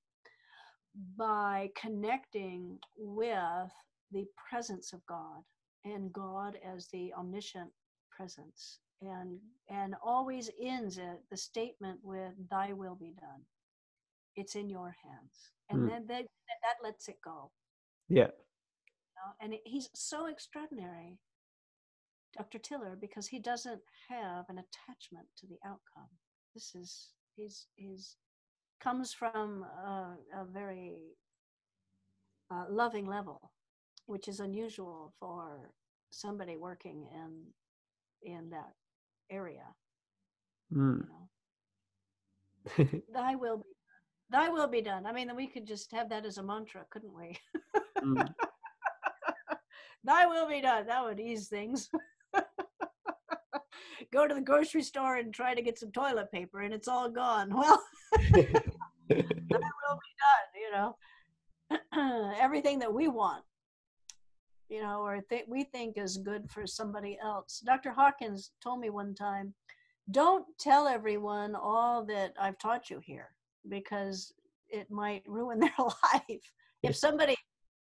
by 1.16 1.70
connecting 1.76 2.78
with 2.96 3.70
the 4.12 4.24
presence 4.48 4.92
of 4.92 5.04
god 5.06 5.42
and 5.84 6.12
god 6.12 6.58
as 6.64 6.88
the 6.88 7.12
omniscient 7.18 7.70
presence. 8.10 8.78
And 9.02 9.38
and 9.68 9.94
always 10.02 10.50
ends 10.60 10.96
it 10.96 11.20
the 11.30 11.36
statement 11.36 12.00
with 12.02 12.32
thy 12.50 12.72
will 12.72 12.94
be 12.94 13.12
done 13.20 13.42
it's 14.36 14.54
in 14.54 14.68
your 14.68 14.94
hands 15.02 15.52
and 15.70 15.80
mm. 15.80 15.88
then 15.88 16.06
that, 16.06 16.24
that 16.62 16.82
lets 16.82 17.08
it 17.08 17.16
go 17.24 17.50
yeah 18.08 18.26
you 18.26 19.14
know? 19.16 19.32
and 19.40 19.54
it, 19.54 19.60
he's 19.64 19.88
so 19.94 20.26
extraordinary 20.26 21.18
dr 22.36 22.58
tiller 22.58 22.96
because 23.00 23.26
he 23.26 23.38
doesn't 23.38 23.80
have 24.08 24.44
an 24.48 24.58
attachment 24.58 25.26
to 25.36 25.46
the 25.46 25.58
outcome 25.64 26.10
this 26.54 26.74
is 26.74 27.08
he's 27.36 27.66
he's 27.76 28.16
comes 28.80 29.12
from 29.12 29.62
a, 29.62 30.16
a 30.34 30.44
very 30.52 31.16
uh, 32.50 32.64
loving 32.70 33.06
level, 33.06 33.52
which 34.06 34.28
is 34.28 34.40
unusual 34.40 35.12
for 35.18 35.70
somebody 36.10 36.56
working 36.56 37.06
in 37.12 38.32
in 38.34 38.50
that 38.50 38.72
area. 39.30 39.64
Mm. 40.72 41.04
You 42.78 42.84
know, 42.88 43.00
thy 43.14 43.34
will 43.34 43.58
be 43.58 43.75
thy 44.30 44.48
will 44.48 44.66
be 44.68 44.80
done. 44.82 45.06
I 45.06 45.12
mean, 45.12 45.34
we 45.36 45.46
could 45.46 45.66
just 45.66 45.92
have 45.92 46.08
that 46.10 46.24
as 46.26 46.38
a 46.38 46.42
mantra, 46.42 46.84
couldn't 46.90 47.14
we? 47.14 47.36
Mm. 48.02 48.28
thy 50.04 50.26
will 50.26 50.46
be 50.46 50.60
done. 50.60 50.86
That 50.86 51.02
would 51.02 51.18
ease 51.18 51.48
things. 51.48 51.88
Go 54.12 54.28
to 54.28 54.34
the 54.34 54.40
grocery 54.42 54.82
store 54.82 55.16
and 55.16 55.32
try 55.32 55.54
to 55.54 55.62
get 55.62 55.78
some 55.78 55.90
toilet 55.90 56.30
paper, 56.30 56.60
and 56.60 56.74
it's 56.74 56.88
all 56.88 57.08
gone. 57.10 57.50
Well, 57.54 57.82
thy 59.08 59.70
will 59.88 59.98
be 60.02 60.14
done. 60.26 60.48
You 60.60 60.70
know, 60.72 62.34
everything 62.40 62.78
that 62.80 62.92
we 62.92 63.08
want, 63.08 63.44
you 64.68 64.82
know, 64.82 65.00
or 65.00 65.20
th- 65.28 65.46
we 65.48 65.64
think 65.64 65.96
is 65.96 66.18
good 66.18 66.50
for 66.50 66.66
somebody 66.66 67.18
else. 67.22 67.62
Dr. 67.64 67.92
Hawkins 67.92 68.50
told 68.62 68.80
me 68.80 68.90
one 68.90 69.14
time, 69.14 69.54
don't 70.10 70.44
tell 70.58 70.86
everyone 70.86 71.54
all 71.54 72.04
that 72.06 72.32
I've 72.38 72.58
taught 72.58 72.90
you 72.90 73.00
here 73.02 73.30
because 73.68 74.32
it 74.68 74.90
might 74.90 75.22
ruin 75.26 75.58
their 75.60 75.74
life. 75.78 76.52
If 76.82 76.96
somebody 76.96 77.36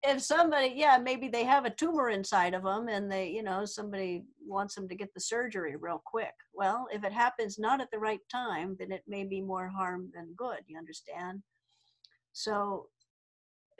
if 0.07 0.21
somebody 0.21 0.73
yeah 0.75 0.99
maybe 1.01 1.27
they 1.27 1.43
have 1.43 1.65
a 1.65 1.69
tumor 1.69 2.09
inside 2.09 2.53
of 2.53 2.63
them 2.63 2.87
and 2.89 3.11
they 3.11 3.27
you 3.29 3.41
know 3.41 3.65
somebody 3.65 4.23
wants 4.45 4.75
them 4.75 4.87
to 4.87 4.95
get 4.95 5.11
the 5.13 5.19
surgery 5.19 5.75
real 5.75 6.01
quick. 6.05 6.33
Well 6.53 6.87
if 6.91 7.03
it 7.03 7.13
happens 7.13 7.57
not 7.57 7.81
at 7.81 7.89
the 7.91 7.99
right 7.99 8.19
time 8.31 8.75
then 8.79 8.91
it 8.91 9.03
may 9.07 9.23
be 9.23 9.41
more 9.41 9.67
harm 9.67 10.11
than 10.13 10.33
good 10.37 10.59
you 10.67 10.77
understand? 10.77 11.41
So 12.33 12.87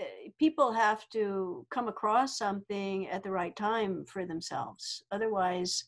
uh, 0.02 0.06
people 0.40 0.74
have 0.74 1.08
to 1.10 1.66
come 1.70 1.88
across 1.88 2.38
something 2.38 3.08
at 3.10 3.24
the 3.24 3.32
right 3.32 3.56
time 3.56 4.06
for 4.06 4.26
themselves. 4.26 5.04
Otherwise 5.12 5.86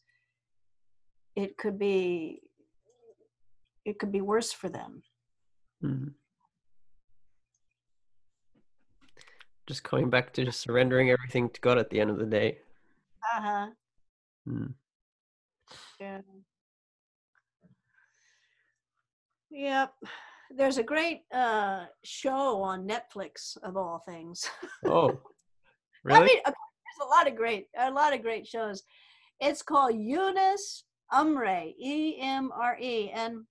it 1.35 1.57
could 1.57 1.79
be 1.79 2.41
it 3.85 3.97
could 3.99 4.11
be 4.11 4.21
worse 4.21 4.51
for 4.51 4.69
them 4.69 5.01
Mm. 5.83 6.13
Just 9.67 9.83
coming 9.83 10.09
back 10.09 10.33
to 10.33 10.45
just 10.45 10.61
surrendering 10.61 11.11
everything 11.11 11.49
to 11.49 11.61
God 11.61 11.77
at 11.77 11.89
the 11.89 11.99
end 11.99 12.09
of 12.09 12.17
the 12.17 12.25
day. 12.25 12.59
uh-huh 13.35 13.67
Mm. 14.47 14.73
Yeah. 15.99 16.21
Yep. 19.49 19.93
There's 20.51 20.77
a 20.77 20.83
great 20.83 21.23
uh, 21.33 21.85
show 22.03 22.61
on 22.61 22.87
Netflix 22.87 23.57
of 23.63 23.75
all 23.75 24.01
things. 24.07 24.49
Oh, 24.85 25.19
really? 26.03 26.21
I 26.21 26.25
mean, 26.25 26.37
uh, 26.45 26.51
there's 26.51 27.05
a 27.05 27.09
lot 27.09 27.27
of 27.27 27.35
great, 27.35 27.67
a 27.77 27.91
lot 27.91 28.13
of 28.13 28.21
great 28.21 28.47
shows. 28.47 28.83
It's 29.41 29.61
called 29.61 29.95
Yunus 29.95 30.83
Emre, 31.11 31.73
E 31.77 32.17
M 32.21 32.51
R 32.55 32.77
E, 32.79 33.09
and 33.11 33.43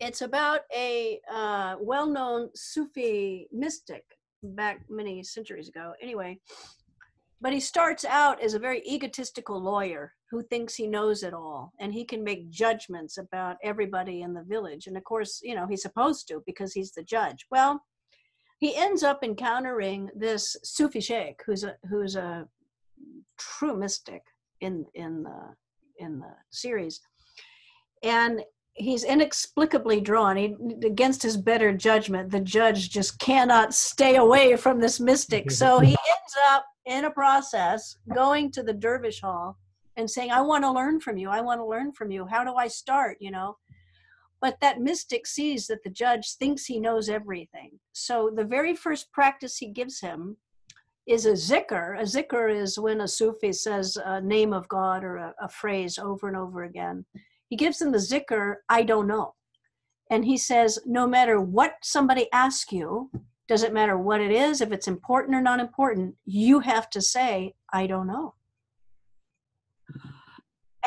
it's 0.00 0.22
about 0.22 0.60
a 0.74 1.20
uh, 1.32 1.76
well-known 1.80 2.50
Sufi 2.54 3.48
mystic 3.52 4.04
back 4.42 4.80
many 4.88 5.22
centuries 5.22 5.68
ago. 5.68 5.92
Anyway, 6.02 6.40
but 7.40 7.52
he 7.52 7.60
starts 7.60 8.04
out 8.04 8.40
as 8.40 8.54
a 8.54 8.58
very 8.58 8.82
egotistical 8.86 9.60
lawyer 9.60 10.12
who 10.30 10.42
thinks 10.42 10.74
he 10.74 10.86
knows 10.86 11.24
it 11.24 11.34
all 11.34 11.72
and 11.80 11.92
he 11.92 12.04
can 12.04 12.22
make 12.22 12.48
judgments 12.50 13.18
about 13.18 13.56
everybody 13.64 14.22
in 14.22 14.32
the 14.32 14.44
village. 14.44 14.86
And 14.86 14.96
of 14.96 15.04
course, 15.04 15.40
you 15.42 15.54
know, 15.54 15.66
he's 15.66 15.82
supposed 15.82 16.28
to 16.28 16.42
because 16.46 16.72
he's 16.72 16.92
the 16.92 17.02
judge. 17.02 17.46
Well, 17.50 17.82
he 18.60 18.76
ends 18.76 19.02
up 19.02 19.24
encountering 19.24 20.08
this 20.14 20.56
Sufi 20.62 21.00
sheikh 21.00 21.40
who's 21.44 21.64
a 21.64 21.74
who's 21.90 22.14
a 22.14 22.46
true 23.36 23.76
mystic 23.76 24.22
in 24.60 24.86
in 24.94 25.24
the 25.24 25.54
in 25.98 26.20
the 26.20 26.34
series. 26.52 27.00
And 28.04 28.42
he's 28.74 29.04
inexplicably 29.04 30.00
drawn. 30.00 30.36
He, 30.36 30.56
against 30.84 31.22
his 31.22 31.36
better 31.36 31.72
judgment 31.72 32.30
the 32.30 32.40
judge 32.40 32.90
just 32.90 33.18
cannot 33.18 33.74
stay 33.74 34.16
away 34.16 34.56
from 34.56 34.80
this 34.80 35.00
mystic. 35.00 35.50
So 35.50 35.78
he 35.80 35.90
ends 35.90 36.36
up 36.48 36.64
in 36.86 37.04
a 37.04 37.10
process 37.10 37.96
going 38.14 38.50
to 38.52 38.62
the 38.62 38.72
dervish 38.72 39.20
hall 39.20 39.56
and 39.96 40.10
saying 40.10 40.32
i 40.32 40.40
want 40.40 40.64
to 40.64 40.70
learn 40.70 41.00
from 41.00 41.16
you. 41.16 41.28
I 41.28 41.40
want 41.40 41.60
to 41.60 41.66
learn 41.66 41.92
from 41.92 42.10
you. 42.10 42.26
How 42.26 42.44
do 42.44 42.54
i 42.54 42.68
start? 42.68 43.18
You 43.20 43.30
know? 43.30 43.56
But 44.40 44.58
that 44.60 44.80
mystic 44.80 45.26
sees 45.26 45.68
that 45.68 45.84
the 45.84 45.90
judge 45.90 46.34
thinks 46.34 46.66
he 46.66 46.80
knows 46.80 47.08
everything. 47.08 47.78
So 47.92 48.32
the 48.34 48.44
very 48.44 48.74
first 48.74 49.12
practice 49.12 49.58
he 49.58 49.68
gives 49.68 50.00
him 50.00 50.36
is 51.06 51.26
a 51.26 51.32
zikr. 51.32 52.00
A 52.00 52.02
zikr 52.02 52.52
is 52.52 52.78
when 52.78 53.02
a 53.02 53.08
sufi 53.08 53.52
says 53.52 53.96
a 54.04 54.20
name 54.20 54.52
of 54.52 54.66
god 54.68 55.04
or 55.04 55.16
a, 55.16 55.34
a 55.40 55.48
phrase 55.48 55.98
over 55.98 56.26
and 56.26 56.36
over 56.36 56.64
again 56.64 57.04
he 57.52 57.56
gives 57.56 57.80
them 57.80 57.92
the 57.92 57.98
zikr, 57.98 58.54
I 58.70 58.82
don't 58.82 59.06
know. 59.06 59.34
And 60.08 60.24
he 60.24 60.38
says, 60.38 60.78
no 60.86 61.06
matter 61.06 61.38
what 61.38 61.74
somebody 61.82 62.32
asks 62.32 62.72
you, 62.72 63.10
doesn't 63.46 63.74
matter 63.74 63.98
what 63.98 64.22
it 64.22 64.30
is, 64.30 64.62
if 64.62 64.72
it's 64.72 64.88
important 64.88 65.36
or 65.36 65.42
not 65.42 65.60
important, 65.60 66.14
you 66.24 66.60
have 66.60 66.88
to 66.88 67.02
say, 67.02 67.52
I 67.70 67.86
don't 67.86 68.06
know. 68.06 68.32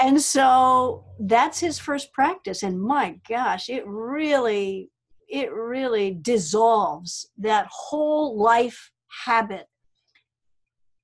And 0.01 0.19
so 0.19 1.05
that's 1.19 1.59
his 1.59 1.77
first 1.77 2.11
practice. 2.13 2.63
And 2.63 2.81
my 2.81 3.19
gosh, 3.29 3.69
it 3.69 3.85
really, 3.85 4.89
it 5.29 5.53
really 5.53 6.17
dissolves 6.19 7.29
that 7.37 7.67
whole 7.69 8.39
life 8.39 8.89
habit 9.23 9.67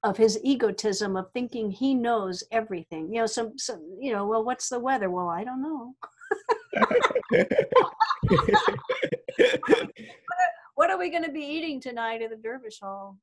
of 0.03 0.17
his 0.17 0.39
egotism 0.43 1.15
of 1.15 1.31
thinking 1.31 1.69
he 1.69 1.93
knows 1.93 2.43
everything. 2.51 3.13
You 3.13 3.21
know, 3.21 3.27
some, 3.27 3.57
some 3.57 3.81
you 3.99 4.11
know, 4.11 4.25
well, 4.25 4.43
what's 4.43 4.69
the 4.69 4.79
weather? 4.79 5.09
Well, 5.09 5.29
I 5.29 5.43
don't 5.43 5.61
know. 5.61 5.95
what 10.75 10.89
are 10.89 10.97
we 10.97 11.11
going 11.11 11.23
to 11.23 11.31
be 11.31 11.41
eating 11.41 11.79
tonight 11.79 12.21
at 12.21 12.31
the 12.31 12.37
Dervish 12.37 12.79
Hall? 12.79 13.17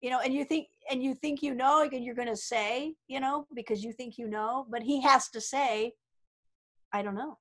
You 0.00 0.08
know, 0.10 0.20
and 0.20 0.32
you 0.32 0.46
think, 0.46 0.68
and 0.90 1.02
you 1.02 1.14
think 1.14 1.42
you 1.42 1.54
know, 1.54 1.82
and 1.82 2.02
you're 2.04 2.14
going 2.14 2.28
to 2.28 2.36
say, 2.36 2.94
you 3.06 3.20
know, 3.20 3.46
because 3.54 3.84
you 3.84 3.92
think 3.92 4.16
you 4.16 4.28
know, 4.28 4.66
but 4.70 4.82
he 4.82 5.02
has 5.02 5.28
to 5.30 5.40
say, 5.40 5.92
I 6.92 7.02
don't 7.02 7.14
know. 7.14 7.36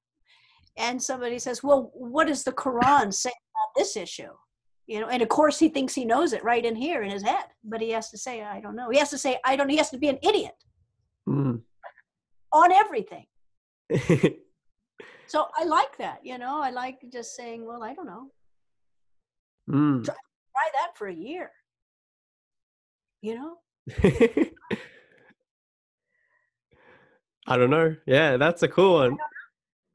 And 0.76 1.01
somebody 1.01 1.39
says, 1.39 1.64
well, 1.64 1.91
what 1.93 2.28
does 2.28 2.43
the 2.43 2.51
Quran 2.51 3.14
say 3.14 3.30
about 3.30 3.76
this 3.78 3.95
issue? 3.95 4.32
You 4.90 5.00
know 5.00 5.08
and 5.08 5.22
of 5.22 5.30
course 5.30 5.60
he 5.60 5.70
thinks 5.70 5.94
he 5.94 6.04
knows 6.04 6.34
it 6.34 6.44
right 6.44 6.66
in 6.66 6.76
here 6.76 7.04
in 7.04 7.12
his 7.12 7.22
head 7.22 7.46
but 7.64 7.80
he 7.80 7.92
has 7.92 8.10
to 8.10 8.18
say 8.18 8.42
i 8.44 8.60
don't 8.60 8.76
know. 8.76 8.90
He 8.90 8.98
has 8.98 9.12
to 9.12 9.20
say 9.20 9.40
i 9.46 9.56
don't 9.56 9.70
he 9.70 9.78
has 9.78 9.92
to 9.92 10.00
be 10.00 10.10
an 10.10 10.18
idiot. 10.24 10.56
Mm. 11.30 11.62
on 12.52 12.72
everything. 12.72 13.26
So 15.28 15.46
i 15.56 15.64
like 15.64 15.96
that 16.00 16.22
you 16.24 16.40
know? 16.40 16.60
I 16.60 16.72
like 16.72 16.98
just 17.14 17.36
saying 17.36 17.64
well 17.64 17.84
i 17.84 17.94
don't 17.94 18.08
know. 18.08 18.32
Mm. 19.70 20.04
try 20.04 20.68
that 20.74 20.98
for 20.98 21.08
a 21.08 21.14
year. 21.14 21.52
You 23.22 23.36
know? 23.36 23.58
I 27.52 27.58
don't 27.58 27.70
know. 27.70 27.96
Yeah, 28.08 28.38
that's 28.38 28.64
a 28.64 28.68
cool 28.68 28.96
one. 28.96 29.18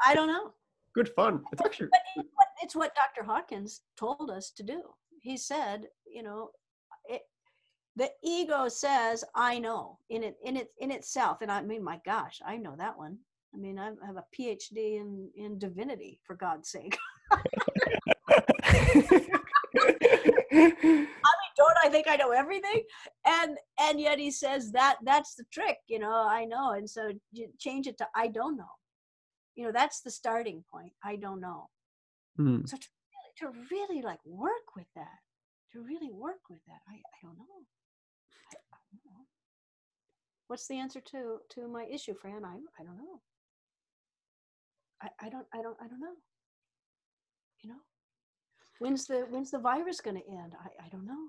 i 0.07 0.15
don't 0.15 0.29
know 0.29 0.54
Good 0.95 1.09
fun. 1.11 1.43
It's 1.53 1.63
actually 1.63 1.89
but 2.17 2.47
it's 2.63 2.75
what, 2.75 2.95
dr 2.95 3.25
hawkins 3.27 3.83
told 3.99 4.31
us 4.31 4.51
to 4.51 4.63
do 4.63 4.83
he 5.21 5.37
said 5.37 5.87
you 6.07 6.23
know 6.23 6.51
it, 7.07 7.23
the 7.97 8.11
ego 8.23 8.69
says 8.69 9.25
i 9.35 9.59
know 9.59 9.99
in 10.11 10.23
it 10.23 10.37
in 10.45 10.57
it 10.57 10.69
in 10.79 10.91
itself 10.91 11.39
and 11.43 11.51
i 11.51 11.61
mean 11.63 11.83
my 11.83 12.01
gosh 12.05 12.41
i 12.47 12.57
know 12.57 12.75
that 12.77 12.97
one 12.97 13.19
i 13.55 13.59
mean 13.59 13.79
i 13.79 13.87
have 14.07 14.17
a 14.17 14.25
phd 14.39 14.77
in 14.77 15.29
in 15.37 15.59
divinity 15.59 16.21
for 16.25 16.37
god's 16.37 16.71
sake 16.71 16.97
I 20.57 21.33
mean, 21.41 21.53
don't 21.57 21.77
I 21.83 21.89
think 21.91 22.07
I 22.09 22.17
know 22.17 22.31
everything? 22.31 22.85
And 23.27 23.59
and 23.81 24.01
yet 24.01 24.21
he 24.21 24.31
says 24.31 24.71
that 24.73 24.99
that's 25.05 25.35
the 25.35 25.45
trick, 25.53 25.79
you 25.89 25.99
know, 25.99 26.13
I 26.29 26.45
know. 26.45 26.73
And 26.73 26.89
so 26.89 27.11
you 27.33 27.49
change 27.59 27.89
it 27.89 27.99
to 27.99 28.07
I 28.15 28.29
don't 28.29 28.57
know. 28.57 28.71
You 29.55 29.67
know, 29.67 29.73
that's 29.73 30.01
the 30.01 30.11
starting 30.11 30.65
point. 30.73 30.93
I 31.03 31.17
don't 31.17 31.41
know. 31.41 31.69
Mm. 32.39 32.69
So 32.69 32.77
to 32.77 32.89
really, 33.39 33.53
to 33.53 33.59
really 33.71 34.03
like 34.03 34.21
work 34.25 34.75
with 34.77 34.87
that, 34.97 35.19
to 35.73 35.81
really 35.83 36.11
work 36.11 36.41
with 36.51 36.61
that, 36.67 36.81
I, 36.89 36.95
I 36.95 37.19
don't 37.23 37.39
know. 37.39 37.63
I, 38.51 38.57
I 38.75 38.79
don't 38.91 39.05
know. 39.13 39.25
What's 40.49 40.67
the 40.67 40.79
answer 40.79 41.01
to 41.01 41.39
to 41.51 41.69
my 41.69 41.87
issue, 41.91 42.15
Fran? 42.15 42.45
I 42.45 42.57
I 42.81 42.85
don't 42.85 42.99
know. 42.99 43.21
I, 45.03 45.09
I 45.21 45.29
don't 45.29 45.47
I 45.55 45.63
don't 45.63 45.77
I 45.81 45.87
don't 45.89 46.01
know. 46.01 46.17
You 47.63 47.71
know? 47.71 47.81
When's 48.79 49.07
the 49.07 49.27
when's 49.31 49.51
the 49.51 49.59
virus 49.59 50.01
going 50.01 50.17
to 50.17 50.29
end? 50.29 50.53
I, 50.61 50.87
I 50.87 50.89
don't 50.89 51.07
know. 51.07 51.29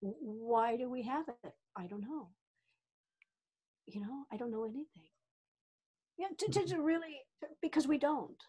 Why 0.00 0.76
do 0.76 0.90
we 0.90 1.02
have 1.02 1.28
it? 1.28 1.52
I 1.76 1.86
don't 1.86 2.02
know. 2.02 2.28
You 3.86 4.00
know, 4.00 4.24
I 4.32 4.36
don't 4.36 4.50
know 4.50 4.64
anything. 4.64 5.11
Yeah, 6.22 6.28
to, 6.38 6.52
to, 6.52 6.66
to 6.68 6.80
really 6.80 7.18
because 7.60 7.88
we 7.88 7.98
don't. 7.98 8.40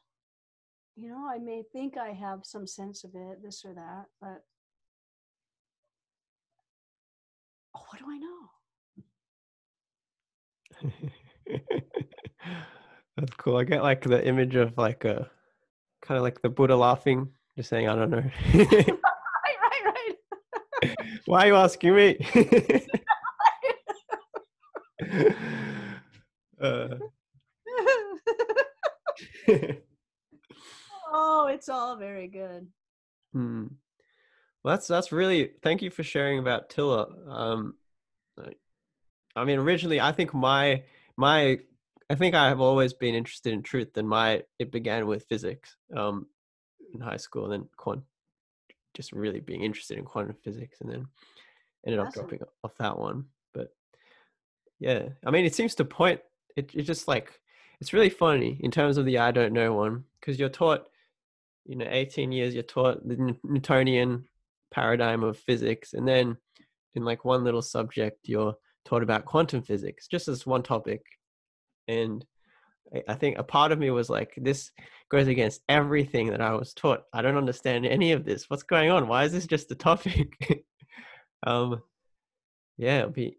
You 0.96 1.10
know, 1.10 1.28
I 1.28 1.40
may 1.40 1.64
think 1.74 1.98
I 1.98 2.10
have 2.10 2.42
some 2.44 2.68
sense 2.68 3.04
of 3.04 3.16
it, 3.16 3.42
this 3.42 3.66
or 3.66 3.74
that, 3.74 4.06
but 4.22 4.44
Oh, 7.76 7.82
what 7.90 8.00
do 8.00 8.06
I 8.08 8.20
know? 8.20 8.52
That's 13.18 13.34
cool. 13.38 13.58
I 13.58 13.64
get 13.64 13.82
like 13.82 14.04
the 14.04 14.24
image 14.24 14.54
of 14.56 14.78
like 14.78 15.06
a 15.06 15.32
kind 16.04 16.18
of 16.18 16.22
like 16.22 16.44
the 16.44 16.50
Buddha 16.50 16.76
laughing, 16.76 17.30
just 17.58 17.70
saying, 17.70 17.90
I 17.90 17.96
don't 17.96 18.12
know. 18.12 18.24
right, 18.54 18.88
right, 19.64 20.16
right. 20.84 20.96
Why 21.26 21.46
are 21.46 21.48
you 21.48 21.56
asking 21.56 21.96
me? 21.96 22.18
uh, 26.62 26.88
oh, 31.12 31.48
it's 31.52 31.70
all 31.70 31.96
very 31.96 32.28
good. 32.28 32.68
hmm. 33.34 33.68
Well, 34.64 34.76
that's 34.76 34.88
that's 34.88 35.12
really 35.12 35.52
thank 35.62 35.82
you 35.82 35.90
for 35.90 36.04
sharing 36.04 36.40
about 36.40 36.70
Tilla. 36.70 37.08
Um, 37.28 37.76
I- 39.36 39.44
mean, 39.44 39.60
originally, 39.60 40.00
I 40.00 40.12
think 40.14 40.34
my 40.34 40.84
my 41.18 41.60
I 42.10 42.16
think 42.16 42.34
I 42.36 42.48
have 42.48 42.62
always 42.62 42.94
been 42.94 43.16
interested 43.16 43.52
in 43.54 43.62
truth, 43.64 43.98
and 43.98 44.08
my 44.08 44.44
it 44.60 44.72
began 44.72 45.06
with 45.08 45.26
physics 45.26 45.76
um, 45.96 46.28
in 46.94 47.02
high 47.02 47.18
school, 47.18 47.44
and 47.46 47.54
then 47.54 47.70
quant, 47.76 48.04
just 48.94 49.12
really 49.12 49.40
being 49.42 49.64
interested 49.64 49.98
in 49.98 50.06
quantum 50.06 50.36
physics, 50.44 50.80
and 50.82 50.90
then 50.90 51.08
ended 51.86 52.00
up 52.00 52.08
Awesome. 52.08 52.22
dropping 52.28 52.48
off 52.64 52.76
that 52.78 52.98
one. 52.98 53.26
But 53.54 53.74
yeah, 54.80 55.10
I 55.26 55.32
mean, 55.32 55.44
it 55.46 55.56
seems 55.56 55.76
to 55.76 55.86
point. 55.86 56.22
It 56.56 56.72
it's 56.74 56.88
just 56.88 57.08
like 57.08 57.40
it's 57.80 57.94
really 57.94 58.10
funny 58.10 58.58
in 58.62 58.72
terms 58.72 58.98
of 58.98 59.06
the 59.06 59.18
I 59.18 59.32
don't 59.32 59.54
know 59.54 59.74
one 59.74 60.06
because 60.20 60.40
you're 60.40 60.50
taught, 60.50 60.88
you 61.66 61.76
know, 61.76 61.88
18 61.90 62.32
years 62.32 62.54
you're 62.54 62.64
taught 62.64 63.08
the 63.08 63.36
Newtonian 63.44 64.26
paradigm 64.72 65.24
of 65.24 65.38
physics, 65.38 65.94
and 65.94 66.08
then 66.08 66.38
in 66.96 67.04
like 67.04 67.26
one 67.26 67.44
little 67.44 67.62
subject 67.62 68.20
you're 68.24 68.56
taught 68.86 69.04
about 69.04 69.26
quantum 69.26 69.62
physics, 69.62 70.08
just 70.08 70.28
as 70.28 70.46
one 70.46 70.64
topic, 70.64 71.02
and 71.88 72.26
I- 73.08 73.16
think 73.16 73.38
a 73.38 73.44
part 73.44 73.72
of 73.72 73.80
me 73.80 73.90
was 73.90 74.10
like, 74.10 74.34
this 74.38 74.72
goes 75.10 75.28
against 75.28 75.62
everything 75.68 76.28
that 76.28 76.42
I 76.42 76.54
was 76.54 76.74
taught. 76.74 77.04
I 77.14 77.22
don't 77.22 77.38
understand 77.38 77.86
any 77.86 78.12
of 78.12 78.24
this. 78.26 78.50
What's 78.50 78.64
going 78.64 78.92
on? 78.92 79.08
Why 79.08 79.24
is 79.24 79.32
this 79.32 79.48
just 79.48 79.72
a 79.72 79.76
topic? 79.76 80.66
um, 81.48 81.82
yeah, 82.78 83.00
it'll 83.00 83.12
be 83.12 83.38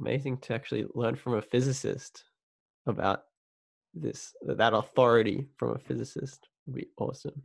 amazing 0.00 0.38
to 0.38 0.54
actually 0.54 0.86
learn 0.94 1.14
from 1.14 1.34
a 1.34 1.42
physicist 1.42 2.24
about 2.90 3.22
this, 3.94 4.34
that 4.42 4.74
authority 4.74 5.48
from 5.56 5.70
a 5.74 5.78
physicist 5.78 6.48
would 6.66 6.76
be 6.76 6.88
awesome. 6.98 7.42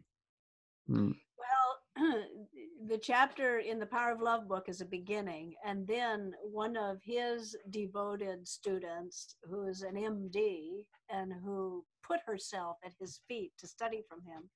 Mm, 0.89 1.15
Well, 1.39 2.13
the 2.87 2.97
chapter 2.99 3.59
in 3.59 3.79
the 3.79 3.85
Power 3.85 4.11
of 4.11 4.21
Love 4.21 4.47
book 4.47 4.65
is 4.67 4.81
a 4.81 4.85
beginning, 4.85 5.55
and 5.65 5.87
then 5.87 6.33
one 6.43 6.77
of 6.77 6.97
his 7.03 7.55
devoted 7.71 8.47
students, 8.47 9.35
who 9.43 9.67
is 9.67 9.81
an 9.81 9.95
MD 9.95 10.85
and 11.09 11.33
who 11.43 11.83
put 12.05 12.19
herself 12.25 12.77
at 12.85 12.93
his 12.99 13.21
feet 13.27 13.51
to 13.57 13.67
study 13.67 14.03
from 14.07 14.21
him, 14.21 14.49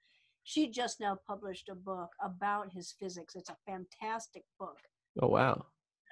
she 0.44 0.68
just 0.70 1.00
now 1.00 1.18
published 1.28 1.70
a 1.70 1.76
book 1.76 2.10
about 2.22 2.72
his 2.72 2.94
physics. 3.00 3.36
It's 3.36 3.50
a 3.50 3.58
fantastic 3.66 4.44
book, 4.60 4.78
Oh, 5.22 5.28
wow. 5.28 5.66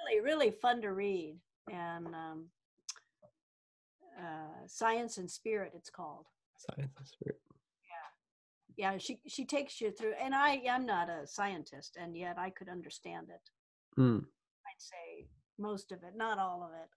really, 0.10 0.22
really 0.22 0.52
fun 0.52 0.82
to 0.82 0.94
read, 0.94 1.38
and 1.72 2.08
um, 2.08 2.48
uh, 4.18 4.68
Science 4.68 5.18
and 5.18 5.30
Spirit, 5.30 5.74
it's 5.76 5.90
called. 5.90 6.26
Science 6.58 6.92
and 6.98 7.08
spirit. 7.08 7.40
yeah. 8.78 8.92
Yeah, 8.92 8.98
she 8.98 9.20
she 9.28 9.46
takes 9.46 9.80
you 9.80 9.92
through 9.92 10.14
and 10.20 10.34
i 10.34 10.60
am 10.66 10.86
not 10.86 11.08
a 11.10 11.28
scientist 11.28 11.98
and 12.02 12.18
yet 12.18 12.38
i 12.40 12.50
could 12.50 12.68
understand 12.70 13.28
it. 13.30 14.00
Mm, 14.02 14.20
i'd 14.22 14.80
say 14.80 15.28
most 15.60 15.92
of 15.92 16.00
it 16.04 16.14
not 16.16 16.40
all 16.40 16.64
of 16.64 16.72
it 16.84 16.90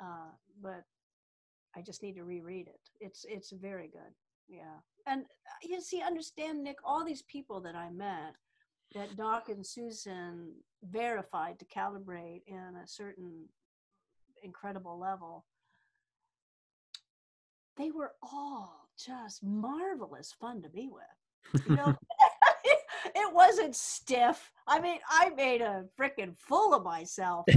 uh, 0.00 0.30
but 0.62 0.84
i 1.76 1.82
just 1.82 2.02
need 2.04 2.14
to 2.14 2.24
reread 2.24 2.68
it. 2.68 2.80
It's 3.00 3.24
it's 3.28 3.50
very 3.52 3.88
good. 3.88 4.14
Yeah. 4.48 4.78
And 5.06 5.22
uh, 5.22 5.68
you 5.68 5.80
see 5.80 6.02
understand 6.02 6.62
nick 6.62 6.78
all 6.84 7.04
these 7.04 7.22
people 7.22 7.60
that 7.62 7.74
i 7.74 7.90
met 7.90 8.34
that 8.94 9.16
doc 9.16 9.48
and 9.48 9.66
susan 9.66 10.54
verified 10.84 11.58
to 11.58 11.64
calibrate 11.66 12.42
in 12.46 12.76
a 12.82 12.86
certain 12.86 13.44
incredible 14.44 14.98
level 14.98 15.44
they 17.78 17.90
were 17.90 18.12
all 18.22 18.88
just 18.98 19.42
marvelous 19.42 20.34
fun 20.38 20.60
to 20.62 20.68
be 20.68 20.90
with 20.92 21.64
you 21.68 21.76
know? 21.76 21.94
It 23.14 23.32
wasn't 23.32 23.74
stiff. 23.74 24.50
I 24.66 24.80
mean 24.80 24.98
i 25.08 25.30
made 25.30 25.60
a 25.62 25.84
freaking 25.98 26.36
fool 26.36 26.74
of 26.74 26.84
myself. 26.84 27.46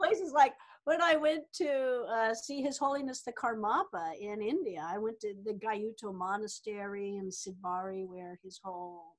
Places 0.00 0.32
like 0.34 0.52
when 0.84 1.00
i 1.00 1.16
went 1.16 1.44
to 1.54 2.04
uh, 2.14 2.34
see 2.34 2.60
his 2.62 2.76
holiness 2.78 3.22
the 3.22 3.32
karmapa 3.32 4.12
in 4.20 4.42
india 4.42 4.86
i 4.86 4.98
went 4.98 5.18
to 5.20 5.34
the 5.44 5.54
Gyuto 5.54 6.12
monastery 6.14 7.16
in 7.16 7.30
Sidhbari 7.30 8.06
where 8.06 8.38
his 8.42 8.60
whole 8.62 9.16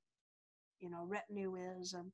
you 0.79 0.89
know 0.89 1.05
retinue 1.07 1.55
is 1.79 1.93
and 1.93 2.11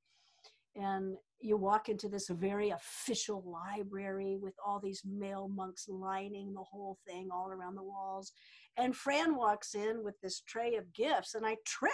and 0.76 1.16
you 1.40 1.58
walk 1.58 1.90
into 1.90 2.08
this 2.08 2.28
very 2.30 2.70
official 2.70 3.44
library 3.46 4.38
with 4.40 4.54
all 4.66 4.80
these 4.80 5.02
male 5.06 5.48
monks 5.50 5.88
lining 5.90 6.54
the 6.54 6.64
whole 6.64 6.98
thing 7.08 7.30
all 7.34 7.50
around 7.50 7.76
the 7.76 7.84
walls. 7.84 8.32
And 8.78 8.96
fran 8.96 9.36
walks 9.36 9.74
in 9.76 10.04
with 10.04 10.16
this 10.22 10.42
tray 10.42 10.76
of 10.76 10.94
gifts 10.94 11.34
and 11.36 11.46
i 11.46 11.58
trip. 11.66 11.92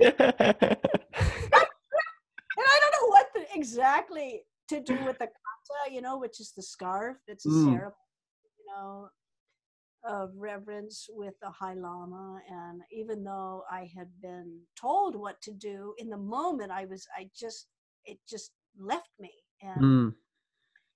And 2.60 2.66
i 2.66 2.80
don't 2.80 2.94
know 3.02 3.08
what 3.08 3.28
the, 3.34 3.46
exactly 3.54 4.42
to 4.68 4.80
do 4.80 4.94
with 5.04 5.18
the 5.18 5.26
kata 5.26 5.94
you 5.94 6.00
know 6.02 6.18
which 6.18 6.40
is 6.40 6.52
the 6.56 6.62
scarf 6.62 7.16
it's 7.26 7.46
a 7.46 7.48
Mm. 7.48 7.64
ceremony 7.64 7.94
you 8.58 8.66
know 8.74 9.08
of 10.04 10.30
reverence 10.36 11.08
with 11.10 11.34
the 11.42 11.50
high 11.50 11.74
lama. 11.74 12.40
And 12.48 12.82
even 12.92 13.24
though 13.24 13.64
i 13.70 13.90
had 13.96 14.08
been 14.20 14.60
told 14.80 15.14
what 15.16 15.40
to 15.42 15.52
do 15.52 15.94
in 15.98 16.08
the 16.10 16.16
moment 16.16 16.70
i 16.72 16.84
was 16.84 17.06
i 17.16 17.28
just 17.36 17.66
it 18.04 18.18
just 18.28 18.52
left 18.78 19.10
me 19.18 19.32
and 19.62 19.80
Mm. 19.82 20.14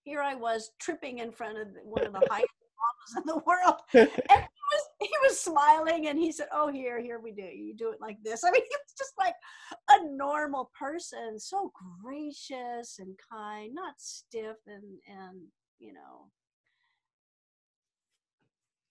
here 0.04 0.20
I 0.22 0.34
was 0.34 0.70
tripping 0.80 1.18
in 1.18 1.32
front 1.32 1.58
of 1.58 1.68
one 1.84 2.06
of 2.06 2.12
the 2.12 2.20
highest 2.20 2.48
lamas 2.80 3.22
in 3.22 3.26
the 3.26 3.42
world. 3.46 3.80
And 3.94 4.40
he 4.40 4.62
was, 4.72 4.84
he 5.00 5.10
was 5.22 5.40
smiling 5.40 6.06
and 6.08 6.18
he 6.18 6.32
said, 6.32 6.48
Oh, 6.52 6.68
here, 6.72 7.00
here 7.00 7.20
we 7.20 7.32
do. 7.32 7.42
You 7.42 7.74
do 7.76 7.90
it 7.92 8.00
like 8.00 8.18
this. 8.22 8.42
I 8.46 8.50
mean, 8.50 8.62
he 8.62 8.76
was 8.76 8.94
just 8.98 9.12
like 9.18 9.34
a 9.90 10.04
normal 10.08 10.70
person, 10.78 11.38
so 11.38 11.72
gracious 12.02 12.98
and 12.98 13.16
kind, 13.30 13.74
not 13.74 13.94
stiff 13.98 14.56
and, 14.66 14.98
and 15.08 15.40
you 15.78 15.92
know, 15.92 16.30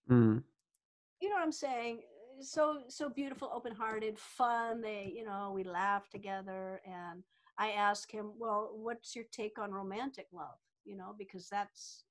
Mm. 0.09 0.43
you 1.21 1.29
know 1.29 1.35
what 1.35 1.43
I'm 1.43 1.51
saying? 1.51 2.01
So 2.41 2.81
so 2.89 3.09
beautiful, 3.09 3.49
open 3.53 3.73
hearted, 3.73 4.17
fun. 4.19 4.81
They, 4.81 5.11
you 5.15 5.23
know, 5.23 5.51
we 5.55 5.63
laughed 5.63 6.11
together 6.11 6.81
and 6.85 7.23
I 7.61 7.69
ask 7.73 8.09
him, 8.11 8.31
Well, 8.39 8.71
what's 8.73 9.15
your 9.15 9.25
take 9.31 9.59
on 9.59 9.71
romantic 9.71 10.25
love? 10.33 10.57
You 10.83 10.97
know, 10.97 11.13
because 11.17 11.47
that's 11.47 12.05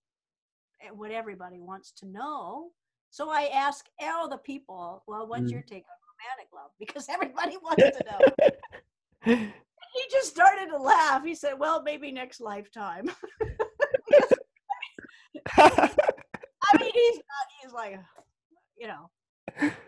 eh, 0.80 0.90
what 0.90 1.10
everybody 1.10 1.58
wants 1.58 1.90
to 1.98 2.06
know. 2.06 2.70
So 3.10 3.28
I 3.30 3.50
ask 3.52 3.86
all 4.00 4.28
the 4.28 4.38
people, 4.38 5.02
Well, 5.08 5.26
what's 5.26 5.50
Mm. 5.50 5.54
your 5.56 5.62
take 5.62 5.84
on 5.92 5.98
romantic 6.10 6.52
love? 6.54 6.70
Because 6.78 7.08
everybody 7.08 7.56
wants 7.62 7.88
to 7.96 8.04
know. 8.04 8.20
he 9.94 10.02
just 10.12 10.28
started 10.30 10.68
to 10.70 10.78
laugh. 10.78 11.24
He 11.24 11.34
said, 11.34 11.54
Well, 11.58 11.82
maybe 11.82 12.12
next 12.12 12.40
lifetime. 12.40 13.10
I 15.58 16.78
mean, 16.80 16.92
he's 16.94 17.16
not, 17.16 17.46
he's 17.62 17.72
like, 17.72 17.98
you 18.78 18.86
know, 18.86 19.10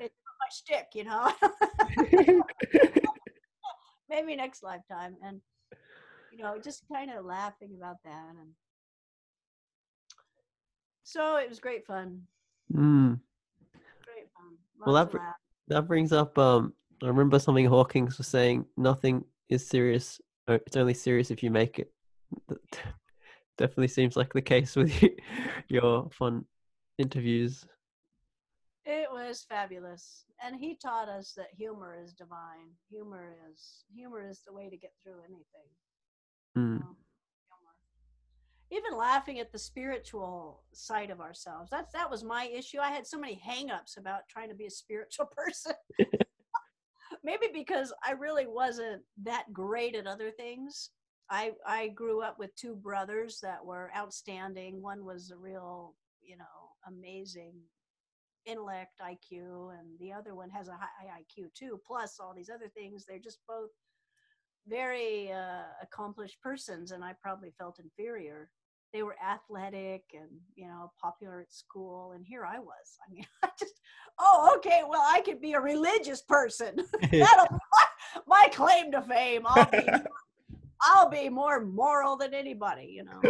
it's 0.01 0.17
not 0.27 0.35
my 0.41 0.51
shtick, 0.51 0.89
you 0.95 1.05
know. 1.05 1.33
Maybe 4.13 4.37
next 4.37 4.63
lifetime, 4.63 5.17
and 5.25 5.41
you 6.31 6.45
know, 6.45 6.59
just 6.63 6.83
kind 6.93 7.11
of 7.11 7.25
laughing 7.25 7.71
about 7.79 7.97
that, 8.05 8.35
and 8.39 8.51
so 11.03 11.37
it 11.37 11.49
was 11.49 11.61
great 11.61 11.87
fun. 11.87 12.21
mm. 12.71 13.19
Great 14.05 14.29
fun. 14.37 14.59
Well, 14.79 14.95
that 14.95 15.11
br- 15.11 15.19
That 15.69 15.89
brings 15.89 16.13
up. 16.13 16.37
Um, 16.37 16.75
I 17.03 17.07
remember 17.07 17.39
something 17.39 17.65
Hawkins 17.65 18.19
was 18.19 18.27
saying. 18.27 18.67
Nothing 18.77 19.25
is 19.49 19.67
serious. 19.67 20.21
Or 20.47 20.57
it's 20.57 20.77
only 20.77 20.95
serious 20.95 21.31
if 21.31 21.43
you 21.43 21.51
make 21.51 21.79
it. 21.79 21.91
That 22.49 22.59
definitely 23.57 23.89
seems 23.89 24.15
like 24.15 24.35
the 24.35 24.43
case 24.43 24.77
with 24.77 25.03
you, 25.03 25.17
your 25.69 26.11
fun 26.11 26.45
interviews. 26.99 27.65
It 28.85 29.09
was 29.13 29.47
fabulous, 29.49 30.25
and 30.45 30.57
he 30.57 30.75
taught 30.75 31.09
us 31.09 31.35
that 31.37 31.55
humor 31.57 31.97
is 32.03 32.13
divine. 32.15 32.71
Humor 32.91 33.37
is 33.49 33.85
humor 33.95 34.29
is 34.29 34.41
the 34.45 34.53
way 34.53 34.69
to 34.69 34.77
get 34.77 34.93
through 35.03 35.21
anything. 35.25 35.69
Mm. 36.59 36.81
know. 36.81 36.97
Even 38.73 38.97
laughing 38.99 39.39
at 39.39 39.53
the 39.53 39.59
spiritual 39.59 40.65
side 40.73 41.11
of 41.11 41.21
ourselves. 41.21 41.71
That's 41.71 41.93
that 41.93 42.11
was 42.11 42.25
my 42.25 42.47
issue. 42.47 42.79
I 42.81 42.91
had 42.91 43.07
so 43.07 43.21
many 43.21 43.41
hangups 43.47 43.99
about 43.99 44.29
trying 44.29 44.49
to 44.49 44.55
be 44.57 44.67
a 44.67 44.71
spiritual 44.71 45.27
person. 45.37 45.75
Maybe 47.25 47.47
because 47.55 47.93
I 48.05 48.13
really 48.13 48.49
wasn't 48.49 49.03
that 49.23 49.53
great 49.53 49.95
at 49.95 50.09
other 50.09 50.33
things. 50.33 50.91
I 51.31 51.53
I 51.65 51.89
grew 51.89 52.21
up 52.21 52.37
with 52.41 52.57
two 52.57 52.75
brothers 52.75 53.39
that 53.43 53.65
were 53.65 53.93
outstanding. 53.97 54.83
One 54.83 55.05
was 55.05 55.31
a 55.31 55.37
real, 55.37 55.95
you 56.21 56.37
know, 56.37 56.45
amazing 56.89 57.53
intellect 58.47 59.01
IQ, 59.01 59.71
and 59.79 59.99
the 59.99 60.13
other 60.13 60.35
one 60.35 60.51
has 60.51 60.69
a 60.69 60.73
high 60.73 61.21
IQ 61.21 61.55
too. 61.55 61.81
Plus 61.87 62.19
all 62.21 62.35
these 62.35 62.51
other 62.51 62.69
things. 62.69 63.05
They're 63.07 63.19
just 63.19 63.39
both 63.49 63.71
very 64.69 65.33
uh, 65.33 65.65
accomplished 65.83 66.41
persons, 66.43 66.93
and 66.93 67.05
I 67.05 67.15
probably 67.21 67.53
felt 67.59 67.81
inferior. 67.81 68.49
They 68.93 69.03
were 69.03 69.17
athletic 69.25 70.03
and 70.13 70.29
you 70.55 70.67
know 70.67 70.93
popular 71.01 71.41
at 71.41 71.53
school, 71.53 72.13
and 72.13 72.25
here 72.27 72.45
I 72.45 72.59
was. 72.59 72.99
I 73.07 73.13
mean, 73.13 73.25
I 73.43 73.49
just 73.59 73.81
oh 74.19 74.55
okay, 74.59 74.83
well 74.89 75.05
I 75.05 75.21
could 75.23 75.41
be 75.41 75.55
a 75.55 75.61
religious 75.61 76.23
person. 76.23 76.77
That'll 77.01 77.47
be 77.47 77.59
my, 77.73 78.21
my 78.27 78.49
claim 78.53 78.93
to 78.93 79.03
fame. 79.03 79.43
I'll 79.47 79.71
be 79.71 79.89
I'll 80.85 81.11
be 81.11 81.29
more 81.29 81.65
moral 81.65 82.17
than 82.17 82.35
anybody, 82.35 82.87
you 82.97 83.05
know. 83.05 83.21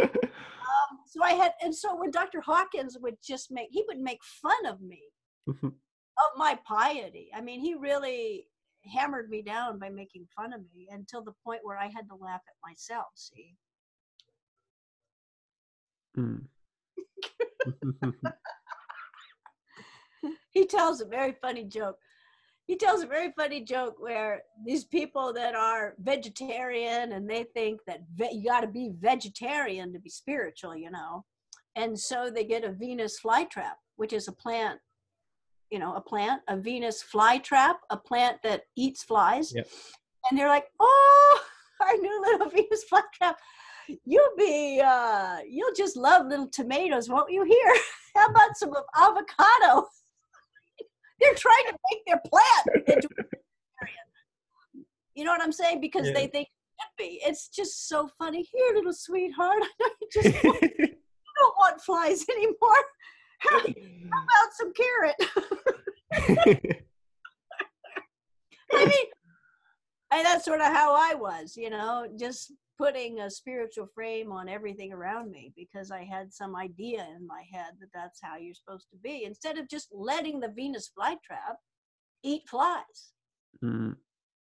So 1.13 1.23
I 1.23 1.33
had, 1.33 1.51
and 1.61 1.75
so 1.75 1.95
when 1.95 2.09
Dr. 2.09 2.41
Hawkins 2.41 2.97
would 2.99 3.17
just 3.23 3.51
make, 3.51 3.67
he 3.69 3.83
would 3.87 3.99
make 3.99 4.23
fun 4.23 4.65
of 4.65 4.81
me 4.81 5.03
of 5.47 6.37
my 6.37 6.57
piety. 6.65 7.29
I 7.35 7.41
mean, 7.41 7.59
he 7.59 7.75
really 7.75 8.47
hammered 8.83 9.29
me 9.29 9.43
down 9.43 9.77
by 9.77 9.89
making 9.89 10.25
fun 10.35 10.53
of 10.53 10.61
me 10.75 10.87
until 10.89 11.23
the 11.23 11.35
point 11.43 11.59
where 11.61 11.77
I 11.77 11.85
had 11.85 12.07
to 12.09 12.15
laugh 12.15 12.41
at 12.47 12.55
myself. 12.67 13.09
See. 13.13 13.55
Mm. 16.17 16.45
he 20.49 20.65
tells 20.65 20.99
a 20.99 21.05
very 21.05 21.33
funny 21.33 21.63
joke 21.63 21.97
he 22.67 22.77
tells 22.77 23.03
a 23.03 23.07
very 23.07 23.31
funny 23.37 23.61
joke 23.61 23.95
where 23.99 24.41
these 24.65 24.85
people 24.85 25.33
that 25.33 25.53
are 25.55 25.95
vegetarian 25.99 27.11
and 27.11 27.29
they 27.29 27.43
think 27.53 27.81
that 27.87 28.01
ve- 28.15 28.31
you 28.33 28.45
got 28.49 28.61
to 28.61 28.67
be 28.67 28.91
vegetarian 28.99 29.91
to 29.93 29.99
be 29.99 30.09
spiritual, 30.09 30.75
you 30.75 30.89
know, 30.89 31.25
and 31.75 31.97
so 31.99 32.29
they 32.29 32.43
get 32.45 32.63
a 32.63 32.71
Venus 32.71 33.19
flytrap, 33.19 33.75
which 33.97 34.13
is 34.13 34.27
a 34.27 34.31
plant, 34.31 34.79
you 35.71 35.79
know, 35.79 35.93
a 35.95 36.01
plant, 36.01 36.41
a 36.47 36.55
Venus 36.57 37.03
flytrap, 37.03 37.75
a 37.89 37.97
plant 37.97 38.37
that 38.43 38.63
eats 38.77 39.03
flies, 39.03 39.53
Yep. 39.53 39.67
and 40.29 40.39
they're 40.39 40.47
like, 40.47 40.67
oh, 40.79 41.41
our 41.81 41.97
new 41.97 42.21
little 42.21 42.49
Venus 42.55 42.85
flytrap. 42.91 43.35
You'll 44.05 44.35
be, 44.37 44.81
uh, 44.83 45.39
you'll 45.45 45.73
just 45.75 45.97
love 45.97 46.27
little 46.27 46.47
tomatoes, 46.47 47.09
won't 47.09 47.29
you? 47.31 47.43
Here, 47.43 47.75
how 48.15 48.27
about 48.29 48.55
some 48.55 48.73
of 48.73 48.83
avocado? 48.95 49.87
They're 51.23 51.35
trying 51.35 51.65
to 51.69 51.77
make 51.91 52.01
their 52.05 52.21
plant 52.29 52.67
into 52.87 53.07
vegetarian. 53.07 54.07
You 55.15 55.23
know 55.25 55.31
what 55.31 55.41
I'm 55.41 55.51
saying? 55.51 55.79
Because 55.81 56.07
Yeah. 56.07 56.13
they 56.13 56.27
think 56.27 56.47
it 56.47 56.87
be. 56.97 57.21
It's 57.25 57.47
just 57.49 57.87
so 57.87 58.09
funny. 58.17 58.43
Here, 58.51 58.73
little 58.75 58.93
sweetheart, 58.93 59.63
I 59.81 59.89
just 60.11 60.43
want- 60.43 60.59
don't 61.39 61.57
want 61.57 61.81
flies 61.81 62.25
anymore. 62.29 62.83
How, 63.39 63.59
how 63.59 63.63
about 63.63 64.53
some 64.53 64.73
carrot? 64.73 65.15
I 68.75 68.85
mean, 68.85 69.05
and 70.11 70.25
that's 70.25 70.45
sort 70.45 70.61
of 70.61 70.67
how 70.67 70.93
I 70.95 71.15
was, 71.15 71.55
you 71.57 71.69
know, 71.69 72.07
just 72.19 72.51
putting 72.77 73.19
a 73.19 73.29
spiritual 73.29 73.87
frame 73.93 74.31
on 74.31 74.49
everything 74.49 74.91
around 74.91 75.31
me 75.31 75.53
because 75.55 75.91
I 75.91 76.03
had 76.03 76.33
some 76.33 76.55
idea 76.55 77.05
in 77.15 77.25
my 77.27 77.43
head 77.51 77.73
that 77.79 77.89
that's 77.93 78.19
how 78.21 78.37
you're 78.37 78.55
supposed 78.55 78.87
to 78.91 78.97
be 78.97 79.23
instead 79.25 79.57
of 79.57 79.69
just 79.69 79.89
letting 79.91 80.39
the 80.39 80.49
Venus 80.49 80.91
flytrap 80.97 81.55
eat 82.23 82.43
flies. 82.47 83.13
Mm. 83.63 83.95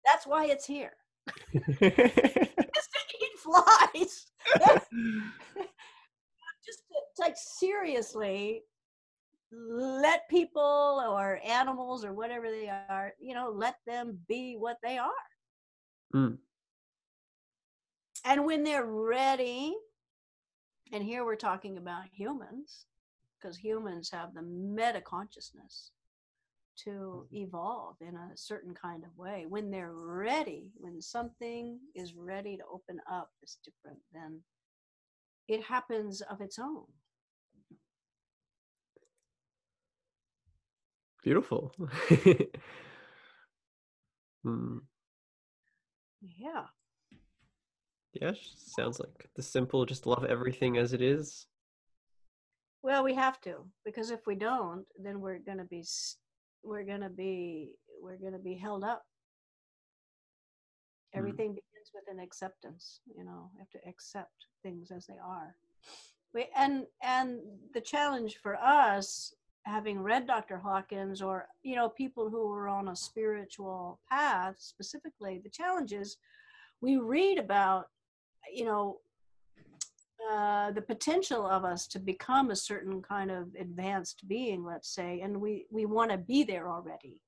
That's 0.06 0.26
why 0.26 0.46
it's 0.46 0.66
here. 0.66 0.94
Just 1.54 1.82
to 1.82 3.00
eat 3.22 3.40
flies. 3.44 4.28
just 6.66 6.80
to, 6.90 7.22
like 7.22 7.36
seriously 7.36 8.62
let 9.52 10.28
people 10.30 11.04
or 11.10 11.40
animals 11.46 12.06
or 12.06 12.14
whatever 12.14 12.50
they 12.50 12.70
are, 12.70 13.14
you 13.20 13.34
know, 13.34 13.52
let 13.54 13.76
them 13.86 14.18
be 14.28 14.56
what 14.58 14.78
they 14.82 14.98
are. 14.98 15.12
Mm. 16.16 16.38
And 18.24 18.46
when 18.46 18.64
they're 18.64 18.86
ready, 18.86 19.76
and 20.92 21.04
here 21.04 21.26
we're 21.26 21.36
talking 21.36 21.78
about 21.78 22.04
humans, 22.12 22.86
because 23.40 23.58
humans 23.58 24.12
have 24.12 24.34
the 24.34 24.44
meta 24.44 25.02
consciousness 25.02 25.92
to 26.84 27.28
evolve 27.32 27.96
in 28.02 28.16
a 28.16 28.32
certain 28.36 28.74
kind 28.74 29.04
of 29.04 29.16
way. 29.18 29.46
When 29.48 29.72
they're 29.72 29.94
ready, 29.94 30.72
when 30.76 31.02
something 31.02 31.80
is 31.96 32.14
ready 32.16 32.58
to 32.58 32.64
open 32.72 33.00
up 33.12 33.30
that's 33.42 33.58
different, 33.64 34.00
then 34.14 34.42
it 35.48 35.64
happens 35.64 36.22
of 36.22 36.42
its 36.42 36.60
own. 36.60 36.86
Beautiful. 41.24 41.72
mm. 44.46 44.80
Yeah. 46.22 46.66
Yeah, 48.14 48.34
sounds 48.58 49.00
like 49.00 49.30
the 49.36 49.42
simple, 49.42 49.86
just 49.86 50.06
love 50.06 50.26
everything 50.26 50.78
as 50.78 50.92
it 50.94 51.02
is. 51.02 51.48
Well, 52.84 53.04
we 53.04 53.14
have 53.14 53.40
to 53.42 53.66
because 53.86 54.12
if 54.12 54.26
we 54.26 54.36
don't, 54.36 54.86
then 55.02 55.22
we're 55.22 55.40
gonna 55.40 55.66
be 55.66 55.84
we're 56.64 56.84
gonna 56.84 57.10
be 57.10 57.72
we're 58.02 58.18
gonna 58.18 58.40
be 58.40 58.56
held 58.56 58.84
up. 58.84 59.04
Mm. 61.16 61.20
Everything 61.20 61.50
begins 61.50 61.92
with 61.94 62.04
an 62.12 62.20
acceptance. 62.20 63.00
You 63.16 63.24
know, 63.24 63.50
you 63.54 63.60
have 63.60 63.70
to 63.82 63.90
accept 63.90 64.34
things 64.64 64.92
as 64.92 65.06
they 65.06 65.18
are. 65.24 65.56
We, 66.34 66.48
and 66.56 66.86
and 67.04 67.40
the 67.74 67.82
challenge 67.82 68.38
for 68.42 68.56
us, 68.56 69.34
having 69.66 70.00
read 70.00 70.28
Dr. 70.28 70.58
Hawkins 70.58 71.22
or 71.22 71.48
you 71.64 71.76
know 71.76 71.90
people 71.90 72.30
who 72.30 72.50
were 72.50 72.68
on 72.68 72.90
a 72.90 72.96
spiritual 72.96 74.00
path 74.10 74.56
specifically, 74.58 75.40
the 75.44 75.50
challenge 75.50 75.94
is 75.94 76.18
we 76.82 76.98
read 76.98 77.38
about 77.38 77.86
you 78.54 78.66
know 78.66 79.00
uh, 80.32 80.72
the 80.72 80.82
potential 80.82 81.46
of 81.48 81.66
us 81.66 81.88
to 81.88 82.00
become 82.00 82.52
a 82.52 82.56
certain 82.56 83.02
kind 83.02 83.32
of 83.32 83.48
advanced 83.60 84.28
being, 84.28 84.64
let's 84.64 84.94
say, 84.94 85.22
and 85.22 85.40
we 85.40 85.66
we 85.72 85.86
want 85.86 86.12
to 86.12 86.18
be 86.18 86.44
there 86.44 86.70
already, 86.70 87.20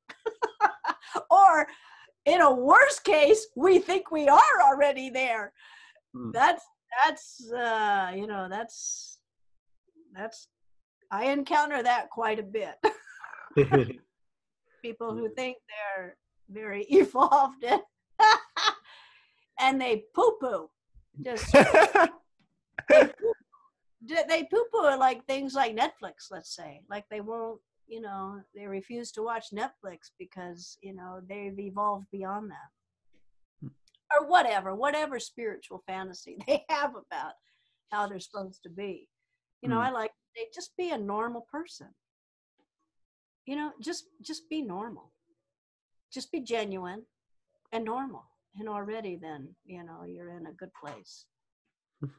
or 1.31 1.67
in 2.25 2.41
a 2.41 2.53
worst 2.53 3.03
case, 3.03 3.47
we 3.55 3.79
think 3.79 4.11
we 4.11 4.27
are 4.27 4.61
already 4.63 5.09
there. 5.09 5.51
Mm. 6.15 6.31
That's 6.33 6.63
that's 7.03 7.51
uh, 7.51 8.11
you 8.15 8.27
know 8.27 8.47
that's 8.49 9.19
that's 10.13 10.47
I 11.11 11.25
encounter 11.25 11.83
that 11.83 12.09
quite 12.09 12.39
a 12.39 12.43
bit. 12.43 12.75
People 14.81 15.15
who 15.15 15.29
think 15.35 15.57
they're 15.67 16.17
very 16.49 16.83
evolved 16.89 17.63
and, 17.63 17.81
and 19.59 19.81
they 19.81 20.03
poo 20.15 20.37
poo 20.39 20.69
just 21.21 21.51
they 24.27 24.43
poo-poo 24.43 24.97
like 24.97 25.25
things 25.25 25.53
like 25.53 25.75
Netflix, 25.75 26.29
let's 26.31 26.55
say. 26.55 26.81
Like 26.89 27.05
they 27.09 27.21
won't, 27.21 27.59
you 27.87 28.01
know, 28.01 28.39
they 28.55 28.65
refuse 28.65 29.11
to 29.13 29.23
watch 29.23 29.47
Netflix 29.53 30.11
because, 30.17 30.77
you 30.81 30.95
know, 30.95 31.21
they've 31.27 31.57
evolved 31.57 32.07
beyond 32.11 32.51
that. 32.51 33.61
Hmm. 33.61 33.67
Or 34.19 34.27
whatever, 34.27 34.75
whatever 34.75 35.19
spiritual 35.19 35.83
fantasy 35.87 36.37
they 36.47 36.65
have 36.69 36.91
about 36.91 37.33
how 37.91 38.07
they're 38.07 38.19
supposed 38.19 38.63
to 38.63 38.69
be. 38.69 39.07
You 39.61 39.69
know, 39.69 39.75
Hmm. 39.75 39.81
I 39.81 39.91
like 39.91 40.11
they 40.35 40.43
just 40.53 40.75
be 40.77 40.91
a 40.91 40.97
normal 40.97 41.47
person. 41.51 41.87
You 43.45 43.55
know, 43.57 43.71
just 43.81 44.05
just 44.21 44.49
be 44.49 44.61
normal. 44.61 45.11
Just 46.11 46.31
be 46.31 46.41
genuine 46.41 47.03
and 47.71 47.83
normal. 47.83 48.25
And 48.59 48.69
already 48.69 49.15
then, 49.15 49.49
you 49.65 49.83
know, 49.83 50.03
you're 50.07 50.29
in 50.29 50.45
a 50.45 50.51
good 50.51 50.69
place. 50.79 51.25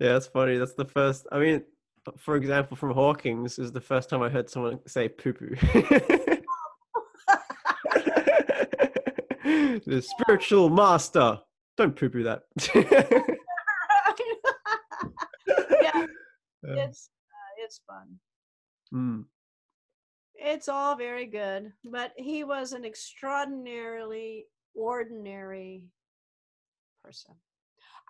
yeah, 0.00 0.16
it's 0.16 0.26
funny. 0.26 0.58
That's 0.58 0.74
the 0.74 0.84
first. 0.84 1.26
I 1.30 1.38
mean, 1.38 1.62
for 2.16 2.36
example, 2.36 2.76
from 2.76 2.92
Hawkins 2.92 3.58
is 3.58 3.72
the 3.72 3.80
first 3.80 4.08
time 4.08 4.22
I 4.22 4.28
heard 4.28 4.50
someone 4.50 4.80
say 4.86 5.08
poo 5.08 5.32
poo. 5.32 5.54
the 9.44 10.02
spiritual 10.02 10.68
master. 10.70 11.38
Don't 11.76 11.94
poo 11.94 12.08
poo 12.08 12.24
that. 12.24 12.42
yeah, 15.82 16.06
it's 16.62 17.10
uh, 17.30 17.64
it's 17.64 17.80
fun. 17.86 18.18
mm, 18.92 19.24
It's 20.38 20.68
all 20.68 20.96
very 20.96 21.26
good, 21.26 21.72
but 21.84 22.12
he 22.16 22.44
was 22.44 22.72
an 22.72 22.84
extraordinarily 22.84 24.46
ordinary 24.74 25.82
person. 27.04 27.34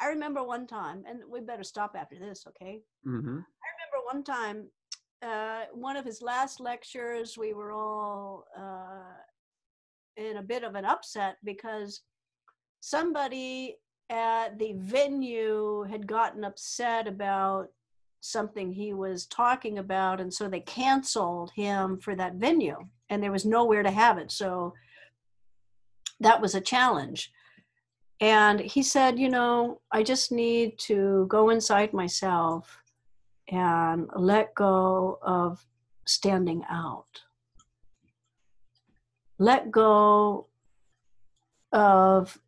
I 0.00 0.08
remember 0.08 0.44
one 0.44 0.66
time, 0.66 1.04
and 1.08 1.20
we 1.28 1.40
better 1.40 1.64
stop 1.64 1.96
after 1.96 2.18
this, 2.18 2.46
okay? 2.48 2.82
mhm. 3.06 3.44
I 3.44 3.68
remember 3.74 4.04
one 4.04 4.22
time, 4.22 4.68
uh, 5.22 5.64
one 5.72 5.96
of 5.96 6.04
his 6.04 6.20
last 6.22 6.60
lectures, 6.60 7.36
we 7.38 7.54
were 7.54 7.72
all 7.72 8.44
uh, 8.56 9.16
in 10.16 10.36
a 10.36 10.42
bit 10.42 10.62
of 10.64 10.74
an 10.74 10.84
upset 10.84 11.38
because 11.42 12.02
somebody 12.80 13.76
at 14.10 14.58
the 14.58 14.74
venue 14.76 15.82
had 15.84 16.06
gotten 16.06 16.44
upset 16.44 17.08
about 17.08 17.68
something 18.20 18.72
he 18.72 18.92
was 18.92 19.26
talking 19.26 19.78
about 19.78 20.20
and 20.20 20.32
so 20.32 20.48
they 20.48 20.60
canceled 20.60 21.50
him 21.54 21.98
for 21.98 22.14
that 22.16 22.34
venue 22.34 22.78
and 23.10 23.22
there 23.22 23.32
was 23.32 23.44
nowhere 23.44 23.82
to 23.82 23.90
have 23.90 24.18
it. 24.18 24.30
So 24.30 24.74
that 26.20 26.40
was 26.40 26.54
a 26.54 26.60
challenge. 26.60 27.32
And 28.20 28.58
he 28.58 28.82
said 28.82 29.18
you 29.18 29.28
know 29.28 29.80
i 29.92 30.02
just 30.02 30.32
need 30.32 30.76
to 30.78 31.26
go 31.28 31.50
inside 31.50 31.92
myself 31.92 32.82
and 33.50 34.08
let 34.14 34.54
go 34.54 35.18
of 35.22 35.64
standing 36.06 36.62
out. 36.70 37.22
Let 39.38 39.70
go 39.70 40.46
of 41.72 42.38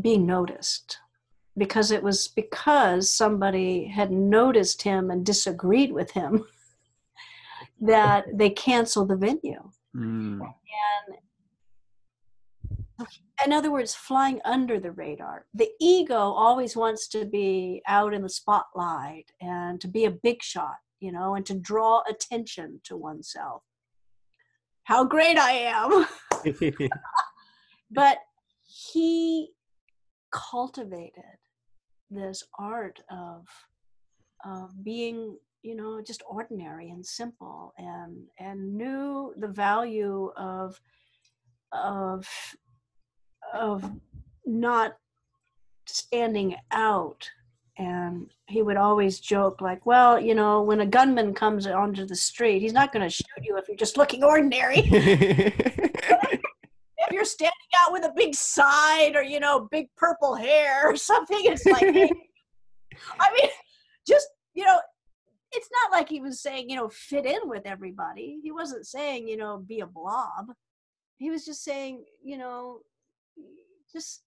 being 0.00 0.26
noticed 0.26 0.98
because 1.56 1.90
it 1.90 2.02
was 2.02 2.28
because 2.28 3.10
somebody 3.10 3.86
had 3.86 4.10
noticed 4.10 4.82
him 4.82 5.10
and 5.10 5.24
disagreed 5.24 5.92
with 5.92 6.10
him 6.10 6.44
that 7.80 8.26
they 8.34 8.50
canceled 8.50 9.08
the 9.08 9.16
venue. 9.16 9.70
Mm. 9.96 10.40
And 10.40 11.16
in 13.44 13.52
other 13.52 13.70
words, 13.70 13.94
flying 13.94 14.40
under 14.44 14.78
the 14.78 14.92
radar. 14.92 15.46
The 15.54 15.68
ego 15.80 16.16
always 16.16 16.76
wants 16.76 17.08
to 17.08 17.24
be 17.24 17.82
out 17.86 18.14
in 18.14 18.22
the 18.22 18.28
spotlight 18.28 19.32
and 19.40 19.80
to 19.80 19.88
be 19.88 20.04
a 20.04 20.10
big 20.10 20.42
shot, 20.42 20.76
you 21.00 21.12
know, 21.12 21.34
and 21.34 21.44
to 21.46 21.54
draw 21.54 22.02
attention 22.08 22.80
to 22.84 22.96
oneself. 22.96 23.62
How 24.84 25.04
great 25.04 25.38
I 25.38 25.52
am. 25.52 26.06
but 27.90 28.18
he 28.62 29.50
cultivated 30.30 31.38
this 32.14 32.44
art 32.58 33.00
of 33.10 33.46
of 34.44 34.84
being 34.84 35.36
you 35.62 35.74
know 35.74 36.00
just 36.00 36.22
ordinary 36.28 36.90
and 36.90 37.04
simple 37.04 37.72
and 37.78 38.24
and 38.38 38.74
knew 38.74 39.32
the 39.36 39.48
value 39.48 40.30
of 40.36 40.80
of 41.72 42.26
of 43.52 43.90
not 44.46 44.96
standing 45.86 46.56
out. 46.72 47.28
And 47.76 48.30
he 48.46 48.62
would 48.62 48.76
always 48.76 49.18
joke 49.18 49.60
like 49.60 49.84
well 49.84 50.20
you 50.20 50.32
know 50.36 50.62
when 50.62 50.80
a 50.80 50.86
gunman 50.86 51.34
comes 51.34 51.66
onto 51.66 52.06
the 52.06 52.14
street 52.14 52.60
he's 52.60 52.72
not 52.72 52.92
going 52.92 53.02
to 53.02 53.10
shoot 53.10 53.26
you 53.42 53.56
if 53.56 53.66
you're 53.66 53.76
just 53.76 53.96
looking 53.96 54.22
ordinary 54.22 54.76
you're 57.14 57.24
standing 57.24 57.52
out 57.80 57.92
with 57.92 58.04
a 58.04 58.12
big 58.16 58.34
side 58.34 59.16
or 59.16 59.22
you 59.22 59.40
know 59.40 59.68
big 59.70 59.86
purple 59.96 60.34
hair 60.34 60.88
or 60.88 60.96
something 60.96 61.40
it's 61.42 61.64
like 61.66 61.82
hey. 61.82 62.10
i 63.20 63.32
mean 63.32 63.50
just 64.06 64.28
you 64.54 64.64
know 64.64 64.78
it's 65.54 65.68
not 65.82 65.96
like 65.96 66.08
he 66.08 66.20
was 66.20 66.40
saying 66.40 66.68
you 66.68 66.76
know 66.76 66.88
fit 66.88 67.24
in 67.24 67.40
with 67.44 67.62
everybody. 67.64 68.38
He 68.42 68.50
wasn't 68.50 68.86
saying 68.86 69.28
you 69.28 69.36
know 69.36 69.62
be 69.66 69.80
a 69.80 69.86
blob. 69.86 70.52
He 71.18 71.30
was 71.30 71.44
just 71.44 71.62
saying 71.62 72.04
you 72.22 72.36
know 72.36 72.80
just 73.92 74.22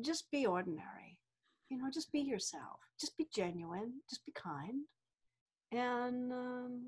just 0.00 0.30
be 0.30 0.46
ordinary. 0.46 1.18
You 1.70 1.78
know 1.78 1.90
just 1.92 2.12
be 2.12 2.20
yourself. 2.20 2.80
Just 3.00 3.16
be 3.16 3.26
genuine. 3.34 3.94
Just 4.08 4.24
be 4.24 4.32
kind. 4.32 4.84
And 5.72 6.32
um, 6.32 6.86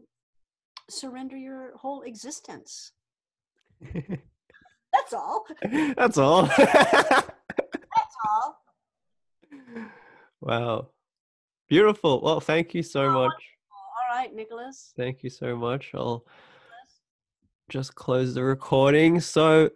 surrender 0.89 1.37
your 1.37 1.77
whole 1.77 2.03
existence 2.03 2.93
that's 5.01 5.13
all. 5.13 5.47
That's 5.97 6.19
all. 6.19 6.43
That's 6.57 8.17
all. 8.25 8.61
Wow. 10.41 10.89
Beautiful. 11.69 12.21
Well, 12.23 12.41
thank 12.41 12.75
you 12.75 12.83
so 12.83 13.05
Oh, 13.07 13.13
much. 13.13 13.33
All 13.71 14.17
right, 14.17 14.35
Nicholas. 14.35 14.93
Thank 14.97 15.23
you 15.23 15.31
so 15.31 15.57
much. 15.57 15.91
I'll 15.95 16.25
just 17.69 17.95
close 17.95 18.35
the 18.35 18.43
recording. 18.43 19.21
So, 19.21 19.71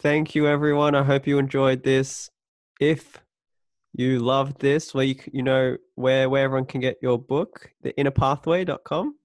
thank 0.00 0.34
you, 0.34 0.46
everyone. 0.48 0.94
I 0.94 1.02
hope 1.04 1.26
you 1.26 1.38
enjoyed 1.38 1.82
this. 1.84 2.30
If 2.80 3.22
you 3.92 4.18
loved 4.18 4.60
this, 4.60 4.92
where 4.94 5.04
you 5.04 5.14
you 5.32 5.42
know 5.42 5.76
where 5.94 6.28
where 6.28 6.44
everyone 6.44 6.66
can 6.66 6.80
get 6.80 6.98
your 7.00 7.18
book, 7.18 7.70
the 7.82 7.92
theinnerpathway.com. 7.92 9.16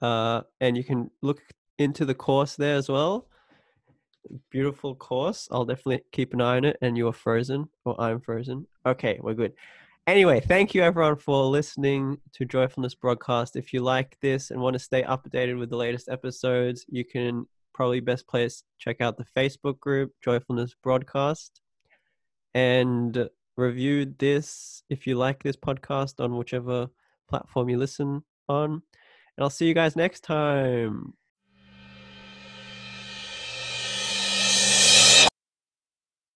Uh, 0.00 0.42
and 0.60 0.76
you 0.76 0.84
can 0.84 1.10
look 1.22 1.40
into 1.78 2.04
the 2.04 2.14
course 2.14 2.56
there 2.56 2.76
as 2.76 2.88
well. 2.88 3.26
Beautiful 4.50 4.94
course. 4.94 5.48
I'll 5.50 5.64
definitely 5.64 6.02
keep 6.12 6.34
an 6.34 6.40
eye 6.40 6.56
on 6.56 6.64
it. 6.64 6.76
And 6.80 6.96
you 6.96 7.08
are 7.08 7.12
frozen, 7.12 7.68
or 7.84 8.00
I'm 8.00 8.20
frozen. 8.20 8.66
Okay, 8.84 9.18
we're 9.20 9.34
good. 9.34 9.52
Anyway, 10.06 10.38
thank 10.38 10.72
you 10.74 10.82
everyone 10.82 11.16
for 11.16 11.44
listening 11.44 12.18
to 12.32 12.44
Joyfulness 12.44 12.94
Broadcast. 12.94 13.56
If 13.56 13.72
you 13.72 13.80
like 13.80 14.16
this 14.20 14.52
and 14.52 14.60
want 14.60 14.74
to 14.74 14.78
stay 14.78 15.02
updated 15.02 15.58
with 15.58 15.70
the 15.70 15.76
latest 15.76 16.08
episodes, 16.08 16.86
you 16.88 17.04
can 17.04 17.46
probably 17.74 18.00
best 18.00 18.26
place 18.28 18.62
check 18.78 19.00
out 19.00 19.16
the 19.16 19.26
Facebook 19.36 19.80
group 19.80 20.12
Joyfulness 20.24 20.74
Broadcast 20.80 21.60
and 22.54 23.28
review 23.56 24.14
this 24.18 24.82
if 24.88 25.06
you 25.06 25.16
like 25.16 25.42
this 25.42 25.56
podcast 25.56 26.20
on 26.20 26.36
whichever 26.36 26.88
platform 27.28 27.68
you 27.68 27.76
listen 27.76 28.22
on. 28.48 28.70
And 28.70 28.82
I'll 29.42 29.50
see 29.50 29.66
you 29.66 29.74
guys 29.74 29.96
next 29.96 30.20
time. 30.20 31.14